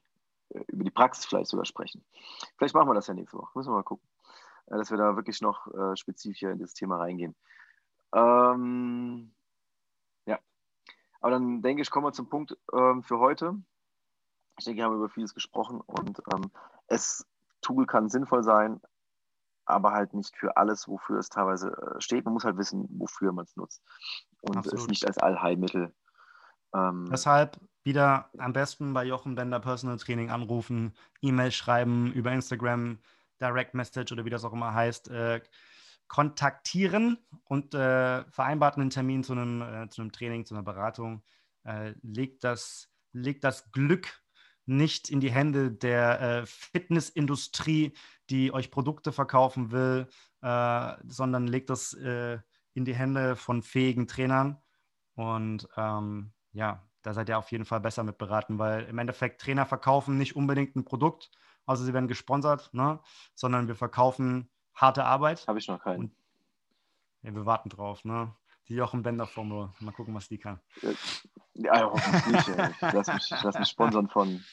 äh, 0.54 0.64
über 0.68 0.82
die 0.82 0.90
Praxis 0.90 1.26
vielleicht 1.26 1.50
sogar 1.50 1.66
sprechen. 1.66 2.02
Vielleicht 2.56 2.74
machen 2.74 2.88
wir 2.88 2.94
das 2.94 3.06
ja 3.06 3.12
nächste 3.12 3.36
Woche. 3.36 3.50
Müssen 3.54 3.70
wir 3.70 3.76
mal 3.76 3.82
gucken, 3.82 4.08
äh, 4.66 4.78
dass 4.78 4.90
wir 4.90 4.96
da 4.96 5.14
wirklich 5.16 5.42
noch 5.42 5.66
äh, 5.74 5.94
spezifischer 5.94 6.52
in 6.52 6.58
das 6.58 6.72
Thema 6.72 6.96
reingehen. 6.96 7.36
Ähm, 8.14 9.30
ja, 10.24 10.38
aber 11.20 11.32
dann 11.32 11.60
denke 11.60 11.82
ich, 11.82 11.90
kommen 11.90 12.06
wir 12.06 12.12
zum 12.14 12.30
Punkt 12.30 12.56
ähm, 12.72 13.02
für 13.02 13.18
heute. 13.18 13.62
Ich 14.58 14.64
denke, 14.64 14.78
wir 14.78 14.84
haben 14.86 14.96
über 14.96 15.10
vieles 15.10 15.34
gesprochen 15.34 15.82
und 15.82 16.22
ähm, 16.32 16.50
es 16.86 17.26
Tool 17.60 17.84
kann 17.86 18.08
sinnvoll 18.08 18.42
sein, 18.42 18.80
aber 19.70 19.92
halt 19.92 20.14
nicht 20.14 20.36
für 20.36 20.56
alles, 20.56 20.88
wofür 20.88 21.18
es 21.18 21.28
teilweise 21.28 21.70
äh, 21.70 22.00
steht. 22.00 22.24
Man 22.24 22.34
muss 22.34 22.44
halt 22.44 22.56
wissen, 22.56 22.86
wofür 22.90 23.32
man 23.32 23.44
es 23.44 23.56
nutzt 23.56 23.82
und 24.42 24.56
Absolut. 24.56 24.80
es 24.80 24.88
nicht 24.88 25.06
als 25.06 25.18
Allheilmittel. 25.18 25.94
Ähm, 26.74 27.08
Deshalb 27.10 27.58
wieder 27.82 28.30
am 28.38 28.52
besten 28.52 28.92
bei 28.92 29.04
Jochen 29.04 29.34
Bender 29.34 29.60
Personal 29.60 29.96
Training 29.98 30.30
anrufen, 30.30 30.94
E-Mail 31.22 31.50
schreiben, 31.50 32.12
über 32.12 32.32
Instagram, 32.32 32.98
Direct 33.40 33.74
Message 33.74 34.12
oder 34.12 34.24
wie 34.24 34.30
das 34.30 34.44
auch 34.44 34.52
immer 34.52 34.74
heißt, 34.74 35.08
äh, 35.10 35.40
kontaktieren 36.08 37.18
und 37.44 37.74
äh, 37.74 38.24
vereinbart 38.30 38.76
einen 38.76 38.90
Termin 38.90 39.22
zu 39.22 39.32
einem, 39.32 39.62
äh, 39.62 39.88
zu 39.88 40.02
einem 40.02 40.12
Training, 40.12 40.44
zu 40.44 40.54
einer 40.54 40.64
Beratung. 40.64 41.22
Äh, 41.64 41.94
legt, 42.02 42.44
das, 42.44 42.90
legt 43.12 43.44
das 43.44 43.70
Glück 43.70 44.08
nicht 44.70 45.10
in 45.10 45.20
die 45.20 45.32
Hände 45.32 45.72
der 45.72 46.20
äh, 46.20 46.46
Fitnessindustrie, 46.46 47.92
die 48.30 48.52
euch 48.52 48.70
Produkte 48.70 49.10
verkaufen 49.10 49.72
will, 49.72 50.06
äh, 50.42 50.94
sondern 51.04 51.48
legt 51.48 51.70
das 51.70 51.92
äh, 51.94 52.38
in 52.74 52.84
die 52.84 52.94
Hände 52.94 53.34
von 53.34 53.62
fähigen 53.62 54.06
Trainern. 54.06 54.62
Und 55.14 55.68
ähm, 55.76 56.32
ja, 56.52 56.88
da 57.02 57.12
seid 57.12 57.28
ihr 57.28 57.38
auf 57.38 57.50
jeden 57.50 57.64
Fall 57.64 57.80
besser 57.80 58.04
mit 58.04 58.16
beraten, 58.16 58.58
weil 58.60 58.84
im 58.84 58.98
Endeffekt 58.98 59.40
Trainer 59.40 59.66
verkaufen 59.66 60.16
nicht 60.16 60.36
unbedingt 60.36 60.76
ein 60.76 60.84
Produkt, 60.84 61.32
außer 61.66 61.82
sie 61.82 61.92
werden 61.92 62.08
gesponsert, 62.08 62.72
ne? 62.72 63.00
sondern 63.34 63.66
wir 63.66 63.74
verkaufen 63.74 64.50
harte 64.72 65.04
Arbeit. 65.04 65.48
Habe 65.48 65.58
ich 65.58 65.66
noch 65.66 65.80
keinen. 65.80 65.98
Und, 65.98 66.12
ja, 67.22 67.34
wir 67.34 67.44
warten 67.44 67.70
drauf. 67.70 68.04
Ne? 68.04 68.32
Die 68.70 68.76
Jochen 68.76 69.02
Bender 69.02 69.26
Formel. 69.26 69.70
Mal 69.80 69.90
gucken, 69.90 70.14
was 70.14 70.28
die 70.28 70.38
kann. 70.38 70.60
Ja, 71.54 71.90
hoffentlich 71.90 72.46
nicht. 72.46 72.48
Ich 72.80 72.92
lasse 72.92 73.14
mich, 73.14 73.34
lass 73.42 73.58
mich 73.58 73.68
sponsern 73.68 74.08
von. 74.08 74.44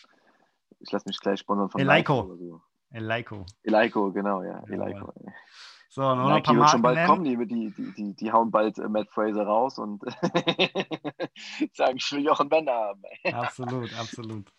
Ich 0.80 0.92
lasse 0.92 1.08
mich 1.08 1.20
gleich 1.20 1.40
sponsern 1.40 1.70
von 1.70 1.80
Eleiko. 1.80 2.36
So. 2.36 2.62
Eleiko. 2.90 3.46
Eleiko, 3.62 4.12
genau, 4.12 4.42
ja. 4.42 4.64
ja 4.68 4.74
Eleiko. 4.74 5.14
So, 5.90 6.02
noch 6.02 6.32
ein 6.32 6.42
paar 6.42 6.56
wird 6.56 6.70
schon 6.70 6.82
bald 6.82 6.96
nennen. 6.96 7.08
kommen, 7.08 7.24
die, 7.26 7.38
die, 7.48 7.72
die, 7.72 7.94
die, 7.94 8.16
die 8.16 8.32
hauen 8.32 8.50
bald 8.50 8.80
äh, 8.80 8.90
Matt 8.90 9.08
Fraser 9.12 9.46
raus 9.46 9.78
und 9.78 10.04
sagen, 11.74 11.98
ich 11.98 12.12
will 12.12 12.26
Jochen 12.26 12.50
Bender 12.50 12.74
haben. 12.74 13.04
absolut, 13.32 13.94
absolut. 14.00 14.52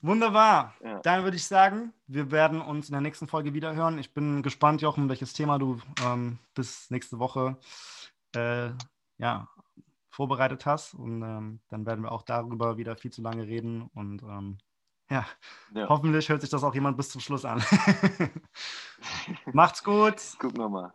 Wunderbar. 0.00 0.74
Ja. 0.82 1.00
Dann 1.00 1.24
würde 1.24 1.36
ich 1.36 1.46
sagen, 1.46 1.92
wir 2.06 2.30
werden 2.30 2.62
uns 2.62 2.88
in 2.88 2.92
der 2.92 3.02
nächsten 3.02 3.28
Folge 3.28 3.52
wieder 3.52 3.74
hören. 3.74 3.98
Ich 3.98 4.14
bin 4.14 4.42
gespannt, 4.42 4.80
Jochen, 4.80 5.10
welches 5.10 5.34
Thema 5.34 5.58
du 5.58 5.78
ähm, 6.02 6.38
bis 6.54 6.90
nächste 6.90 7.18
Woche 7.18 7.58
äh, 8.34 8.70
ja, 9.18 9.48
vorbereitet 10.10 10.66
hast. 10.66 10.94
Und 10.94 11.22
ähm, 11.22 11.60
dann 11.68 11.86
werden 11.86 12.04
wir 12.04 12.12
auch 12.12 12.22
darüber 12.22 12.76
wieder 12.76 12.96
viel 12.96 13.12
zu 13.12 13.22
lange 13.22 13.46
reden. 13.46 13.90
Und 13.94 14.22
ähm, 14.22 14.58
ja, 15.10 15.26
ja, 15.74 15.88
hoffentlich 15.88 16.28
hört 16.28 16.40
sich 16.40 16.50
das 16.50 16.64
auch 16.64 16.74
jemand 16.74 16.96
bis 16.96 17.10
zum 17.10 17.20
Schluss 17.20 17.44
an. 17.44 17.62
Macht's 19.52 19.84
gut. 19.84 20.16
Gucken 20.38 20.58
wir 20.58 20.68
mal. 20.68 20.94